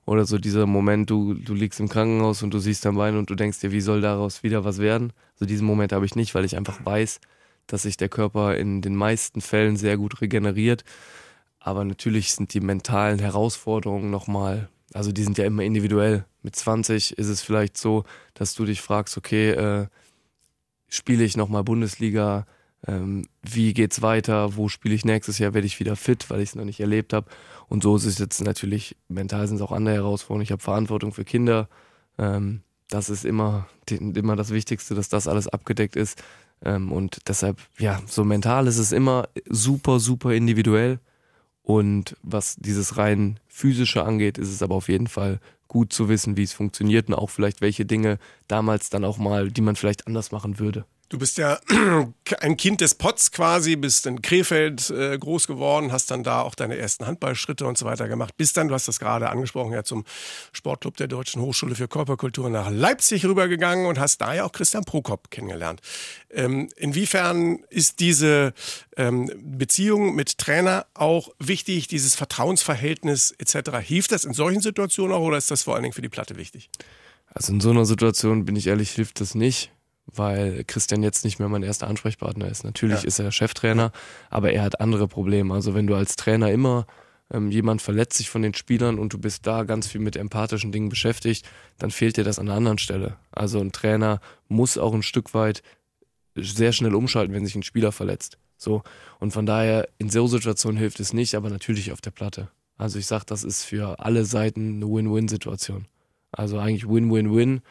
Oder 0.06 0.26
so 0.26 0.38
dieser 0.38 0.66
Moment, 0.66 1.10
du, 1.10 1.34
du 1.34 1.54
liegst 1.54 1.80
im 1.80 1.88
Krankenhaus 1.88 2.44
und 2.44 2.54
du 2.54 2.60
siehst 2.60 2.84
dein 2.86 2.96
Bein 2.96 3.18
und 3.18 3.30
du 3.30 3.36
denkst 3.36 3.60
dir, 3.60 3.72
wie 3.72 3.82
soll 3.82 4.02
daraus 4.02 4.44
wieder 4.44 4.66
was 4.66 4.80
werden? 4.80 5.14
Also 5.36 5.46
diesen 5.46 5.66
Moment 5.66 5.94
habe 5.94 6.06
ich 6.06 6.16
nicht, 6.16 6.36
weil 6.36 6.46
ich 6.46 6.58
einfach 6.58 6.86
weiß, 6.86 7.22
dass 7.68 7.84
sich 7.84 7.96
der 7.96 8.10
Körper 8.10 8.56
in 8.58 8.82
den 8.82 8.96
meisten 8.96 9.40
Fällen 9.40 9.78
sehr 9.78 9.98
gut 9.98 10.20
regeneriert. 10.22 10.84
Aber 11.60 11.86
natürlich 11.86 12.34
sind 12.34 12.54
die 12.54 12.60
mentalen 12.60 13.20
Herausforderungen 13.20 14.12
nochmal, 14.12 14.68
also 14.94 15.14
die 15.14 15.24
sind 15.24 15.38
ja 15.38 15.46
immer 15.46 15.64
individuell. 15.64 16.26
Mit 16.42 16.58
20 16.58 17.18
ist 17.18 17.30
es 17.30 17.42
vielleicht 17.42 17.78
so, 17.78 18.04
dass 18.34 18.54
du 18.54 18.66
dich 18.66 18.82
fragst, 18.82 19.18
okay, 19.18 19.52
äh, 19.52 19.88
spiele 20.90 21.24
ich 21.24 21.38
nochmal 21.38 21.64
Bundesliga? 21.64 22.46
Ähm, 22.88 23.28
wie 23.42 23.74
geht's 23.74 24.02
weiter, 24.02 24.56
wo 24.56 24.68
spiele 24.68 24.96
ich 24.96 25.06
nächstes 25.06 25.40
Jahr, 25.40 25.54
werde 25.54 25.68
ich 25.68 25.80
wieder 25.80 25.96
fit, 25.96 26.30
weil 26.30 26.42
ich 26.42 26.50
es 26.50 26.56
noch 26.56 26.66
nicht 26.66 26.80
erlebt 26.80 27.14
habe. 27.14 27.30
Und 27.70 27.84
so 27.84 27.96
ist 27.96 28.06
es 28.06 28.20
jetzt 28.20 28.42
natürlich, 28.42 28.98
mental 29.08 29.48
sind 29.48 29.58
es 29.58 29.62
auch 29.62 29.72
andere 29.72 29.96
Herausforderungen. 29.96 30.44
Ich 30.44 30.52
habe 30.52 30.62
Verantwortung 30.62 31.14
für 31.14 31.24
Kinder. 31.24 31.70
Ähm, 32.18 32.62
das 32.90 33.10
ist 33.10 33.26
immer, 33.26 33.68
immer 33.90 34.36
das 34.36 34.52
Wichtigste, 34.52 34.96
dass 34.96 35.10
das 35.10 35.28
alles 35.28 35.48
abgedeckt 35.48 35.96
ist. 35.96 36.22
Ähm, 36.64 36.92
und 36.92 37.20
deshalb, 37.28 37.58
ja, 37.80 38.02
so 38.06 38.24
mental 38.24 38.68
ist 38.68 38.78
es 38.78 38.92
immer 38.92 39.30
super, 39.50 40.00
super 40.00 40.34
individuell. 40.34 41.00
Und 41.64 42.18
was 42.22 42.58
dieses 42.58 42.98
rein 42.98 43.40
physische 43.48 44.04
angeht, 44.04 44.38
ist 44.38 44.50
es 44.52 44.62
aber 44.62 44.76
auf 44.76 44.90
jeden 44.90 45.08
Fall 45.08 45.40
gut 45.70 45.94
zu 45.94 46.10
wissen, 46.10 46.38
wie 46.38 46.44
es 46.44 46.54
funktioniert 46.54 47.08
und 47.08 47.16
auch 47.16 47.30
vielleicht 47.30 47.62
welche 47.62 47.86
Dinge 47.86 48.20
damals 48.48 48.90
dann 48.90 49.06
auch 49.06 49.18
mal, 49.18 49.50
die 49.50 49.62
man 49.62 49.76
vielleicht 49.76 50.06
anders 50.06 50.32
machen 50.32 50.60
würde. 50.60 50.86
Du 51.14 51.20
bist 51.20 51.38
ja 51.38 51.60
ein 52.40 52.58
Kind 52.58 52.82
des 52.82 52.96
Pots 52.96 53.32
quasi, 53.32 53.76
bist 53.76 54.08
in 54.08 54.24
Krefeld 54.24 54.90
äh, 54.90 55.16
groß 55.16 55.46
geworden, 55.46 55.92
hast 55.92 56.10
dann 56.10 56.24
da 56.24 56.42
auch 56.42 56.56
deine 56.56 56.76
ersten 56.76 57.06
Handballschritte 57.06 57.68
und 57.68 57.78
so 57.78 57.86
weiter 57.86 58.08
gemacht, 58.08 58.36
bist 58.36 58.58
dann, 58.58 58.68
du 58.68 58.74
hast 58.74 58.88
das 58.88 59.00
gerade 59.00 59.30
angesprochen, 59.30 59.74
ja 59.74 59.84
zum 59.84 60.06
Sportclub 60.54 60.98
der 60.98 61.08
Deutschen 61.08 61.40
Hochschule 61.44 61.76
für 61.76 61.88
Körperkultur 61.88 62.50
nach 62.50 62.72
Leipzig 62.72 63.28
rübergegangen 63.28 63.86
und 63.86 64.00
hast 64.00 64.22
da 64.22 64.34
ja 64.34 64.44
auch 64.44 64.52
Christian 64.52 64.86
Prokop 64.86 65.30
kennengelernt. 65.30 65.82
Ähm, 66.32 66.70
inwiefern 66.78 67.60
ist 67.70 68.00
diese 68.00 68.52
ähm, 68.98 69.30
Beziehung 69.38 70.16
mit 70.16 70.40
Trainer 70.40 70.88
auch 70.96 71.30
wichtig, 71.38 71.88
dieses 71.88 72.16
Vertrauensverhältnis 72.16 73.36
etc.? 73.38 73.70
Hilft 73.84 74.14
das 74.14 74.24
in 74.24 74.34
solchen 74.34 74.62
Situationen 74.62 75.16
auch 75.16 75.22
oder 75.22 75.38
ist 75.38 75.52
das 75.52 75.62
vor 75.62 75.76
allen 75.76 75.84
Dingen 75.84 75.94
für 75.94 76.02
die 76.02 76.10
Platte 76.10 76.38
wichtig? 76.38 76.72
Also 77.28 77.54
in 77.54 77.60
so 77.60 77.70
einer 77.70 77.86
Situation, 77.86 78.46
bin 78.46 78.56
ich 78.56 78.66
ehrlich, 78.66 78.90
hilft 78.90 79.22
das 79.22 79.36
nicht 79.36 79.70
weil 80.06 80.64
Christian 80.66 81.04
jetzt 81.04 81.24
nicht 81.24 81.40
mehr 81.40 81.50
mein 81.50 81.64
erster 81.64 81.88
Ansprechpartner 81.88 82.48
ist. 82.48 82.64
Natürlich 82.64 83.02
ja. 83.02 83.08
ist 83.08 83.20
er 83.20 83.32
Cheftrainer, 83.32 83.92
aber 84.30 84.52
er 84.52 84.64
hat 84.64 84.80
andere 84.82 85.08
Probleme. 85.08 85.54
Also 85.54 85.74
wenn 85.74 85.88
du 85.88 85.96
als 85.96 86.16
Trainer 86.16 86.52
immer 86.52 86.86
ähm, 87.32 87.52
jemand 87.52 87.82
verletzt 87.82 88.18
sich 88.18 88.30
von 88.30 88.42
den 88.42 88.54
Spielern 88.54 89.00
und 89.00 89.14
du 89.14 89.18
bist 89.18 89.48
da 89.48 89.64
ganz 89.64 89.88
viel 89.88 90.02
mit 90.02 90.16
empathischen 90.16 90.72
Dingen 90.72 90.90
beschäftigt, 90.90 91.46
dann 91.78 91.92
fehlt 91.92 92.18
dir 92.18 92.24
das 92.24 92.40
an 92.40 92.48
einer 92.48 92.58
anderen 92.58 92.78
Stelle. 92.78 93.18
Also 93.32 93.60
ein 93.60 93.72
Trainer 93.72 94.20
muss 94.48 94.78
auch 94.78 94.94
ein 94.94 95.04
Stück 95.04 95.34
weit 95.34 95.64
sehr 96.36 96.72
schnell 96.72 96.96
umschalten, 96.96 97.34
wenn 97.34 97.46
sich 97.46 97.56
ein 97.56 97.64
Spieler 97.64 97.92
verletzt. 97.92 98.38
So. 98.58 98.84
Und 99.20 99.32
von 99.32 99.46
daher, 99.46 99.88
in 99.98 100.10
so 100.10 100.28
Situationen 100.28 100.78
hilft 100.78 101.00
es 101.00 101.14
nicht, 101.14 101.36
aber 101.36 101.50
natürlich 101.50 101.92
auf 101.92 102.02
der 102.02 102.12
Platte. 102.12 102.50
Also 102.78 103.00
ich 103.00 103.06
sag, 103.06 103.24
das 103.26 103.44
ist 103.44 103.64
für 103.64 104.00
alle 104.00 104.26
Seiten 104.26 104.76
eine 104.76 104.92
Win-Win-Situation. 104.92 105.86
Also 106.32 106.58
eigentlich 106.58 106.88
Win-Win-Win. 106.88 107.62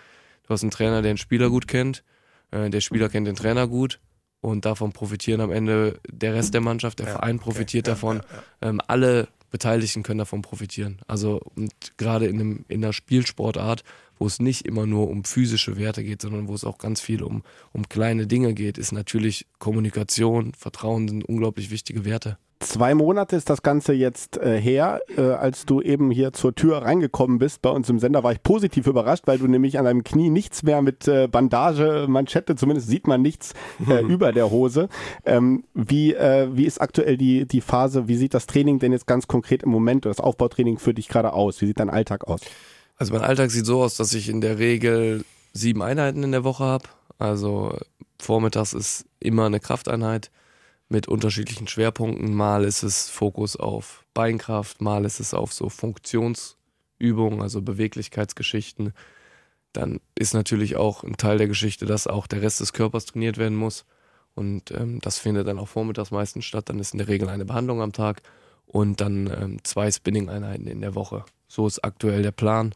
Du 0.44 0.48
hast 0.48 0.62
einen 0.62 0.70
Trainer, 0.70 1.02
der 1.02 1.10
einen 1.10 1.18
Spieler 1.18 1.50
gut 1.50 1.66
kennt, 1.66 2.04
äh, 2.52 2.70
der 2.70 2.80
Spieler 2.80 3.08
kennt 3.08 3.26
den 3.26 3.36
Trainer 3.36 3.66
gut 3.66 3.98
und 4.40 4.64
davon 4.64 4.92
profitieren 4.92 5.40
am 5.40 5.50
Ende 5.50 6.00
der 6.10 6.34
Rest 6.34 6.54
der 6.54 6.60
Mannschaft, 6.60 6.98
der 6.98 7.06
ja, 7.06 7.12
Verein 7.12 7.38
profitiert 7.38 7.86
okay. 7.86 7.92
davon. 7.92 8.16
Ja, 8.60 8.68
ähm, 8.68 8.80
alle 8.86 9.28
Beteiligten 9.50 10.02
können 10.02 10.18
davon 10.18 10.42
profitieren. 10.42 10.98
Also 11.06 11.40
und 11.54 11.72
gerade 11.98 12.26
in, 12.26 12.40
einem, 12.40 12.64
in 12.68 12.82
einer 12.82 12.92
Spielsportart, 12.92 13.84
wo 14.18 14.26
es 14.26 14.40
nicht 14.40 14.66
immer 14.66 14.86
nur 14.86 15.08
um 15.08 15.24
physische 15.24 15.76
Werte 15.76 16.02
geht, 16.02 16.22
sondern 16.22 16.48
wo 16.48 16.54
es 16.54 16.64
auch 16.64 16.78
ganz 16.78 17.00
viel 17.00 17.22
um, 17.22 17.42
um 17.72 17.88
kleine 17.88 18.26
Dinge 18.26 18.54
geht, 18.54 18.78
ist 18.78 18.92
natürlich 18.92 19.46
Kommunikation, 19.58 20.54
Vertrauen 20.54 21.08
sind 21.08 21.24
unglaublich 21.24 21.70
wichtige 21.70 22.04
Werte. 22.04 22.38
Zwei 22.62 22.94
Monate 22.94 23.34
ist 23.34 23.50
das 23.50 23.62
Ganze 23.62 23.92
jetzt 23.92 24.36
äh, 24.36 24.60
her. 24.60 25.00
Äh, 25.16 25.22
als 25.22 25.66
du 25.66 25.80
eben 25.80 26.12
hier 26.12 26.32
zur 26.32 26.54
Tür 26.54 26.78
reingekommen 26.78 27.38
bist 27.38 27.60
bei 27.60 27.70
uns 27.70 27.90
im 27.90 27.98
Sender, 27.98 28.22
war 28.22 28.30
ich 28.30 28.42
positiv 28.42 28.86
überrascht, 28.86 29.24
weil 29.26 29.38
du 29.38 29.48
nämlich 29.48 29.80
an 29.80 29.84
deinem 29.84 30.04
Knie 30.04 30.30
nichts 30.30 30.62
mehr 30.62 30.80
mit 30.80 31.08
äh, 31.08 31.26
Bandage, 31.26 32.06
Manschette, 32.08 32.54
zumindest 32.54 32.88
sieht 32.88 33.08
man 33.08 33.20
nichts 33.20 33.54
äh, 33.88 34.00
über 34.04 34.32
der 34.32 34.50
Hose. 34.50 34.88
Ähm, 35.26 35.64
wie, 35.74 36.14
äh, 36.14 36.48
wie 36.52 36.64
ist 36.64 36.80
aktuell 36.80 37.16
die, 37.16 37.46
die 37.46 37.60
Phase? 37.60 38.06
Wie 38.06 38.16
sieht 38.16 38.32
das 38.32 38.46
Training 38.46 38.78
denn 38.78 38.92
jetzt 38.92 39.08
ganz 39.08 39.26
konkret 39.26 39.64
im 39.64 39.70
Moment 39.70 40.06
oder 40.06 40.14
das 40.14 40.20
Aufbautraining 40.20 40.78
für 40.78 40.94
dich 40.94 41.08
gerade 41.08 41.32
aus? 41.32 41.60
Wie 41.60 41.66
sieht 41.66 41.80
dein 41.80 41.90
Alltag 41.90 42.28
aus? 42.28 42.42
Also 42.96 43.12
mein 43.12 43.22
Alltag 43.22 43.50
sieht 43.50 43.66
so 43.66 43.82
aus, 43.82 43.96
dass 43.96 44.14
ich 44.14 44.28
in 44.28 44.40
der 44.40 44.60
Regel 44.60 45.24
sieben 45.52 45.82
Einheiten 45.82 46.22
in 46.22 46.30
der 46.30 46.44
Woche 46.44 46.62
habe. 46.62 46.84
Also 47.18 47.76
vormittags 48.20 48.72
ist 48.72 49.04
immer 49.18 49.46
eine 49.46 49.58
Krafteinheit 49.58 50.30
mit 50.92 51.08
unterschiedlichen 51.08 51.66
Schwerpunkten. 51.66 52.34
Mal 52.34 52.64
ist 52.64 52.82
es 52.82 53.08
Fokus 53.08 53.56
auf 53.56 54.04
Beinkraft, 54.14 54.82
mal 54.82 55.04
ist 55.06 55.20
es 55.20 55.32
auf 55.32 55.52
so 55.52 55.70
Funktionsübungen, 55.70 57.40
also 57.40 57.62
Beweglichkeitsgeschichten. 57.62 58.92
Dann 59.72 60.00
ist 60.14 60.34
natürlich 60.34 60.76
auch 60.76 61.02
ein 61.02 61.16
Teil 61.16 61.38
der 61.38 61.48
Geschichte, 61.48 61.86
dass 61.86 62.06
auch 62.06 62.26
der 62.26 62.42
Rest 62.42 62.60
des 62.60 62.74
Körpers 62.74 63.06
trainiert 63.06 63.38
werden 63.38 63.56
muss. 63.56 63.86
Und 64.34 64.70
ähm, 64.70 65.00
das 65.00 65.18
findet 65.18 65.48
dann 65.48 65.58
auch 65.58 65.68
vormittags 65.68 66.10
meistens 66.10 66.44
statt. 66.44 66.68
Dann 66.68 66.78
ist 66.78 66.92
in 66.92 66.98
der 66.98 67.08
Regel 67.08 67.30
eine 67.30 67.46
Behandlung 67.46 67.80
am 67.80 67.92
Tag 67.92 68.22
und 68.66 69.00
dann 69.00 69.26
ähm, 69.28 69.64
zwei 69.64 69.90
Spinning-Einheiten 69.90 70.66
in 70.66 70.82
der 70.82 70.94
Woche. 70.94 71.24
So 71.48 71.66
ist 71.66 71.82
aktuell 71.82 72.22
der 72.22 72.32
Plan, 72.32 72.74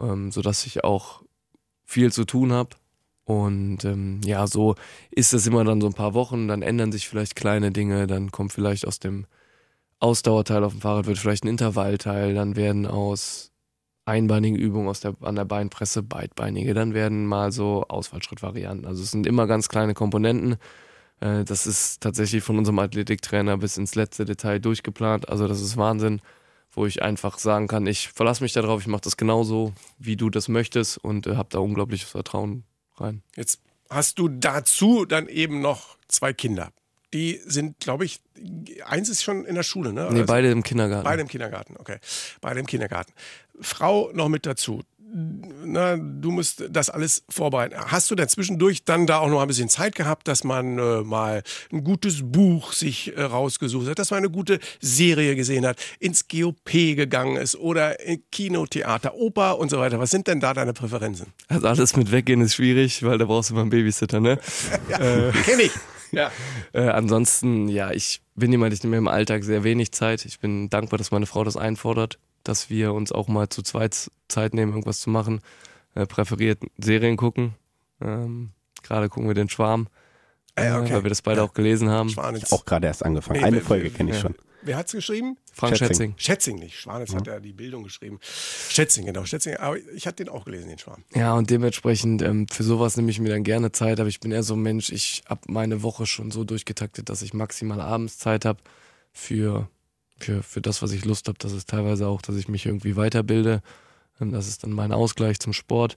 ähm, 0.00 0.30
sodass 0.30 0.64
ich 0.66 0.84
auch 0.84 1.22
viel 1.84 2.12
zu 2.12 2.24
tun 2.24 2.52
habe 2.52 2.76
und 3.30 3.84
ähm, 3.84 4.20
ja, 4.24 4.44
so 4.48 4.74
ist 5.12 5.32
es 5.34 5.46
immer 5.46 5.62
dann 5.62 5.80
so 5.80 5.86
ein 5.86 5.92
paar 5.92 6.14
Wochen, 6.14 6.48
dann 6.48 6.62
ändern 6.62 6.90
sich 6.90 7.08
vielleicht 7.08 7.36
kleine 7.36 7.70
Dinge, 7.70 8.08
dann 8.08 8.32
kommt 8.32 8.52
vielleicht 8.52 8.84
aus 8.88 8.98
dem 8.98 9.24
Ausdauerteil 10.00 10.64
auf 10.64 10.72
dem 10.72 10.80
Fahrrad 10.80 11.06
wird 11.06 11.18
vielleicht 11.18 11.44
ein 11.44 11.48
Intervallteil, 11.48 12.34
dann 12.34 12.56
werden 12.56 12.86
aus 12.86 13.52
einbeinigen 14.04 14.56
Übungen 14.56 14.88
aus 14.88 14.98
der, 14.98 15.14
an 15.20 15.36
der 15.36 15.44
Beinpresse 15.44 16.02
beidbeinige, 16.02 16.74
dann 16.74 16.92
werden 16.92 17.24
mal 17.24 17.52
so 17.52 17.84
Ausfallschrittvarianten. 17.88 18.84
Also 18.84 19.04
es 19.04 19.12
sind 19.12 19.28
immer 19.28 19.46
ganz 19.46 19.68
kleine 19.68 19.94
Komponenten. 19.94 20.56
Äh, 21.20 21.44
das 21.44 21.68
ist 21.68 22.00
tatsächlich 22.00 22.42
von 22.42 22.58
unserem 22.58 22.80
Athletiktrainer 22.80 23.58
bis 23.58 23.76
ins 23.76 23.94
letzte 23.94 24.24
Detail 24.24 24.58
durchgeplant. 24.58 25.28
Also 25.28 25.46
das 25.46 25.60
ist 25.60 25.76
Wahnsinn, 25.76 26.20
wo 26.72 26.84
ich 26.84 27.02
einfach 27.02 27.38
sagen 27.38 27.68
kann, 27.68 27.86
ich 27.86 28.08
verlasse 28.08 28.42
mich 28.42 28.54
darauf, 28.54 28.80
ich 28.80 28.88
mache 28.88 29.02
das 29.02 29.16
genauso, 29.16 29.72
wie 29.98 30.16
du 30.16 30.30
das 30.30 30.48
möchtest 30.48 30.98
und 30.98 31.28
äh, 31.28 31.36
habe 31.36 31.50
da 31.52 31.60
unglaubliches 31.60 32.10
Vertrauen 32.10 32.64
rein. 33.00 33.22
Jetzt 33.36 33.60
hast 33.88 34.18
du 34.18 34.28
dazu 34.28 35.04
dann 35.04 35.28
eben 35.28 35.60
noch 35.60 35.96
zwei 36.08 36.32
Kinder. 36.32 36.70
Die 37.12 37.40
sind, 37.44 37.80
glaube 37.80 38.04
ich, 38.04 38.20
eins 38.86 39.08
ist 39.08 39.22
schon 39.24 39.44
in 39.44 39.56
der 39.56 39.64
Schule, 39.64 39.92
ne? 39.92 40.02
Nee, 40.10 40.20
Also- 40.20 40.26
beide 40.26 40.50
im 40.50 40.62
Kindergarten. 40.62 41.04
Beide 41.04 41.22
im 41.22 41.28
Kindergarten, 41.28 41.76
okay. 41.78 41.98
Beide 42.40 42.60
im 42.60 42.66
Kindergarten. 42.66 43.12
Frau 43.60 44.10
noch 44.12 44.28
mit 44.28 44.46
dazu. 44.46 44.82
Na, 45.12 45.96
du 45.96 46.30
musst 46.30 46.64
das 46.70 46.88
alles 46.88 47.24
vorbereiten. 47.28 47.74
Hast 47.76 48.10
du 48.10 48.14
denn 48.14 48.28
zwischendurch 48.28 48.84
dann 48.84 49.08
da 49.08 49.18
auch 49.18 49.28
noch 49.28 49.40
ein 49.40 49.48
bisschen 49.48 49.68
Zeit 49.68 49.96
gehabt, 49.96 50.28
dass 50.28 50.44
man 50.44 50.78
äh, 50.78 51.02
mal 51.02 51.42
ein 51.72 51.82
gutes 51.82 52.20
Buch 52.22 52.72
sich 52.72 53.16
äh, 53.16 53.22
rausgesucht 53.22 53.88
hat, 53.88 53.98
dass 53.98 54.12
man 54.12 54.18
eine 54.18 54.30
gute 54.30 54.60
Serie 54.80 55.34
gesehen 55.34 55.66
hat, 55.66 55.78
ins 55.98 56.28
GOP 56.28 56.94
gegangen 56.94 57.36
ist 57.36 57.56
oder 57.56 57.98
in 58.00 58.22
Kino, 58.30 58.66
Theater, 58.66 59.14
Oper 59.16 59.58
und 59.58 59.70
so 59.70 59.80
weiter? 59.80 59.98
Was 59.98 60.10
sind 60.10 60.28
denn 60.28 60.38
da 60.38 60.54
deine 60.54 60.72
Präferenzen? 60.72 61.26
Also 61.48 61.66
alles 61.66 61.96
mit 61.96 62.12
weggehen 62.12 62.40
ist 62.40 62.54
schwierig, 62.54 63.02
weil 63.02 63.18
da 63.18 63.24
brauchst 63.24 63.50
du 63.50 63.54
immer 63.54 63.62
einen 63.62 63.70
Babysitter, 63.70 64.20
ne? 64.20 64.38
Kenn 65.44 65.60
ich. 65.60 65.72
Ja. 66.12 66.30
Äh, 66.72 66.82
ansonsten, 66.82 67.68
ja, 67.68 67.90
ich 67.90 68.20
bin 68.34 68.50
jemand, 68.50 68.74
ich 68.74 68.82
nehme 68.82 68.96
im 68.96 69.08
Alltag 69.08 69.44
sehr 69.44 69.64
wenig 69.64 69.92
Zeit. 69.92 70.24
Ich 70.24 70.40
bin 70.40 70.70
dankbar, 70.70 70.98
dass 70.98 71.10
meine 71.10 71.26
Frau 71.26 71.44
das 71.44 71.56
einfordert, 71.56 72.18
dass 72.44 72.70
wir 72.70 72.92
uns 72.92 73.12
auch 73.12 73.28
mal 73.28 73.48
zu 73.48 73.62
zweit 73.62 74.10
Zeit 74.28 74.54
nehmen, 74.54 74.72
irgendwas 74.72 75.00
zu 75.00 75.10
machen. 75.10 75.40
Äh, 75.94 76.06
präferiert 76.06 76.62
Serien 76.78 77.16
gucken. 77.16 77.54
Ähm, 78.00 78.50
Gerade 78.82 79.08
gucken 79.08 79.28
wir 79.28 79.34
den 79.34 79.48
Schwarm, 79.48 79.88
Ah, 80.56 80.64
ja, 80.64 80.80
okay. 80.80 80.90
äh, 80.90 80.94
weil 80.94 81.02
wir 81.04 81.08
das 81.10 81.22
beide 81.22 81.42
auch 81.42 81.52
gelesen 81.54 81.90
haben. 81.90 82.08
Schwanitz. 82.10 82.52
Auch 82.52 82.64
gerade 82.64 82.86
erst 82.86 83.04
angefangen. 83.04 83.40
Nee, 83.40 83.46
Eine 83.46 83.60
Folge 83.60 83.90
kenne 83.90 84.10
ich 84.10 84.16
ja. 84.16 84.22
schon. 84.22 84.34
Wer 84.62 84.76
hat's 84.76 84.92
geschrieben? 84.92 85.38
Frank 85.54 85.76
Schätzing. 85.78 85.88
Schätzing. 85.88 86.14
Schätzing 86.18 86.58
nicht. 86.58 86.76
Schwanitz 86.78 87.14
hat 87.14 87.26
ja 87.26 87.40
die 87.40 87.54
Bildung 87.54 87.82
geschrieben. 87.82 88.18
Schätzing, 88.22 89.06
genau. 89.06 89.24
Schätzing. 89.24 89.56
Aber 89.56 89.78
ich 89.78 90.06
hatte 90.06 90.22
den 90.24 90.28
auch 90.28 90.44
gelesen, 90.44 90.68
den 90.68 90.78
Schwarm. 90.78 91.02
Ja, 91.14 91.32
und 91.34 91.48
dementsprechend 91.48 92.20
ähm, 92.20 92.46
für 92.46 92.62
sowas 92.62 92.96
nehme 92.96 93.10
ich 93.10 93.20
mir 93.20 93.30
dann 93.30 93.42
gerne 93.42 93.72
Zeit, 93.72 94.00
aber 94.00 94.10
ich 94.10 94.20
bin 94.20 94.32
eher 94.32 94.42
so 94.42 94.54
ein 94.54 94.60
Mensch, 94.60 94.90
ich 94.92 95.22
habe 95.26 95.40
meine 95.46 95.82
Woche 95.82 96.04
schon 96.04 96.30
so 96.30 96.44
durchgetaktet, 96.44 97.08
dass 97.08 97.22
ich 97.22 97.32
maximal 97.32 97.80
abends 97.80 98.18
Zeit 98.18 98.44
habe 98.44 98.58
für, 99.12 99.68
für, 100.20 100.42
für 100.42 100.60
das, 100.60 100.82
was 100.82 100.92
ich 100.92 101.04
Lust 101.04 101.28
habe. 101.28 101.38
Das 101.38 101.52
ist 101.52 101.68
teilweise 101.68 102.06
auch, 102.08 102.22
dass 102.22 102.36
ich 102.36 102.48
mich 102.48 102.66
irgendwie 102.66 102.96
weiterbilde. 102.96 103.62
Ähm, 104.20 104.32
Das 104.32 104.48
ist 104.48 104.64
dann 104.64 104.72
mein 104.72 104.92
Ausgleich 104.92 105.38
zum 105.40 105.52
Sport. 105.52 105.96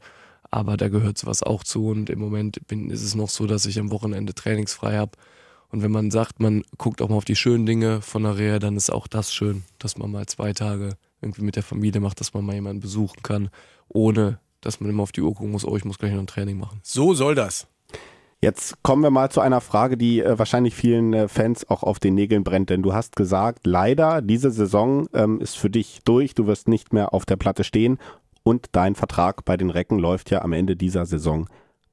Aber 0.51 0.77
da 0.77 0.89
gehört 0.89 1.17
sowas 1.17 1.41
auch 1.41 1.63
zu 1.63 1.87
und 1.87 2.09
im 2.09 2.19
Moment 2.19 2.67
bin, 2.67 2.89
ist 2.89 3.01
es 3.01 3.15
noch 3.15 3.29
so, 3.29 3.47
dass 3.47 3.65
ich 3.65 3.79
am 3.79 3.91
Wochenende 3.91 4.35
trainingsfrei 4.35 4.97
habe. 4.97 5.11
Und 5.69 5.81
wenn 5.81 5.91
man 5.91 6.11
sagt, 6.11 6.39
man 6.39 6.63
guckt 6.77 7.01
auch 7.01 7.09
mal 7.09 7.15
auf 7.15 7.25
die 7.25 7.35
schönen 7.35 7.65
Dinge 7.65 8.01
von 8.01 8.21
der 8.23 8.37
Reha, 8.37 8.59
dann 8.59 8.77
ist 8.77 8.91
auch 8.91 9.07
das 9.07 9.33
schön, 9.33 9.63
dass 9.79 9.97
man 9.97 10.11
mal 10.11 10.27
zwei 10.27 10.53
Tage 10.53 10.95
irgendwie 11.21 11.41
mit 11.41 11.55
der 11.55 11.63
Familie 11.63 12.01
macht, 12.01 12.19
dass 12.19 12.35
man 12.35 12.45
mal 12.45 12.53
jemanden 12.53 12.81
besuchen 12.81 13.23
kann, 13.23 13.49
ohne 13.87 14.39
dass 14.61 14.79
man 14.79 14.89
immer 14.91 15.03
auf 15.03 15.11
die 15.11 15.21
Uhr 15.21 15.33
gucken 15.33 15.51
muss, 15.51 15.65
oh, 15.65 15.75
ich 15.75 15.85
muss 15.85 15.97
gleich 15.97 16.11
noch 16.11 16.19
ein 16.19 16.27
Training 16.27 16.59
machen. 16.59 16.79
So 16.83 17.15
soll 17.15 17.33
das. 17.33 17.65
Jetzt 18.43 18.83
kommen 18.83 19.03
wir 19.03 19.09
mal 19.09 19.31
zu 19.31 19.39
einer 19.39 19.61
Frage, 19.61 19.95
die 19.95 20.19
äh, 20.19 20.37
wahrscheinlich 20.37 20.75
vielen 20.75 21.13
äh, 21.13 21.29
Fans 21.29 21.69
auch 21.69 21.81
auf 21.81 21.99
den 21.99 22.13
Nägeln 22.13 22.43
brennt. 22.43 22.69
Denn 22.69 22.83
du 22.83 22.93
hast 22.93 23.15
gesagt, 23.15 23.65
leider, 23.65 24.21
diese 24.21 24.51
Saison 24.51 25.07
ähm, 25.13 25.39
ist 25.39 25.57
für 25.57 25.69
dich 25.69 26.01
durch. 26.03 26.35
Du 26.35 26.45
wirst 26.45 26.67
nicht 26.67 26.91
mehr 26.91 27.13
auf 27.13 27.25
der 27.25 27.37
Platte 27.37 27.63
stehen. 27.63 27.99
Und 28.43 28.67
dein 28.73 28.95
Vertrag 28.95 29.45
bei 29.45 29.55
den 29.55 29.69
Recken 29.69 29.97
läuft 29.97 30.29
ja 30.29 30.41
am 30.41 30.51
Ende 30.51 30.75
dieser 30.75 31.05
Saison 31.05 31.47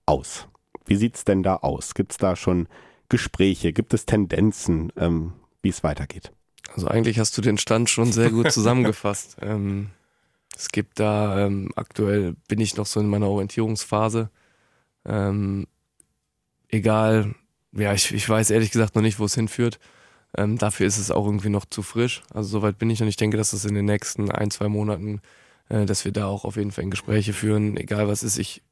aus. 0.06 0.48
Wie 0.86 0.96
sieht's 0.96 1.24
denn 1.24 1.44
da 1.44 1.54
aus? 1.54 1.94
Gibt's 1.94 2.16
da 2.16 2.34
schon 2.34 2.66
Gespräche? 3.08 3.72
Gibt 3.72 3.94
es 3.94 4.04
Tendenzen, 4.04 4.92
ähm, 4.96 5.34
wie 5.62 5.68
es 5.68 5.84
weitergeht? 5.84 6.32
Also 6.74 6.88
eigentlich 6.88 7.20
hast 7.20 7.38
du 7.38 7.42
den 7.42 7.58
Stand 7.58 7.90
schon 7.90 8.10
sehr 8.10 8.30
gut 8.30 8.50
zusammengefasst. 8.50 9.36
ähm, 9.40 9.90
es 10.56 10.70
gibt 10.70 10.98
da, 10.98 11.46
ähm, 11.46 11.70
aktuell 11.76 12.34
bin 12.48 12.58
ich 12.58 12.76
noch 12.76 12.86
so 12.86 12.98
in 12.98 13.06
meiner 13.06 13.28
Orientierungsphase. 13.28 14.30
Egal, 16.70 17.34
ja, 17.72 17.92
ich, 17.92 18.12
ich 18.12 18.28
weiß 18.28 18.50
ehrlich 18.50 18.70
gesagt 18.70 18.94
noch 18.94 19.02
nicht, 19.02 19.18
wo 19.18 19.24
es 19.24 19.34
hinführt. 19.34 19.78
Ähm, 20.36 20.58
dafür 20.58 20.86
ist 20.86 20.98
es 20.98 21.10
auch 21.10 21.26
irgendwie 21.26 21.48
noch 21.48 21.64
zu 21.64 21.82
frisch. 21.82 22.22
Also 22.32 22.48
soweit 22.50 22.78
bin 22.78 22.90
ich 22.90 23.02
und 23.02 23.08
ich 23.08 23.16
denke, 23.16 23.36
dass 23.36 23.52
es 23.52 23.64
in 23.64 23.74
den 23.74 23.84
nächsten 23.84 24.30
ein, 24.30 24.50
zwei 24.50 24.68
Monaten, 24.68 25.20
äh, 25.68 25.86
dass 25.86 26.04
wir 26.04 26.12
da 26.12 26.26
auch 26.26 26.44
auf 26.44 26.56
jeden 26.56 26.70
Fall 26.70 26.84
in 26.84 26.90
Gespräche 26.90 27.32
führen. 27.32 27.76
Egal 27.76 28.08
was 28.08 28.22
ist, 28.22 28.38
ich 28.38 28.62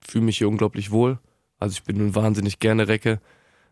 fühle 0.00 0.24
mich 0.24 0.38
hier 0.38 0.48
unglaublich 0.48 0.90
wohl. 0.90 1.18
Also 1.58 1.74
ich 1.74 1.84
bin 1.84 1.98
nun 1.98 2.14
wahnsinnig 2.14 2.58
gerne 2.58 2.88
Recke. 2.88 3.20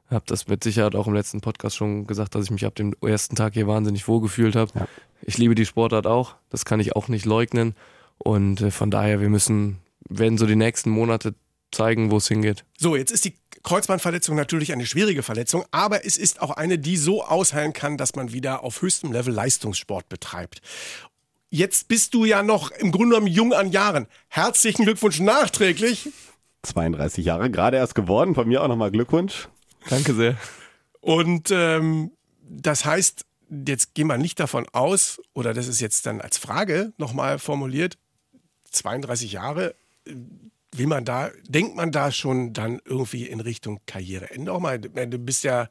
Habe 0.09 0.25
das 0.27 0.47
mit 0.47 0.63
Sicherheit 0.63 0.95
auch 0.95 1.07
im 1.07 1.15
letzten 1.15 1.41
Podcast 1.41 1.77
schon 1.77 2.07
gesagt, 2.07 2.35
dass 2.35 2.45
ich 2.45 2.51
mich 2.51 2.67
ab 2.67 2.75
dem 2.75 2.95
ersten 3.01 3.35
Tag 3.35 3.55
hier 3.55 3.67
wahnsinnig 3.67 4.07
wohl 4.09 4.21
gefühlt 4.21 4.57
habe. 4.57 4.71
Ja. 4.75 4.87
Ich 5.23 5.39
liebe 5.39 5.55
die 5.55 5.67
Sportart 5.67 6.07
auch. 6.07 6.37
Das 6.51 6.65
kann 6.65 6.81
ich 6.81 6.95
auch 6.95 7.09
nicht 7.09 7.25
leugnen. 7.25 7.75
Und 8.19 8.61
äh, 8.61 8.71
von 8.71 8.91
daher, 8.91 9.21
wir 9.21 9.31
müssen, 9.31 9.79
werden 10.09 10.39
so 10.39 10.47
die 10.47 10.57
nächsten 10.57 10.91
Monate 10.91 11.35
zeigen, 11.73 12.11
wo 12.11 12.19
es 12.19 12.29
hingeht. 12.29 12.65
So, 12.79 12.97
jetzt 12.97 13.11
ist 13.11 13.25
die 13.25 13.35
Kreuzbandverletzung 13.63 14.37
natürlich 14.37 14.73
eine 14.73 14.87
schwierige 14.87 15.23
Verletzung, 15.23 15.65
aber 15.71 16.05
es 16.05 16.17
ist 16.17 16.43
auch 16.43 16.51
eine, 16.51 16.79
die 16.79 16.97
so 16.97 17.25
ausheilen 17.25 17.73
kann, 17.73 17.97
dass 17.97 18.15
man 18.15 18.33
wieder 18.33 18.65
auf 18.65 18.83
höchstem 18.83 19.13
Level 19.13 19.33
Leistungssport 19.33 20.09
betreibt. 20.09 20.61
Jetzt 21.51 21.89
bist 21.89 22.15
du 22.15 22.25
ja 22.25 22.43
noch 22.43 22.71
im 22.71 22.93
Grunde 22.93 23.11
genommen 23.11 23.27
jung 23.27 23.53
an 23.53 23.71
Jahren. 23.71 24.07
Herzlichen 24.29 24.85
Glückwunsch 24.85 25.21
nachträglich. 25.21 26.09
32 26.63 27.25
Jahre, 27.25 27.51
gerade 27.51 27.77
erst 27.77 27.95
geworden. 27.95 28.35
Von 28.35 28.49
mir 28.49 28.63
auch 28.63 28.69
nochmal 28.69 28.91
Glückwunsch. 28.91 29.49
Danke 29.91 30.15
sehr. 30.15 30.37
Und 31.01 31.51
ähm, 31.51 32.13
das 32.41 32.85
heißt, 32.85 33.27
jetzt 33.67 33.95
gehen 33.95 34.07
wir 34.07 34.19
nicht 34.19 34.41
davon 34.41 34.67
aus, 34.73 35.21
oder 35.35 35.53
das 35.53 35.69
ist 35.69 35.81
jetzt 35.81 36.07
dann 36.07 36.21
als 36.21 36.39
Frage 36.39 36.93
nochmal 36.97 37.39
formuliert, 37.39 37.99
32 38.71 39.33
Jahre, 39.33 39.75
will 40.83 40.89
man 40.89 41.05
da, 41.05 41.31
denkt 41.49 41.77
man 41.77 41.93
da 41.93 42.11
schon 42.11 42.53
dann 42.53 42.81
irgendwie 42.85 43.27
in 43.27 43.39
Richtung 43.41 43.79
Karriereende 43.87 44.53
auch 44.53 44.59
mal? 44.59 44.81
Du 44.81 45.19
bist 45.19 45.45
ja 45.45 45.69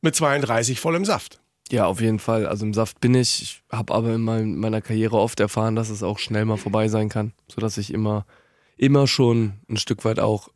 mit 0.00 0.14
32 0.14 0.80
voll 0.80 0.96
im 0.96 1.04
Saft. 1.04 1.40
Ja, 1.70 1.84
auf 1.84 2.00
jeden 2.00 2.18
Fall. 2.18 2.46
Also 2.46 2.64
im 2.64 2.72
Saft 2.72 3.00
bin 3.00 3.14
ich. 3.14 3.42
Ich 3.42 3.62
habe 3.70 3.92
aber 3.92 4.14
in 4.14 4.22
mein- 4.22 4.56
meiner 4.56 4.80
Karriere 4.80 5.18
oft 5.18 5.38
erfahren, 5.40 5.76
dass 5.76 5.90
es 5.90 6.02
auch 6.02 6.18
schnell 6.18 6.46
mal 6.46 6.56
vorbei 6.56 6.88
sein 6.88 7.10
kann, 7.10 7.32
sodass 7.48 7.76
ich 7.76 7.92
immer, 7.92 8.24
immer 8.78 9.06
schon 9.06 9.60
ein 9.68 9.76
Stück 9.76 10.06
weit 10.06 10.20
auch 10.20 10.48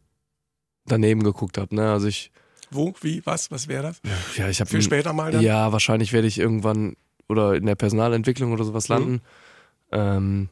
daneben 0.86 1.22
geguckt 1.22 1.59
habe. 1.59 1.74
Ne? 1.74 1.92
Also 1.92 2.07
ich, 2.07 2.30
Wo, 2.70 2.94
wie, 3.03 3.20
was, 3.26 3.50
was 3.50 3.68
wäre 3.68 3.82
das? 3.82 4.00
ja, 4.36 4.48
ich 4.48 4.61
habe 4.61 4.70
Für 4.70 4.80
später 4.80 5.12
mal 5.12 5.30
dann? 5.32 5.42
Ja, 5.42 5.72
wahrscheinlich 5.72 6.14
werde 6.14 6.26
ich 6.28 6.38
irgendwann 6.38 6.96
oder 7.28 7.55
in 7.55 7.66
der 7.66 7.74
Personalentwicklung 7.74 8.53
oder 8.53 8.64
sowas 8.64 8.88
landen. 8.88 9.20
Ähm, 9.90 10.48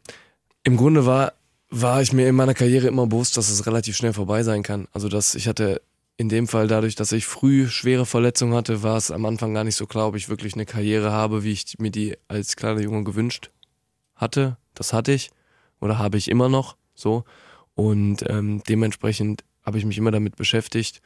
Im 0.64 0.76
Grunde 0.76 1.06
war, 1.06 1.32
war 1.70 2.02
ich 2.02 2.12
mir 2.12 2.28
in 2.28 2.34
meiner 2.34 2.54
Karriere 2.54 2.88
immer 2.88 3.06
bewusst, 3.06 3.36
dass 3.36 3.48
es 3.48 3.66
relativ 3.66 3.96
schnell 3.96 4.12
vorbei 4.12 4.42
sein 4.42 4.62
kann. 4.62 4.88
Also 4.92 5.08
dass 5.08 5.34
ich 5.34 5.46
hatte 5.48 5.80
in 6.16 6.28
dem 6.28 6.48
Fall 6.48 6.66
dadurch, 6.66 6.96
dass 6.96 7.12
ich 7.12 7.24
früh 7.24 7.68
schwere 7.68 8.04
Verletzungen 8.04 8.54
hatte, 8.54 8.82
war 8.82 8.96
es 8.96 9.10
am 9.10 9.24
Anfang 9.24 9.54
gar 9.54 9.64
nicht 9.64 9.76
so 9.76 9.86
klar, 9.86 10.08
ob 10.08 10.16
ich 10.16 10.28
wirklich 10.28 10.54
eine 10.54 10.66
Karriere 10.66 11.12
habe, 11.12 11.44
wie 11.44 11.52
ich 11.52 11.78
mir 11.78 11.90
die 11.90 12.16
als 12.28 12.56
kleiner 12.56 12.82
Junge 12.82 13.04
gewünscht 13.04 13.50
hatte. 14.16 14.58
Das 14.74 14.92
hatte 14.92 15.12
ich 15.12 15.30
oder 15.80 15.98
habe 15.98 16.18
ich 16.18 16.28
immer 16.28 16.48
noch 16.48 16.76
so. 16.94 17.24
Und 17.74 18.24
ähm, 18.28 18.62
dementsprechend 18.68 19.44
habe 19.62 19.78
ich 19.78 19.86
mich 19.86 19.96
immer 19.96 20.10
damit 20.10 20.36
beschäftigt. 20.36 21.00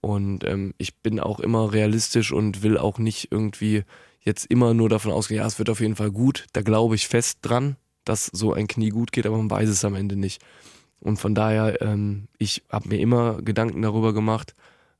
Und 0.00 0.44
ähm, 0.44 0.74
ich 0.78 0.94
bin 0.96 1.20
auch 1.20 1.40
immer 1.40 1.72
realistisch 1.72 2.32
und 2.32 2.62
will 2.62 2.78
auch 2.78 2.98
nicht 2.98 3.28
irgendwie 3.30 3.84
jetzt 4.20 4.46
immer 4.46 4.72
nur 4.72 4.88
davon 4.88 5.12
ausgehen, 5.12 5.38
ja, 5.40 5.46
es 5.46 5.58
wird 5.58 5.68
auf 5.68 5.80
jeden 5.80 5.96
Fall 5.96 6.10
gut. 6.10 6.46
Da 6.52 6.62
glaube 6.62 6.94
ich 6.94 7.08
fest 7.08 7.40
dran, 7.42 7.76
dass 8.04 8.26
so 8.26 8.52
ein 8.52 8.66
Knie 8.66 8.90
gut 8.90 9.12
geht, 9.12 9.26
aber 9.26 9.36
man 9.36 9.50
weiß 9.50 9.68
es 9.68 9.84
am 9.84 9.94
Ende 9.94 10.16
nicht. 10.16 10.42
Und 11.00 11.18
von 11.18 11.34
daher, 11.34 11.80
ähm, 11.82 12.28
ich 12.38 12.62
habe 12.70 12.88
mir 12.88 12.98
immer 12.98 13.42
Gedanken 13.42 13.82
darüber 13.82 14.12
gemacht. 14.14 14.54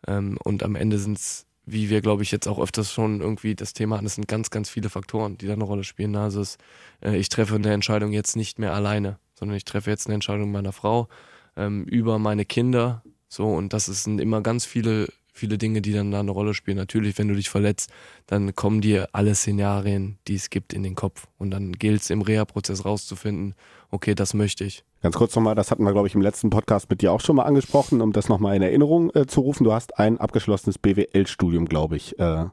Ähm, 0.06 0.38
und 0.44 0.62
am 0.62 0.76
Ende 0.76 0.98
sind 0.98 1.16
es, 1.16 1.46
wie 1.66 1.88
wir, 1.88 2.02
glaube 2.02 2.22
ich, 2.22 2.30
jetzt 2.30 2.46
auch 2.46 2.58
öfters 2.58 2.92
schon 2.92 3.22
irgendwie 3.22 3.54
das 3.54 3.72
Thema 3.72 3.96
hatten, 3.96 4.06
es 4.06 4.16
sind 4.16 4.28
ganz, 4.28 4.50
ganz 4.50 4.68
viele 4.68 4.90
Faktoren, 4.90 5.38
die 5.38 5.46
da 5.46 5.54
eine 5.54 5.64
Rolle 5.64 5.84
spielen. 5.84 6.14
Also 6.16 6.42
es, 6.42 6.58
äh, 7.00 7.16
ich 7.16 7.30
treffe 7.30 7.54
eine 7.54 7.72
Entscheidung 7.72 8.12
jetzt 8.12 8.36
nicht 8.36 8.58
mehr 8.58 8.74
alleine, 8.74 9.18
sondern 9.34 9.56
ich 9.56 9.64
treffe 9.64 9.90
jetzt 9.90 10.06
eine 10.06 10.14
Entscheidung 10.14 10.52
meiner 10.52 10.72
Frau 10.72 11.08
ähm, 11.56 11.84
über 11.84 12.18
meine 12.18 12.44
Kinder. 12.44 13.02
So, 13.28 13.46
und 13.46 13.72
das 13.72 13.86
sind 13.86 14.20
immer 14.20 14.42
ganz 14.42 14.66
viele, 14.66 15.08
viele 15.34 15.58
Dinge, 15.58 15.82
die 15.82 15.92
dann 15.92 16.10
da 16.10 16.20
eine 16.20 16.30
Rolle 16.30 16.54
spielen. 16.54 16.76
Natürlich, 16.76 17.18
wenn 17.18 17.28
du 17.28 17.34
dich 17.34 17.50
verletzt, 17.50 17.90
dann 18.26 18.54
kommen 18.54 18.80
dir 18.80 19.08
alle 19.12 19.34
Szenarien, 19.34 20.16
die 20.28 20.36
es 20.36 20.48
gibt, 20.48 20.72
in 20.72 20.82
den 20.82 20.94
Kopf. 20.94 21.26
Und 21.36 21.50
dann 21.50 21.72
gilt 21.72 22.00
es 22.02 22.10
im 22.10 22.22
Reha-Prozess 22.22 22.84
rauszufinden, 22.84 23.54
okay, 23.90 24.14
das 24.14 24.32
möchte 24.32 24.64
ich. 24.64 24.84
Ganz 25.02 25.16
kurz 25.16 25.34
nochmal, 25.34 25.54
das 25.54 25.70
hatten 25.70 25.84
wir, 25.84 25.92
glaube 25.92 26.08
ich, 26.08 26.14
im 26.14 26.22
letzten 26.22 26.48
Podcast 26.48 26.88
mit 26.88 27.02
dir 27.02 27.12
auch 27.12 27.20
schon 27.20 27.36
mal 27.36 27.42
angesprochen, 27.42 28.00
um 28.00 28.12
das 28.12 28.28
nochmal 28.28 28.56
in 28.56 28.62
Erinnerung 28.62 29.10
äh, 29.14 29.26
zu 29.26 29.40
rufen. 29.40 29.64
Du 29.64 29.72
hast 29.72 29.98
ein 29.98 30.18
abgeschlossenes 30.18 30.78
BWL-Studium, 30.78 31.66
glaube 31.66 31.96
ich. 31.96 32.18
Äh, 32.18 32.46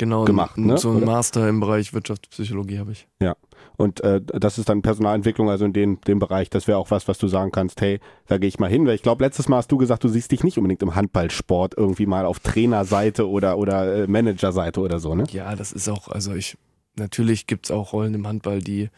Genau, 0.00 0.24
Gemacht, 0.24 0.56
ne? 0.56 0.78
so 0.78 0.92
ein? 0.92 1.04
Master 1.04 1.46
im 1.46 1.60
Bereich 1.60 1.92
Wirtschaftspsychologie 1.92 2.78
habe 2.78 2.92
ich. 2.92 3.06
ja. 3.22 3.36
Und 3.76 4.00
äh, 4.00 4.20
das 4.22 4.58
ist 4.58 4.68
dann 4.68 4.80
Personalentwicklung, 4.80 5.48
also 5.50 5.66
in 5.66 5.74
dem, 5.74 6.00
dem 6.02 6.18
Bereich. 6.18 6.48
Das 6.50 6.66
wäre 6.66 6.78
auch 6.78 6.90
was, 6.90 7.06
was 7.08 7.18
du 7.18 7.28
sagen 7.28 7.50
kannst, 7.50 7.80
hey, 7.80 8.00
da 8.26 8.38
gehe 8.38 8.48
ich 8.48 8.58
mal 8.58 8.70
hin. 8.70 8.86
Weil 8.86 8.94
ich 8.94 9.02
glaube, 9.02 9.24
letztes 9.24 9.48
Mal 9.48 9.58
hast 9.58 9.72
du 9.72 9.76
gesagt, 9.76 10.04
du 10.04 10.08
siehst 10.08 10.32
dich 10.32 10.42
nicht 10.42 10.58
unbedingt 10.58 10.82
im 10.82 10.94
Handballsport 10.94 11.76
irgendwie 11.76 12.06
mal 12.06 12.26
auf 12.26 12.40
Trainerseite 12.40 13.28
oder, 13.28 13.58
oder 13.58 14.04
äh, 14.04 14.06
Managerseite 14.06 14.80
oder 14.80 15.00
so, 15.00 15.14
ne? 15.14 15.24
Ja, 15.30 15.54
das 15.54 15.72
ist 15.72 15.88
auch, 15.88 16.08
also 16.08 16.34
ich 16.34 16.56
natürlich 16.96 17.46
gibt 17.46 17.66
es 17.66 17.70
auch 17.70 17.92
Rollen 17.92 18.14
im 18.14 18.26
Handball, 18.26 18.60
die, 18.60 18.88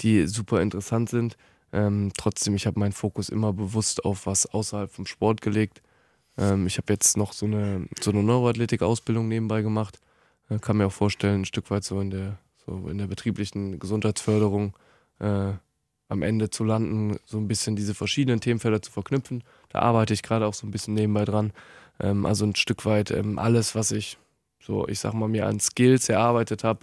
die 0.00 0.26
super 0.26 0.60
interessant 0.60 1.08
sind. 1.08 1.36
Ähm, 1.72 2.12
trotzdem, 2.16 2.54
ich 2.54 2.66
habe 2.66 2.78
meinen 2.78 2.92
Fokus 2.92 3.28
immer 3.28 3.52
bewusst 3.52 4.04
auf 4.04 4.26
was 4.26 4.46
außerhalb 4.46 4.90
vom 4.90 5.06
Sport 5.06 5.40
gelegt. 5.40 5.82
Ähm, 6.36 6.66
ich 6.66 6.78
habe 6.78 6.92
jetzt 6.92 7.16
noch 7.16 7.32
so 7.32 7.46
eine, 7.46 7.86
so 8.00 8.10
eine 8.10 8.22
Neuroathletik-Ausbildung 8.22 9.28
nebenbei 9.28 9.62
gemacht. 9.62 9.98
Äh, 10.52 10.58
kann 10.58 10.76
mir 10.76 10.86
auch 10.86 10.92
vorstellen, 10.92 11.42
ein 11.42 11.44
Stück 11.44 11.70
weit 11.70 11.84
so 11.84 12.00
in 12.00 12.10
der, 12.10 12.38
so 12.66 12.88
in 12.88 12.98
der 12.98 13.06
betrieblichen 13.06 13.78
Gesundheitsförderung 13.78 14.74
äh, 15.20 15.52
am 16.08 16.22
Ende 16.22 16.50
zu 16.50 16.64
landen, 16.64 17.16
so 17.24 17.38
ein 17.38 17.48
bisschen 17.48 17.76
diese 17.76 17.94
verschiedenen 17.94 18.40
Themenfelder 18.40 18.82
zu 18.82 18.92
verknüpfen. 18.92 19.42
Da 19.70 19.80
arbeite 19.80 20.12
ich 20.12 20.22
gerade 20.22 20.46
auch 20.46 20.54
so 20.54 20.66
ein 20.66 20.70
bisschen 20.70 20.94
nebenbei 20.94 21.24
dran. 21.24 21.52
Ähm, 22.00 22.26
also 22.26 22.44
ein 22.44 22.54
Stück 22.54 22.84
weit 22.84 23.10
ähm, 23.10 23.38
alles, 23.38 23.74
was 23.74 23.92
ich 23.92 24.18
so, 24.60 24.86
ich 24.86 25.00
sag 25.00 25.14
mal, 25.14 25.28
mir 25.28 25.46
an 25.46 25.58
Skills 25.58 26.08
erarbeitet 26.08 26.64
habe, 26.64 26.80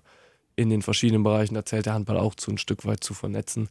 in 0.55 0.69
den 0.69 0.81
verschiedenen 0.81 1.23
Bereichen, 1.23 1.53
da 1.53 1.63
zählt 1.63 1.85
der 1.85 1.93
Handball 1.93 2.17
auch 2.17 2.35
zu 2.35 2.51
ein 2.51 2.57
Stück 2.57 2.85
weit 2.85 3.03
zu 3.03 3.13
vernetzen. 3.13 3.69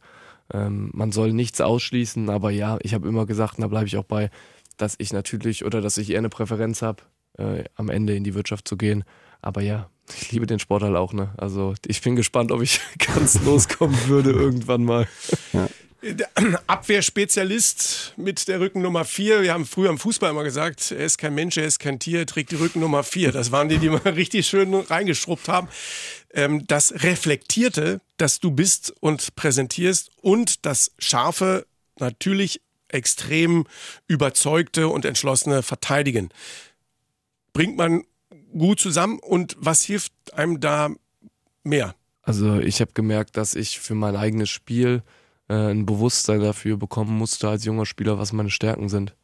Ähm, 0.51 0.89
man 0.93 1.11
soll 1.11 1.33
nichts 1.33 1.61
ausschließen, 1.61 2.29
aber 2.29 2.49
ja, 2.49 2.79
ich 2.81 2.95
habe 2.95 3.07
immer 3.07 3.27
gesagt, 3.27 3.57
und 3.57 3.61
da 3.61 3.67
bleibe 3.67 3.85
ich 3.85 3.97
auch 3.97 4.05
bei, 4.05 4.31
dass 4.77 4.95
ich 4.97 5.13
natürlich 5.13 5.65
oder 5.65 5.81
dass 5.81 5.97
ich 5.99 6.09
eher 6.09 6.17
eine 6.17 6.29
Präferenz 6.29 6.81
habe, 6.81 7.03
äh, 7.37 7.65
am 7.75 7.89
Ende 7.89 8.15
in 8.15 8.23
die 8.23 8.33
Wirtschaft 8.33 8.67
zu 8.67 8.77
gehen. 8.77 9.03
Aber 9.41 9.61
ja, 9.61 9.89
ich 10.17 10.31
liebe 10.31 10.47
den 10.47 10.59
Sport 10.59 10.83
halt 10.83 10.95
auch, 10.95 11.13
ne? 11.13 11.33
Also 11.37 11.75
ich 11.85 12.01
bin 12.01 12.15
gespannt, 12.15 12.51
ob 12.51 12.61
ich 12.61 12.79
ganz 13.15 13.41
loskommen 13.43 13.97
würde 14.07 14.31
irgendwann 14.31 14.83
mal. 14.83 15.07
Ja. 15.53 15.69
Abwehrspezialist 16.67 18.13
mit 18.15 18.47
der 18.47 18.61
Rückennummer 18.61 19.03
4. 19.03 19.41
Wir 19.41 19.53
haben 19.53 19.65
früher 19.65 19.89
im 19.89 19.97
Fußball 19.97 20.31
immer 20.31 20.45
gesagt, 20.45 20.91
er 20.91 21.05
ist 21.05 21.17
kein 21.17 21.35
Mensch, 21.35 21.57
er 21.57 21.65
ist 21.65 21.79
kein 21.79 21.99
Tier, 21.99 22.19
er 22.19 22.25
trägt 22.25 22.51
die 22.51 22.55
Rückennummer 22.55 23.03
4. 23.03 23.33
Das 23.33 23.51
waren 23.51 23.67
die, 23.67 23.79
die 23.79 23.89
mal 23.89 23.99
richtig 24.05 24.47
schön 24.47 24.73
reingeschrubbt 24.73 25.49
haben. 25.49 25.67
Ähm, 26.33 26.65
das 26.67 27.03
reflektierte, 27.03 27.99
dass 28.15 28.39
du 28.39 28.51
bist 28.51 28.93
und 29.01 29.35
präsentierst 29.35 30.11
und 30.21 30.65
das 30.65 30.93
scharfe, 30.99 31.65
natürlich 31.99 32.61
extrem 32.87 33.67
überzeugte 34.07 34.87
und 34.87 35.03
entschlossene 35.03 35.63
Verteidigen. 35.63 36.29
Bringt 37.51 37.77
man 37.77 38.03
gut 38.51 38.79
zusammen 38.79 39.19
und 39.19 39.55
was 39.59 39.83
hilft 39.83 40.13
einem 40.33 40.59
da 40.59 40.89
mehr? 41.63 41.95
Also 42.21 42.59
ich 42.59 42.81
habe 42.81 42.91
gemerkt, 42.93 43.37
dass 43.37 43.55
ich 43.55 43.79
für 43.79 43.95
mein 43.95 44.15
eigenes 44.15 44.49
Spiel 44.49 45.03
äh, 45.47 45.71
ein 45.71 45.85
Bewusstsein 45.85 46.39
dafür 46.39 46.77
bekommen 46.77 47.17
musste 47.17 47.49
als 47.49 47.65
junger 47.65 47.85
Spieler, 47.85 48.19
was 48.19 48.33
meine 48.33 48.49
Stärken 48.51 48.89
sind. 48.89 49.15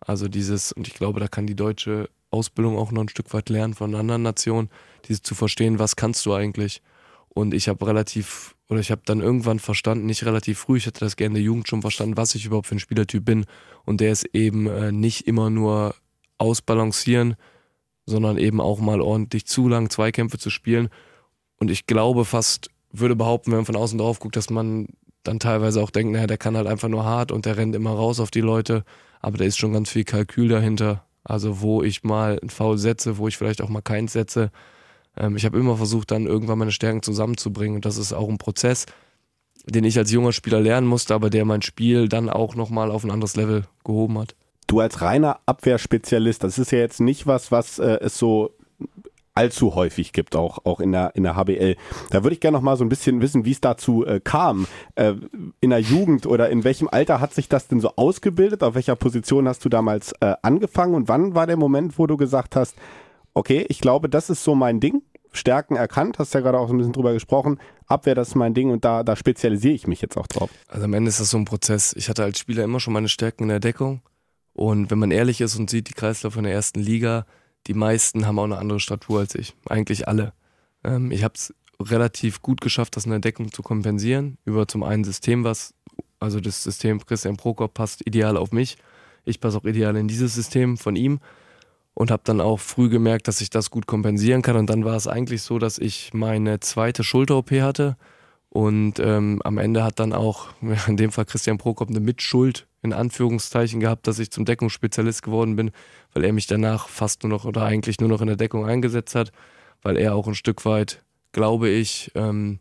Also 0.00 0.28
dieses, 0.28 0.72
und 0.72 0.88
ich 0.88 0.94
glaube, 0.94 1.20
da 1.20 1.28
kann 1.28 1.46
die 1.46 1.54
deutsche 1.54 2.08
Ausbildung 2.30 2.76
auch 2.76 2.92
noch 2.92 3.02
ein 3.02 3.08
Stück 3.08 3.32
weit 3.32 3.48
lernen 3.48 3.74
von 3.74 3.94
anderen 3.94 4.22
Nationen, 4.22 4.68
dieses 5.06 5.22
zu 5.22 5.34
verstehen, 5.34 5.78
was 5.78 5.96
kannst 5.96 6.26
du 6.26 6.34
eigentlich. 6.34 6.82
Und 7.28 7.54
ich 7.54 7.68
habe 7.68 7.86
relativ, 7.86 8.56
oder 8.68 8.80
ich 8.80 8.90
habe 8.90 9.02
dann 9.04 9.20
irgendwann 9.20 9.58
verstanden, 9.58 10.06
nicht 10.06 10.24
relativ 10.24 10.58
früh, 10.58 10.76
ich 10.76 10.86
hatte 10.86 11.00
das 11.00 11.16
gerne 11.16 11.28
in 11.28 11.34
der 11.34 11.42
Jugend 11.42 11.68
schon 11.68 11.82
verstanden, 11.82 12.16
was 12.16 12.34
ich 12.34 12.44
überhaupt 12.44 12.66
für 12.66 12.74
ein 12.74 12.80
Spielertyp 12.80 13.24
bin. 13.24 13.46
Und 13.84 14.00
der 14.00 14.12
ist 14.12 14.24
eben 14.34 14.66
äh, 14.66 14.92
nicht 14.92 15.26
immer 15.26 15.48
nur 15.48 15.94
ausbalancieren, 16.38 17.36
sondern 18.06 18.38
eben 18.38 18.60
auch 18.60 18.80
mal 18.80 19.00
ordentlich 19.00 19.46
zu 19.46 19.68
lang 19.68 19.90
Zweikämpfe 19.90 20.38
zu 20.38 20.50
spielen. 20.50 20.88
Und 21.58 21.70
ich 21.70 21.86
glaube 21.86 22.24
fast, 22.24 22.70
würde 22.90 23.16
behaupten, 23.16 23.50
wenn 23.50 23.58
man 23.58 23.66
von 23.66 23.76
außen 23.76 23.98
drauf 23.98 24.18
guckt, 24.18 24.36
dass 24.36 24.50
man 24.50 24.88
dann 25.22 25.38
teilweise 25.38 25.82
auch 25.82 25.90
denkt, 25.90 26.12
naja, 26.12 26.26
der 26.26 26.38
kann 26.38 26.56
halt 26.56 26.66
einfach 26.66 26.88
nur 26.88 27.04
hart 27.04 27.32
und 27.32 27.46
der 27.46 27.56
rennt 27.56 27.74
immer 27.74 27.92
raus 27.92 28.20
auf 28.20 28.30
die 28.30 28.40
Leute. 28.40 28.84
Aber 29.20 29.38
da 29.38 29.44
ist 29.44 29.56
schon 29.56 29.72
ganz 29.72 29.90
viel 29.90 30.04
Kalkül 30.04 30.48
dahinter. 30.48 31.04
Also 31.24 31.60
wo 31.60 31.82
ich 31.82 32.02
mal 32.02 32.38
ein 32.42 32.50
Foul 32.50 32.78
setze, 32.78 33.18
wo 33.18 33.28
ich 33.28 33.36
vielleicht 33.36 33.62
auch 33.62 33.68
mal 33.68 33.82
keins 33.82 34.12
setze. 34.12 34.50
Ähm, 35.16 35.36
ich 35.36 35.44
habe 35.44 35.58
immer 35.58 35.76
versucht, 35.76 36.10
dann 36.10 36.26
irgendwann 36.26 36.58
meine 36.58 36.72
Stärken 36.72 37.02
zusammenzubringen. 37.02 37.76
Und 37.76 37.84
das 37.84 37.96
ist 37.96 38.12
auch 38.12 38.28
ein 38.28 38.38
Prozess, 38.38 38.86
den 39.64 39.84
ich 39.84 39.96
als 39.98 40.10
junger 40.10 40.32
Spieler 40.32 40.60
lernen 40.60 40.88
musste, 40.88 41.14
aber 41.14 41.30
der 41.30 41.44
mein 41.44 41.62
Spiel 41.62 42.08
dann 42.08 42.28
auch 42.28 42.56
nochmal 42.56 42.90
auf 42.90 43.04
ein 43.04 43.12
anderes 43.12 43.36
Level 43.36 43.64
gehoben 43.84 44.18
hat. 44.18 44.34
Du 44.72 44.80
als 44.80 45.02
reiner 45.02 45.38
Abwehrspezialist, 45.44 46.42
das 46.42 46.58
ist 46.58 46.72
ja 46.72 46.78
jetzt 46.78 46.98
nicht 46.98 47.26
was, 47.26 47.52
was 47.52 47.78
äh, 47.78 47.98
es 48.00 48.16
so 48.16 48.54
allzu 49.34 49.74
häufig 49.74 50.14
gibt, 50.14 50.34
auch, 50.34 50.64
auch 50.64 50.80
in, 50.80 50.92
der, 50.92 51.14
in 51.14 51.24
der 51.24 51.36
HBL. 51.36 51.76
Da 52.08 52.22
würde 52.22 52.32
ich 52.32 52.40
gerne 52.40 52.56
noch 52.56 52.62
mal 52.62 52.78
so 52.78 52.82
ein 52.82 52.88
bisschen 52.88 53.20
wissen, 53.20 53.44
wie 53.44 53.50
es 53.50 53.60
dazu 53.60 54.06
äh, 54.06 54.18
kam. 54.24 54.66
Äh, 54.94 55.12
in 55.60 55.68
der 55.68 55.80
Jugend 55.80 56.24
oder 56.24 56.48
in 56.48 56.64
welchem 56.64 56.88
Alter 56.90 57.20
hat 57.20 57.34
sich 57.34 57.50
das 57.50 57.68
denn 57.68 57.80
so 57.80 57.96
ausgebildet? 57.96 58.62
Auf 58.62 58.74
welcher 58.74 58.96
Position 58.96 59.46
hast 59.46 59.62
du 59.62 59.68
damals 59.68 60.14
äh, 60.20 60.36
angefangen? 60.40 60.94
Und 60.94 61.06
wann 61.06 61.34
war 61.34 61.46
der 61.46 61.58
Moment, 61.58 61.98
wo 61.98 62.06
du 62.06 62.16
gesagt 62.16 62.56
hast, 62.56 62.74
okay, 63.34 63.66
ich 63.68 63.78
glaube, 63.78 64.08
das 64.08 64.30
ist 64.30 64.42
so 64.42 64.54
mein 64.54 64.80
Ding? 64.80 65.02
Stärken 65.32 65.76
erkannt, 65.76 66.18
hast 66.18 66.32
ja 66.32 66.40
gerade 66.40 66.58
auch 66.58 66.68
so 66.68 66.72
ein 66.72 66.78
bisschen 66.78 66.94
drüber 66.94 67.12
gesprochen. 67.12 67.58
Abwehr, 67.88 68.14
das 68.14 68.28
ist 68.28 68.34
mein 68.36 68.54
Ding 68.54 68.70
und 68.70 68.86
da, 68.86 69.02
da 69.02 69.16
spezialisiere 69.16 69.74
ich 69.74 69.86
mich 69.86 70.00
jetzt 70.00 70.16
auch 70.16 70.28
drauf. 70.28 70.48
Also 70.68 70.86
am 70.86 70.94
Ende 70.94 71.10
ist 71.10 71.20
das 71.20 71.28
so 71.28 71.36
ein 71.36 71.44
Prozess. 71.44 71.92
Ich 71.94 72.08
hatte 72.08 72.24
als 72.24 72.38
Spieler 72.38 72.64
immer 72.64 72.80
schon 72.80 72.94
meine 72.94 73.08
Stärken 73.08 73.42
in 73.42 73.48
der 73.50 73.60
Deckung. 73.60 74.00
Und 74.54 74.90
wenn 74.90 74.98
man 74.98 75.10
ehrlich 75.10 75.40
ist 75.40 75.56
und 75.56 75.70
sieht 75.70 75.88
die 75.88 75.94
Kreisläufe 75.94 76.38
in 76.38 76.44
der 76.44 76.52
ersten 76.52 76.80
Liga, 76.80 77.26
die 77.66 77.74
meisten 77.74 78.26
haben 78.26 78.38
auch 78.38 78.44
eine 78.44 78.58
andere 78.58 78.80
Statur 78.80 79.20
als 79.20 79.34
ich. 79.34 79.54
Eigentlich 79.68 80.08
alle. 80.08 80.32
Ähm, 80.84 81.10
ich 81.10 81.24
habe 81.24 81.34
es 81.34 81.54
relativ 81.80 82.42
gut 82.42 82.60
geschafft, 82.60 82.96
das 82.96 83.04
in 83.04 83.10
der 83.10 83.20
Deckung 83.20 83.52
zu 83.52 83.62
kompensieren. 83.62 84.38
Über 84.44 84.68
zum 84.68 84.82
einen 84.82 85.04
System, 85.04 85.44
was, 85.44 85.74
also 86.20 86.40
das 86.40 86.62
System 86.62 87.04
Christian 87.04 87.36
Prokop 87.36 87.74
passt 87.74 88.06
ideal 88.06 88.36
auf 88.36 88.52
mich. 88.52 88.76
Ich 89.24 89.40
passe 89.40 89.58
auch 89.58 89.64
ideal 89.64 89.96
in 89.96 90.08
dieses 90.08 90.34
System 90.34 90.76
von 90.76 90.96
ihm 90.96 91.20
und 91.94 92.10
habe 92.10 92.22
dann 92.24 92.40
auch 92.40 92.60
früh 92.60 92.88
gemerkt, 92.88 93.28
dass 93.28 93.40
ich 93.40 93.50
das 93.50 93.70
gut 93.70 93.86
kompensieren 93.86 94.42
kann. 94.42 94.56
Und 94.56 94.68
dann 94.68 94.84
war 94.84 94.96
es 94.96 95.06
eigentlich 95.06 95.42
so, 95.42 95.58
dass 95.58 95.78
ich 95.78 96.12
meine 96.14 96.60
zweite 96.60 97.04
Schulter-OP 97.04 97.50
hatte. 97.52 97.96
Und 98.48 98.98
ähm, 98.98 99.40
am 99.44 99.58
Ende 99.58 99.84
hat 99.84 99.98
dann 99.98 100.12
auch, 100.12 100.48
in 100.86 100.96
dem 100.96 101.12
Fall 101.12 101.24
Christian 101.24 101.58
Prokop, 101.58 101.88
eine 101.88 102.00
Mitschuld 102.00 102.66
in 102.82 102.92
Anführungszeichen 102.92 103.80
gehabt, 103.80 104.06
dass 104.06 104.18
ich 104.18 104.30
zum 104.30 104.44
Deckungsspezialist 104.44 105.22
geworden 105.22 105.56
bin, 105.56 105.70
weil 106.12 106.24
er 106.24 106.32
mich 106.32 106.46
danach 106.46 106.88
fast 106.88 107.22
nur 107.22 107.30
noch 107.30 107.44
oder 107.44 107.64
eigentlich 107.64 108.00
nur 108.00 108.08
noch 108.08 108.20
in 108.20 108.26
der 108.26 108.36
Deckung 108.36 108.66
eingesetzt 108.66 109.14
hat, 109.14 109.32
weil 109.82 109.96
er 109.96 110.14
auch 110.14 110.26
ein 110.26 110.34
Stück 110.34 110.64
weit, 110.64 111.02
glaube 111.30 111.68
ich, 111.68 112.10
ähm, 112.14 112.58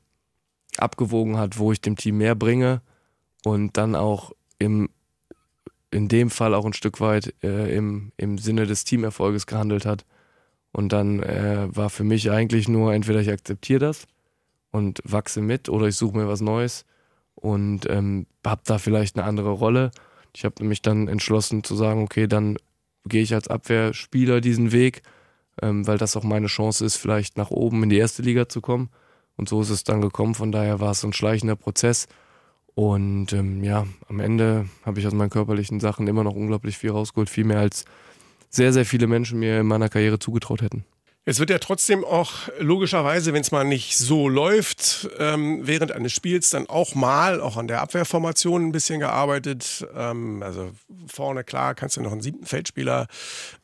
abgewogen 0.78 1.38
hat, 1.38 1.58
wo 1.58 1.72
ich 1.72 1.82
dem 1.82 1.96
Team 1.96 2.18
mehr 2.18 2.36
bringe 2.36 2.82
und 3.44 3.78
dann 3.78 3.96
auch 3.96 4.32
im, 4.60 4.90
in 5.90 6.08
dem 6.08 6.30
Fall 6.30 6.54
auch 6.54 6.66
ein 6.66 6.74
Stück 6.74 7.02
weit 7.02 7.34
äh, 7.44 7.76
im, 7.76 8.12
im 8.18 8.38
Sinne 8.38 8.68
des 8.68 8.84
Teamerfolges 8.84 9.48
gehandelt 9.48 9.86
hat. 9.86 10.06
Und 10.72 10.94
dann 10.94 11.22
äh, 11.22 11.68
war 11.76 11.90
für 11.90 12.06
mich 12.06 12.32
eigentlich 12.32 12.70
nur, 12.70 12.94
entweder 12.94 13.20
ich 13.20 13.30
akzeptiere 13.30 13.80
das 13.80 14.08
und 14.72 15.02
wachse 15.04 15.42
mit 15.42 15.68
oder 15.68 15.88
ich 15.88 15.98
suche 15.98 16.18
mir 16.18 16.28
was 16.28 16.40
Neues 16.40 16.86
und 17.36 17.90
ähm, 17.90 18.26
habe 18.46 18.62
da 18.66 18.78
vielleicht 18.78 19.18
eine 19.18 19.26
andere 19.26 19.52
Rolle. 19.52 19.92
Ich 20.36 20.46
habe 20.46 20.64
mich 20.64 20.82
dann 20.82 21.08
entschlossen 21.08 21.64
zu 21.64 21.76
sagen, 21.76 22.04
okay, 22.04 22.28
dann 22.28 22.58
gehe 23.06 23.24
ich 23.24 23.34
als 23.34 23.48
Abwehrspieler 23.48 24.42
diesen 24.42 24.72
Weg, 24.72 25.02
ähm, 25.62 25.86
weil 25.88 25.98
das 25.98 26.16
auch 26.16 26.24
meine 26.24 26.48
Chance 26.48 26.86
ist, 26.86 26.98
vielleicht 26.98 27.38
nach 27.38 27.52
oben 27.52 27.84
in 27.84 27.90
die 27.90 27.98
erste 27.98 28.22
Liga 28.22 28.48
zu 28.48 28.62
kommen. 28.62 28.90
Und 29.38 29.50
so 29.50 29.62
ist 29.62 29.70
es 29.70 29.84
dann 29.84 30.02
gekommen. 30.02 30.36
Von 30.36 30.52
daher 30.52 30.80
war 30.80 30.92
es 30.92 31.04
ein 31.04 31.14
schleichender 31.14 31.56
Prozess. 31.56 32.08
Und 32.76 33.34
ähm, 33.34 33.64
ja, 33.64 33.86
am 34.08 34.20
Ende 34.20 34.68
habe 34.84 35.00
ich 35.00 35.08
aus 35.08 35.14
meinen 35.14 35.30
körperlichen 35.30 35.80
Sachen 35.80 36.08
immer 36.08 36.24
noch 36.24 36.36
unglaublich 36.36 36.78
viel 36.78 36.92
rausgeholt, 36.92 37.30
viel 37.30 37.44
mehr 37.44 37.60
als 37.60 37.86
sehr, 38.50 38.74
sehr 38.74 38.86
viele 38.86 39.08
Menschen 39.08 39.40
mir 39.40 39.62
in 39.62 39.68
meiner 39.68 39.90
Karriere 39.90 40.20
zugetraut 40.20 40.62
hätten. 40.62 40.86
Es 41.24 41.38
wird 41.38 41.52
ja 41.52 41.60
trotzdem 41.60 42.04
auch 42.04 42.50
logischerweise, 42.58 43.32
wenn 43.32 43.42
es 43.42 43.52
mal 43.52 43.64
nicht 43.64 43.96
so 43.96 44.28
läuft, 44.28 45.08
ähm, 45.20 45.60
während 45.68 45.92
eines 45.92 46.14
Spiels 46.14 46.50
dann 46.50 46.68
auch 46.68 46.96
mal, 46.96 47.42
auch 47.42 47.58
an 47.58 47.68
der 47.68 47.82
Abwehrformation 47.82 48.66
ein 48.66 48.72
bisschen 48.72 49.00
gearbeitet. 49.00 49.86
Ähm, 49.96 50.42
also 50.42 50.72
vorne, 51.06 51.44
klar, 51.44 51.76
kannst 51.76 51.98
du 51.98 52.02
noch 52.02 52.12
einen 52.12 52.22
siebten 52.22 52.48
Feldspieler, 52.48 53.06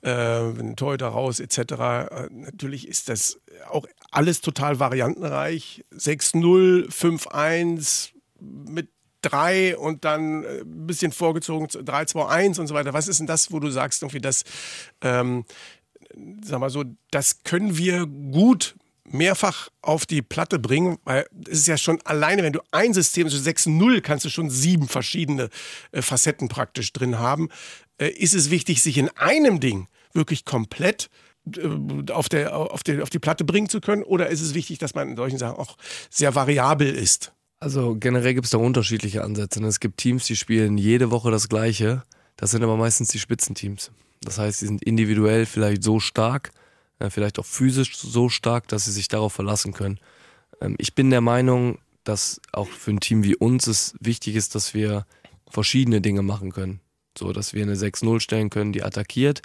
äh, 0.01 0.11
einen 0.11 0.75
Torhüter 0.75 1.07
raus, 1.07 1.39
etc. 1.39 1.57
Äh, 1.57 2.27
natürlich 2.31 2.87
ist 2.87 3.09
das 3.09 3.39
auch 3.71 3.87
alles 4.11 4.41
total 4.41 4.79
variantenreich. 4.79 5.83
6-0, 5.95 6.91
5-1 6.91 8.09
mit 8.39 8.89
3 9.21 9.77
und 9.77 10.05
dann 10.05 10.43
ein 10.43 10.43
äh, 10.43 10.63
bisschen 10.63 11.11
vorgezogen 11.11 11.67
3-2-1 11.67 12.59
und 12.59 12.67
so 12.67 12.73
weiter. 12.73 12.93
Was 12.93 13.07
ist 13.07 13.19
denn 13.19 13.27
das, 13.27 13.51
wo 13.51 13.59
du 13.59 13.69
sagst, 13.69 14.01
irgendwie, 14.01 14.21
dass 14.21 14.43
ähm, 15.01 15.45
sag 16.43 16.59
mal 16.59 16.69
so, 16.69 16.83
das 17.11 17.43
können 17.43 17.77
wir 17.77 18.05
gut 18.05 18.75
mehrfach 19.09 19.69
auf 19.81 20.05
die 20.05 20.21
Platte 20.21 20.59
bringen, 20.59 20.97
weil 21.03 21.25
es 21.49 21.59
ist 21.59 21.67
ja 21.67 21.77
schon 21.77 22.01
alleine, 22.01 22.43
wenn 22.43 22.53
du 22.53 22.59
ein 22.71 22.93
System, 22.93 23.29
so 23.29 23.37
6.0, 23.37 24.01
kannst 24.01 24.25
du 24.25 24.29
schon 24.29 24.49
sieben 24.49 24.87
verschiedene 24.87 25.49
äh, 25.91 26.01
Facetten 26.01 26.49
praktisch 26.49 26.91
drin 26.93 27.19
haben. 27.19 27.49
Äh, 27.97 28.09
ist 28.09 28.33
es 28.33 28.49
wichtig, 28.49 28.81
sich 28.81 28.97
in 28.97 29.09
einem 29.17 29.59
Ding 29.59 29.87
wirklich 30.13 30.45
komplett 30.45 31.09
äh, 31.55 32.11
auf, 32.11 32.29
der, 32.29 32.55
auf, 32.55 32.83
der, 32.83 33.03
auf 33.03 33.09
die 33.09 33.19
Platte 33.19 33.45
bringen 33.45 33.69
zu 33.69 33.81
können? 33.81 34.03
Oder 34.03 34.27
ist 34.27 34.41
es 34.41 34.53
wichtig, 34.53 34.79
dass 34.79 34.93
man 34.93 35.09
in 35.09 35.15
solchen 35.15 35.37
Sachen 35.37 35.57
auch 35.57 35.77
sehr 36.09 36.35
variabel 36.35 36.93
ist? 36.93 37.33
Also 37.59 37.95
generell 37.95 38.33
gibt 38.33 38.45
es 38.45 38.51
da 38.51 38.57
unterschiedliche 38.57 39.23
Ansätze. 39.23 39.63
Es 39.65 39.79
gibt 39.79 39.97
Teams, 39.97 40.25
die 40.25 40.35
spielen 40.35 40.77
jede 40.77 41.09
Woche 41.11 41.31
das 41.31 41.49
Gleiche. 41.49 42.03
Das 42.35 42.51
sind 42.51 42.63
aber 42.63 42.77
meistens 42.77 43.09
die 43.09 43.19
Spitzenteams. 43.19 43.91
Das 44.27 44.39
heißt, 44.39 44.59
sie 44.59 44.67
sind 44.67 44.83
individuell 44.83 45.45
vielleicht 45.45 45.83
so 45.83 46.01
stark, 46.01 46.51
äh, 46.99 47.09
vielleicht 47.09 47.39
auch 47.39 47.45
physisch 47.45 47.95
so 47.95 48.27
stark, 48.27 48.67
dass 48.67 48.83
sie 48.83 48.91
sich 48.91 49.07
darauf 49.07 49.31
verlassen 49.31 49.71
können. 49.71 49.99
Ähm, 50.59 50.75
ich 50.79 50.93
bin 50.93 51.09
der 51.11 51.21
Meinung, 51.21 51.79
dass 52.03 52.41
auch 52.51 52.67
für 52.67 52.91
ein 52.91 52.99
Team 52.99 53.23
wie 53.23 53.37
uns 53.37 53.67
es 53.67 53.95
wichtig 54.01 54.35
ist, 54.35 54.53
dass 54.53 54.73
wir 54.73 55.05
verschiedene 55.49 56.01
Dinge 56.01 56.23
machen 56.23 56.51
können. 56.51 56.81
So, 57.17 57.31
dass 57.31 57.53
wir 57.53 57.63
eine 57.63 57.75
6-0 57.75 58.19
stellen 58.19 58.49
können, 58.49 58.73
die 58.73 58.83
attackiert. 58.83 59.41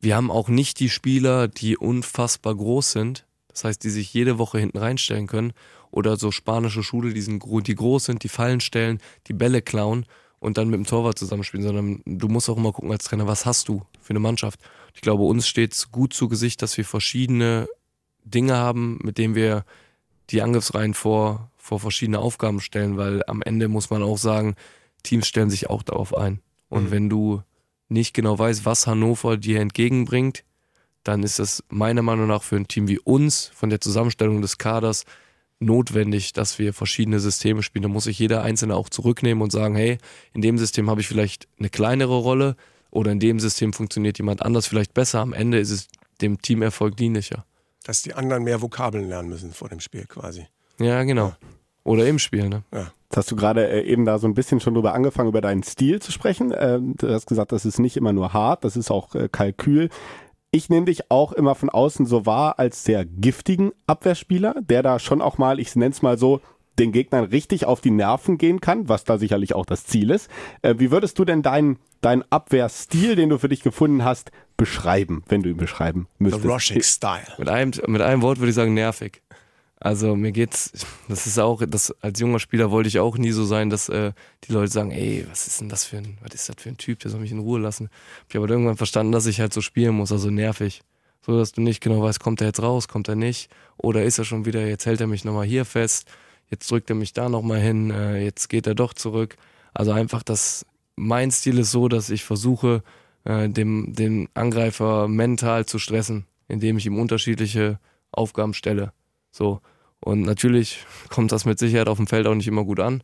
Wir 0.00 0.16
haben 0.16 0.32
auch 0.32 0.48
nicht 0.48 0.80
die 0.80 0.90
Spieler, 0.90 1.46
die 1.46 1.76
unfassbar 1.76 2.56
groß 2.56 2.90
sind. 2.90 3.24
Das 3.46 3.62
heißt, 3.62 3.84
die 3.84 3.90
sich 3.90 4.12
jede 4.12 4.36
Woche 4.36 4.58
hinten 4.58 4.78
reinstellen 4.78 5.28
können. 5.28 5.52
Oder 5.92 6.16
so 6.16 6.32
spanische 6.32 6.82
Schule, 6.82 7.14
die, 7.14 7.20
sind, 7.20 7.40
die 7.44 7.74
groß 7.76 8.06
sind, 8.06 8.24
die 8.24 8.28
Fallen 8.28 8.58
stellen, 8.58 8.98
die 9.28 9.32
Bälle 9.32 9.62
klauen 9.62 10.06
und 10.38 10.58
dann 10.58 10.68
mit 10.68 10.78
dem 10.78 10.86
Torwart 10.86 11.18
zusammenspielen, 11.18 11.66
sondern 11.66 12.02
du 12.04 12.28
musst 12.28 12.48
auch 12.48 12.56
immer 12.56 12.72
gucken 12.72 12.92
als 12.92 13.04
Trainer, 13.04 13.26
was 13.26 13.46
hast 13.46 13.68
du 13.68 13.82
für 14.00 14.10
eine 14.10 14.20
Mannschaft. 14.20 14.60
Ich 14.94 15.00
glaube, 15.00 15.24
uns 15.24 15.48
steht 15.48 15.72
es 15.72 15.90
gut 15.90 16.12
zu 16.12 16.28
Gesicht, 16.28 16.62
dass 16.62 16.76
wir 16.76 16.84
verschiedene 16.84 17.68
Dinge 18.24 18.56
haben, 18.56 18.98
mit 19.02 19.18
denen 19.18 19.34
wir 19.34 19.64
die 20.30 20.42
Angriffsreihen 20.42 20.94
vor, 20.94 21.50
vor 21.56 21.80
verschiedene 21.80 22.18
Aufgaben 22.18 22.60
stellen, 22.60 22.96
weil 22.96 23.22
am 23.26 23.42
Ende 23.42 23.68
muss 23.68 23.90
man 23.90 24.02
auch 24.02 24.18
sagen, 24.18 24.56
Teams 25.02 25.26
stellen 25.26 25.50
sich 25.50 25.70
auch 25.70 25.82
darauf 25.82 26.16
ein. 26.16 26.40
Und 26.68 26.84
mhm. 26.84 26.90
wenn 26.90 27.08
du 27.08 27.42
nicht 27.88 28.14
genau 28.14 28.38
weißt, 28.38 28.64
was 28.64 28.86
Hannover 28.86 29.36
dir 29.36 29.60
entgegenbringt, 29.60 30.44
dann 31.04 31.22
ist 31.22 31.38
das 31.38 31.62
meiner 31.68 32.02
Meinung 32.02 32.26
nach 32.26 32.42
für 32.42 32.56
ein 32.56 32.66
Team 32.66 32.88
wie 32.88 32.98
uns 32.98 33.46
von 33.54 33.70
der 33.70 33.80
Zusammenstellung 33.80 34.42
des 34.42 34.58
Kaders 34.58 35.04
notwendig, 35.58 36.32
dass 36.32 36.58
wir 36.58 36.72
verschiedene 36.72 37.20
Systeme 37.20 37.62
spielen. 37.62 37.84
Da 37.84 37.88
muss 37.88 38.04
sich 38.04 38.18
jeder 38.18 38.42
Einzelne 38.42 38.76
auch 38.76 38.88
zurücknehmen 38.88 39.42
und 39.42 39.50
sagen, 39.50 39.74
hey, 39.74 39.98
in 40.32 40.42
dem 40.42 40.58
System 40.58 40.90
habe 40.90 41.00
ich 41.00 41.08
vielleicht 41.08 41.48
eine 41.58 41.70
kleinere 41.70 42.16
Rolle 42.16 42.56
oder 42.90 43.12
in 43.12 43.20
dem 43.20 43.40
System 43.40 43.72
funktioniert 43.72 44.18
jemand 44.18 44.42
anders 44.42 44.66
vielleicht 44.66 44.94
besser. 44.94 45.20
Am 45.20 45.32
Ende 45.32 45.58
ist 45.58 45.70
es 45.70 45.88
dem 46.20 46.40
Teamerfolg 46.40 46.96
dienlicher. 46.96 47.44
Dass 47.84 48.02
die 48.02 48.14
anderen 48.14 48.44
mehr 48.44 48.62
Vokabeln 48.62 49.08
lernen 49.08 49.28
müssen 49.28 49.52
vor 49.52 49.68
dem 49.68 49.80
Spiel 49.80 50.06
quasi. 50.06 50.46
Ja, 50.78 51.02
genau. 51.04 51.28
Ja. 51.28 51.38
Oder 51.84 52.06
im 52.06 52.18
Spiel, 52.18 52.48
ne? 52.48 52.64
Ja. 52.72 52.90
Jetzt 53.04 53.16
hast 53.16 53.30
du 53.30 53.36
gerade 53.36 53.68
äh, 53.68 53.82
eben 53.84 54.04
da 54.04 54.18
so 54.18 54.26
ein 54.26 54.34
bisschen 54.34 54.58
schon 54.58 54.74
drüber 54.74 54.92
angefangen, 54.92 55.28
über 55.28 55.40
deinen 55.40 55.62
Stil 55.62 56.02
zu 56.02 56.10
sprechen. 56.10 56.52
Ähm, 56.56 56.94
du 56.96 57.08
hast 57.08 57.26
gesagt, 57.26 57.52
das 57.52 57.64
ist 57.64 57.78
nicht 57.78 57.96
immer 57.96 58.12
nur 58.12 58.32
hart, 58.32 58.64
das 58.64 58.76
ist 58.76 58.90
auch 58.90 59.14
äh, 59.14 59.28
Kalkül. 59.30 59.90
Ich 60.56 60.70
nehme 60.70 60.86
dich 60.86 61.10
auch 61.10 61.34
immer 61.34 61.54
von 61.54 61.68
außen 61.68 62.06
so 62.06 62.24
wahr 62.24 62.58
als 62.58 62.82
sehr 62.82 63.04
giftigen 63.04 63.72
Abwehrspieler, 63.86 64.54
der 64.62 64.82
da 64.82 64.98
schon 64.98 65.20
auch 65.20 65.36
mal, 65.36 65.60
ich 65.60 65.76
nenne 65.76 65.90
es 65.90 66.00
mal 66.00 66.16
so, 66.16 66.40
den 66.78 66.92
Gegnern 66.92 67.24
richtig 67.24 67.66
auf 67.66 67.82
die 67.82 67.90
Nerven 67.90 68.38
gehen 68.38 68.62
kann, 68.62 68.88
was 68.88 69.04
da 69.04 69.18
sicherlich 69.18 69.54
auch 69.54 69.66
das 69.66 69.84
Ziel 69.84 70.10
ist. 70.10 70.30
Äh, 70.62 70.76
wie 70.78 70.90
würdest 70.90 71.18
du 71.18 71.26
denn 71.26 71.42
deinen 71.42 71.78
dein 72.00 72.24
Abwehrstil, 72.32 73.16
den 73.16 73.28
du 73.28 73.38
für 73.38 73.50
dich 73.50 73.62
gefunden 73.62 74.02
hast, 74.02 74.30
beschreiben, 74.56 75.24
wenn 75.28 75.42
du 75.42 75.50
ihn 75.50 75.58
beschreiben 75.58 76.08
müsstest? 76.18 76.44
The 76.44 76.48
Roshik 76.48 76.84
Style. 76.86 77.26
Mit 77.36 77.50
einem, 77.50 77.72
mit 77.88 78.00
einem 78.00 78.22
Wort 78.22 78.38
würde 78.38 78.48
ich 78.48 78.54
sagen 78.54 78.72
nervig. 78.72 79.20
Also 79.86 80.16
mir 80.16 80.32
geht's, 80.32 80.72
das 81.06 81.28
ist 81.28 81.38
auch, 81.38 81.62
das, 81.64 81.94
als 82.02 82.18
junger 82.18 82.40
Spieler 82.40 82.72
wollte 82.72 82.88
ich 82.88 82.98
auch 82.98 83.16
nie 83.16 83.30
so 83.30 83.44
sein, 83.44 83.70
dass 83.70 83.88
äh, 83.88 84.14
die 84.42 84.52
Leute 84.52 84.72
sagen, 84.72 84.90
ey, 84.90 85.24
was 85.30 85.46
ist 85.46 85.60
denn 85.60 85.68
das 85.68 85.84
für 85.84 85.98
ein, 85.98 86.18
was 86.22 86.34
ist 86.34 86.48
das 86.48 86.56
für 86.58 86.70
ein 86.70 86.76
Typ, 86.76 86.98
der 86.98 87.12
soll 87.12 87.20
mich 87.20 87.30
in 87.30 87.38
Ruhe 87.38 87.60
lassen. 87.60 87.88
Hab 88.18 88.30
ich 88.30 88.36
aber 88.36 88.50
irgendwann 88.50 88.76
verstanden, 88.76 89.12
dass 89.12 89.26
ich 89.26 89.38
halt 89.38 89.52
so 89.52 89.60
spielen 89.60 89.94
muss, 89.94 90.10
also 90.10 90.28
nervig. 90.28 90.82
So, 91.24 91.38
dass 91.38 91.52
du 91.52 91.60
nicht 91.60 91.80
genau 91.80 92.02
weißt, 92.02 92.18
kommt 92.18 92.40
er 92.40 92.48
jetzt 92.48 92.60
raus, 92.60 92.88
kommt 92.88 93.06
er 93.06 93.14
nicht, 93.14 93.48
oder 93.76 94.02
ist 94.02 94.18
er 94.18 94.24
schon 94.24 94.44
wieder, 94.44 94.66
jetzt 94.66 94.86
hält 94.86 95.00
er 95.00 95.06
mich 95.06 95.24
nochmal 95.24 95.46
hier 95.46 95.64
fest, 95.64 96.08
jetzt 96.50 96.68
drückt 96.68 96.90
er 96.90 96.96
mich 96.96 97.12
da 97.12 97.28
nochmal 97.28 97.60
hin, 97.60 97.92
äh, 97.92 98.24
jetzt 98.24 98.48
geht 98.48 98.66
er 98.66 98.74
doch 98.74 98.92
zurück. 98.92 99.36
Also 99.72 99.92
einfach, 99.92 100.24
dass 100.24 100.66
mein 100.96 101.30
Stil 101.30 101.60
ist 101.60 101.70
so, 101.70 101.86
dass 101.86 102.10
ich 102.10 102.24
versuche, 102.24 102.82
äh, 103.22 103.48
dem, 103.48 103.92
den 103.92 104.28
Angreifer 104.34 105.06
mental 105.06 105.64
zu 105.64 105.78
stressen, 105.78 106.26
indem 106.48 106.76
ich 106.76 106.86
ihm 106.86 106.98
unterschiedliche 106.98 107.78
Aufgaben 108.10 108.52
stelle. 108.52 108.92
So. 109.30 109.60
Und 110.06 110.20
natürlich 110.20 110.86
kommt 111.08 111.32
das 111.32 111.46
mit 111.46 111.58
Sicherheit 111.58 111.88
auf 111.88 111.96
dem 111.96 112.06
Feld 112.06 112.28
auch 112.28 112.34
nicht 112.36 112.46
immer 112.46 112.62
gut 112.62 112.78
an. 112.78 113.02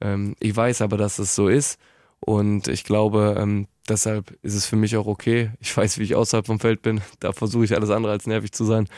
Ähm, 0.00 0.34
ich 0.40 0.56
weiß 0.56 0.80
aber, 0.80 0.96
dass 0.96 1.18
es 1.18 1.34
so 1.34 1.46
ist. 1.46 1.78
Und 2.20 2.68
ich 2.68 2.84
glaube, 2.84 3.36
ähm, 3.38 3.66
deshalb 3.86 4.30
ist 4.40 4.54
es 4.54 4.64
für 4.64 4.76
mich 4.76 4.96
auch 4.96 5.06
okay. 5.06 5.50
Ich 5.60 5.76
weiß, 5.76 5.98
wie 5.98 6.04
ich 6.04 6.14
außerhalb 6.14 6.46
vom 6.46 6.58
Feld 6.58 6.80
bin. 6.80 7.02
Da 7.20 7.34
versuche 7.34 7.66
ich 7.66 7.74
alles 7.74 7.90
andere 7.90 8.12
als 8.12 8.26
nervig 8.26 8.52
zu 8.52 8.64
sein. 8.64 8.88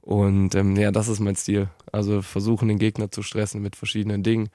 Und 0.00 0.56
ähm, 0.56 0.74
ja, 0.74 0.90
das 0.90 1.06
ist 1.06 1.20
mein 1.20 1.36
Stil. 1.36 1.68
Also 1.92 2.22
versuchen, 2.22 2.66
den 2.66 2.80
Gegner 2.80 3.08
zu 3.08 3.22
stressen 3.22 3.62
mit 3.62 3.76
verschiedenen 3.76 4.24
Dingen. 4.24 4.48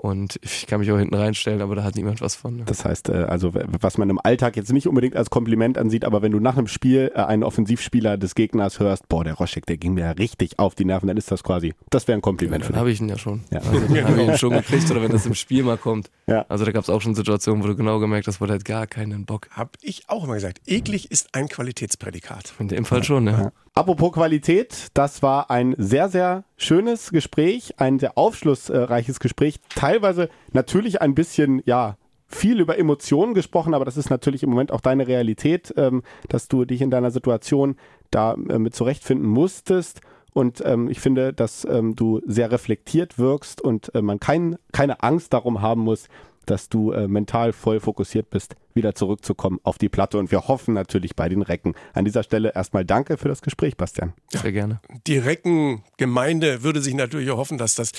Und 0.00 0.40
ich 0.40 0.66
kann 0.66 0.80
mich 0.80 0.90
auch 0.90 0.98
hinten 0.98 1.14
reinstellen, 1.14 1.60
aber 1.60 1.74
da 1.74 1.84
hat 1.84 1.94
niemand 1.94 2.22
was 2.22 2.34
von. 2.34 2.56
Ne? 2.56 2.62
Das 2.64 2.86
heißt, 2.86 3.10
äh, 3.10 3.24
also 3.24 3.52
was 3.52 3.98
man 3.98 4.08
im 4.08 4.18
Alltag 4.18 4.56
jetzt 4.56 4.72
nicht 4.72 4.86
unbedingt 4.86 5.14
als 5.14 5.28
Kompliment 5.28 5.76
ansieht, 5.76 6.06
aber 6.06 6.22
wenn 6.22 6.32
du 6.32 6.40
nach 6.40 6.56
einem 6.56 6.68
Spiel 6.68 7.12
äh, 7.14 7.20
einen 7.20 7.42
Offensivspieler 7.42 8.16
des 8.16 8.34
Gegners 8.34 8.80
hörst, 8.80 9.10
boah, 9.10 9.24
der 9.24 9.34
Roschek, 9.34 9.66
der 9.66 9.76
ging 9.76 9.92
mir 9.92 10.00
ja 10.00 10.10
richtig 10.12 10.58
auf 10.58 10.74
die 10.74 10.86
Nerven, 10.86 11.06
dann 11.06 11.18
ist 11.18 11.30
das 11.30 11.42
quasi, 11.42 11.74
das 11.90 12.08
wäre 12.08 12.16
ein 12.16 12.22
Kompliment. 12.22 12.64
Ja, 12.64 12.70
dann 12.70 12.78
habe 12.78 12.90
ich 12.90 12.98
ihn 12.98 13.10
ja 13.10 13.18
schon. 13.18 13.42
Ja. 13.50 13.58
Also, 13.58 13.72
dann 13.72 14.04
habe 14.04 14.22
ich 14.22 14.28
ihn 14.28 14.38
schon 14.38 14.52
gekriegt 14.52 14.90
oder 14.90 15.02
wenn 15.02 15.12
das 15.12 15.26
im 15.26 15.34
Spiel 15.34 15.64
mal 15.64 15.76
kommt. 15.76 16.10
Ja. 16.26 16.46
Also 16.48 16.64
da 16.64 16.72
gab 16.72 16.82
es 16.82 16.88
auch 16.88 17.02
schon 17.02 17.14
Situationen, 17.14 17.62
wo 17.62 17.66
du 17.66 17.76
genau 17.76 17.98
gemerkt 17.98 18.26
hast, 18.26 18.40
wo 18.40 18.46
der 18.46 18.54
hat 18.54 18.64
gar 18.64 18.86
keinen 18.86 19.26
Bock. 19.26 19.48
Hab 19.50 19.76
ich 19.82 20.08
auch 20.08 20.24
immer 20.24 20.34
gesagt. 20.34 20.62
Eklig 20.66 21.10
ist 21.10 21.34
ein 21.34 21.46
Qualitätsprädikat. 21.48 22.54
In 22.58 22.68
dem 22.68 22.86
Fall 22.86 23.04
schon, 23.04 23.26
ja. 23.26 23.52
Apropos 23.80 24.12
Qualität, 24.12 24.88
das 24.92 25.22
war 25.22 25.50
ein 25.50 25.74
sehr, 25.78 26.10
sehr 26.10 26.44
schönes 26.58 27.12
Gespräch, 27.12 27.80
ein 27.80 27.98
sehr 27.98 28.18
aufschlussreiches 28.18 29.20
Gespräch. 29.20 29.56
Teilweise 29.74 30.28
natürlich 30.52 31.00
ein 31.00 31.14
bisschen, 31.14 31.62
ja, 31.64 31.96
viel 32.26 32.60
über 32.60 32.78
Emotionen 32.78 33.32
gesprochen, 33.32 33.72
aber 33.72 33.86
das 33.86 33.96
ist 33.96 34.10
natürlich 34.10 34.42
im 34.42 34.50
Moment 34.50 34.70
auch 34.70 34.82
deine 34.82 35.06
Realität, 35.06 35.72
ähm, 35.78 36.02
dass 36.28 36.46
du 36.46 36.66
dich 36.66 36.82
in 36.82 36.90
deiner 36.90 37.10
Situation 37.10 37.76
da 38.10 38.34
äh, 38.34 38.58
mit 38.58 38.74
zurechtfinden 38.74 39.26
musstest. 39.26 40.02
Und 40.34 40.62
ähm, 40.62 40.90
ich 40.90 41.00
finde, 41.00 41.32
dass 41.32 41.64
ähm, 41.64 41.96
du 41.96 42.20
sehr 42.26 42.52
reflektiert 42.52 43.18
wirkst 43.18 43.62
und 43.62 43.94
äh, 43.94 44.02
man 44.02 44.20
kein, 44.20 44.58
keine 44.72 45.02
Angst 45.02 45.32
darum 45.32 45.62
haben 45.62 45.80
muss, 45.80 46.08
dass 46.46 46.68
du 46.68 46.92
äh, 46.92 47.06
mental 47.08 47.52
voll 47.52 47.80
fokussiert 47.80 48.30
bist, 48.30 48.56
wieder 48.74 48.94
zurückzukommen 48.94 49.58
auf 49.62 49.78
die 49.78 49.88
Platte. 49.88 50.18
Und 50.18 50.30
wir 50.30 50.48
hoffen 50.48 50.74
natürlich 50.74 51.16
bei 51.16 51.28
den 51.28 51.42
Recken. 51.42 51.74
An 51.92 52.04
dieser 52.04 52.22
Stelle 52.22 52.52
erstmal 52.54 52.84
danke 52.84 53.16
für 53.16 53.28
das 53.28 53.42
Gespräch, 53.42 53.76
Bastian. 53.76 54.12
Sehr 54.28 54.52
gerne. 54.52 54.80
Die 55.06 55.18
Reckengemeinde 55.18 56.62
würde 56.62 56.80
sich 56.80 56.94
natürlich 56.94 57.30
hoffen, 57.30 57.58
dass 57.58 57.74
das 57.74 57.92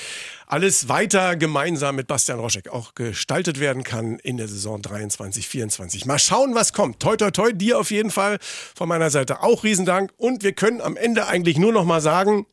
alles 0.47 0.89
weiter 0.89 1.35
gemeinsam 1.35 1.95
mit 1.95 2.07
Bastian 2.07 2.39
Roschek 2.39 2.69
auch 2.69 2.95
gestaltet 2.95 3.59
werden 3.59 3.83
kann 3.83 4.19
in 4.19 4.37
der 4.37 4.47
Saison 4.47 4.81
23, 4.81 5.47
24. 5.47 6.05
Mal 6.05 6.19
schauen, 6.19 6.55
was 6.55 6.73
kommt. 6.73 6.99
Toi, 6.99 7.17
toi, 7.17 7.31
toi, 7.31 7.51
dir 7.51 7.79
auf 7.79 7.91
jeden 7.91 8.11
Fall 8.11 8.37
von 8.75 8.87
meiner 8.87 9.09
Seite 9.09 9.43
auch 9.43 9.63
Riesendank. 9.63 10.11
Und 10.17 10.43
wir 10.43 10.53
können 10.53 10.81
am 10.81 10.97
Ende 10.97 11.27
eigentlich 11.27 11.57
nur 11.57 11.71
noch 11.71 11.85
mal 11.85 12.01
sagen, 12.01 12.45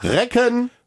Recken 0.00 0.70